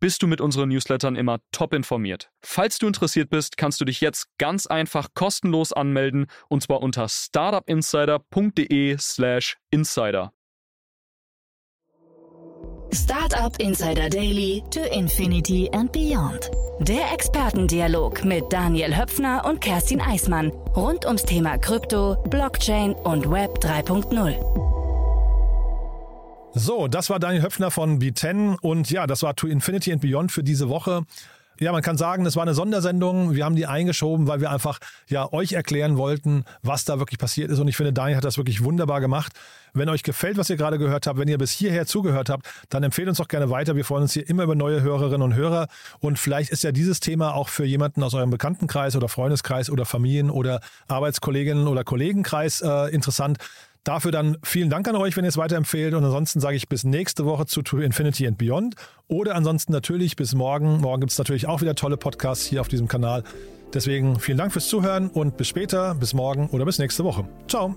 bist 0.00 0.22
du 0.22 0.26
mit 0.26 0.40
unseren 0.40 0.68
Newslettern 0.68 1.16
immer 1.16 1.40
top 1.52 1.74
informiert. 1.74 2.30
Falls 2.42 2.78
du 2.78 2.86
interessiert 2.86 3.28
bist, 3.30 3.56
kannst 3.56 3.80
du 3.80 3.84
dich 3.84 4.00
jetzt 4.00 4.26
ganz 4.38 4.66
einfach 4.66 5.08
kostenlos 5.14 5.72
anmelden 5.72 6.26
und 6.48 6.62
zwar 6.62 6.82
unter 6.82 7.08
startupinsider.de/slash 7.08 9.56
insider. 9.70 10.32
Startup 12.92 13.56
Insider 13.58 14.08
Daily 14.08 14.62
to 14.70 14.80
Infinity 14.92 15.68
and 15.72 15.90
Beyond. 15.90 16.48
Der 16.78 17.12
Expertendialog 17.12 18.24
mit 18.24 18.44
Daniel 18.52 18.96
Höpfner 18.96 19.44
und 19.44 19.60
Kerstin 19.60 20.00
Eismann 20.00 20.52
rund 20.76 21.04
ums 21.04 21.24
Thema 21.24 21.58
Krypto, 21.58 22.16
Blockchain 22.30 22.92
und 22.92 23.28
Web 23.30 23.58
3.0. 23.58 24.83
So, 26.56 26.86
das 26.86 27.10
war 27.10 27.18
Daniel 27.18 27.42
Höpfner 27.42 27.72
von 27.72 27.98
B10 27.98 28.56
und 28.60 28.88
ja, 28.88 29.08
das 29.08 29.24
war 29.24 29.34
To 29.34 29.48
Infinity 29.48 29.92
and 29.92 30.00
Beyond 30.00 30.30
für 30.30 30.44
diese 30.44 30.68
Woche. 30.68 31.02
Ja, 31.58 31.72
man 31.72 31.82
kann 31.82 31.96
sagen, 31.96 32.26
es 32.26 32.36
war 32.36 32.42
eine 32.42 32.54
Sondersendung. 32.54 33.34
Wir 33.34 33.44
haben 33.44 33.56
die 33.56 33.66
eingeschoben, 33.66 34.28
weil 34.28 34.40
wir 34.40 34.50
einfach 34.50 34.78
ja 35.08 35.32
euch 35.32 35.52
erklären 35.52 35.96
wollten, 35.96 36.44
was 36.62 36.84
da 36.84 37.00
wirklich 37.00 37.18
passiert 37.18 37.50
ist. 37.50 37.58
Und 37.58 37.66
ich 37.66 37.76
finde, 37.76 37.92
Daniel 37.92 38.16
hat 38.16 38.24
das 38.24 38.38
wirklich 38.38 38.62
wunderbar 38.62 39.00
gemacht. 39.00 39.32
Wenn 39.72 39.88
euch 39.88 40.04
gefällt, 40.04 40.36
was 40.36 40.48
ihr 40.48 40.56
gerade 40.56 40.78
gehört 40.78 41.08
habt, 41.08 41.18
wenn 41.18 41.28
ihr 41.28 41.38
bis 41.38 41.50
hierher 41.50 41.86
zugehört 41.86 42.28
habt, 42.28 42.46
dann 42.70 42.84
empfehlt 42.84 43.08
uns 43.08 43.18
doch 43.18 43.28
gerne 43.28 43.50
weiter. 43.50 43.74
Wir 43.74 43.84
freuen 43.84 44.02
uns 44.02 44.12
hier 44.12 44.28
immer 44.28 44.44
über 44.44 44.54
neue 44.54 44.80
Hörerinnen 44.80 45.22
und 45.22 45.34
Hörer. 45.34 45.66
Und 45.98 46.20
vielleicht 46.20 46.50
ist 46.50 46.62
ja 46.62 46.70
dieses 46.70 47.00
Thema 47.00 47.34
auch 47.34 47.48
für 47.48 47.64
jemanden 47.64 48.02
aus 48.04 48.14
eurem 48.14 48.30
Bekanntenkreis 48.30 48.94
oder 48.94 49.08
Freundeskreis 49.08 49.70
oder 49.70 49.84
Familien- 49.86 50.30
oder 50.30 50.60
Arbeitskolleginnen 50.86 51.66
oder 51.66 51.82
Kollegenkreis 51.82 52.62
äh, 52.62 52.94
interessant 52.94 53.38
Dafür 53.84 54.12
dann 54.12 54.38
vielen 54.42 54.70
Dank 54.70 54.88
an 54.88 54.96
euch, 54.96 55.16
wenn 55.16 55.24
ihr 55.24 55.28
es 55.28 55.36
weiterempfehlt. 55.36 55.94
Und 55.94 56.04
ansonsten 56.04 56.40
sage 56.40 56.56
ich 56.56 56.68
bis 56.68 56.84
nächste 56.84 57.26
Woche 57.26 57.46
zu 57.46 57.62
To 57.62 57.78
Infinity 57.78 58.26
and 58.26 58.38
Beyond. 58.38 58.76
Oder 59.08 59.34
ansonsten 59.34 59.72
natürlich 59.72 60.16
bis 60.16 60.34
morgen. 60.34 60.80
Morgen 60.80 61.00
gibt 61.00 61.12
es 61.12 61.18
natürlich 61.18 61.46
auch 61.46 61.60
wieder 61.60 61.74
tolle 61.74 61.98
Podcasts 61.98 62.46
hier 62.46 62.62
auf 62.62 62.68
diesem 62.68 62.88
Kanal. 62.88 63.24
Deswegen 63.74 64.18
vielen 64.18 64.38
Dank 64.38 64.52
fürs 64.52 64.68
Zuhören 64.68 65.08
und 65.08 65.36
bis 65.36 65.48
später, 65.48 65.94
bis 65.94 66.14
morgen 66.14 66.48
oder 66.48 66.64
bis 66.64 66.78
nächste 66.78 67.04
Woche. 67.04 67.28
Ciao. 67.46 67.76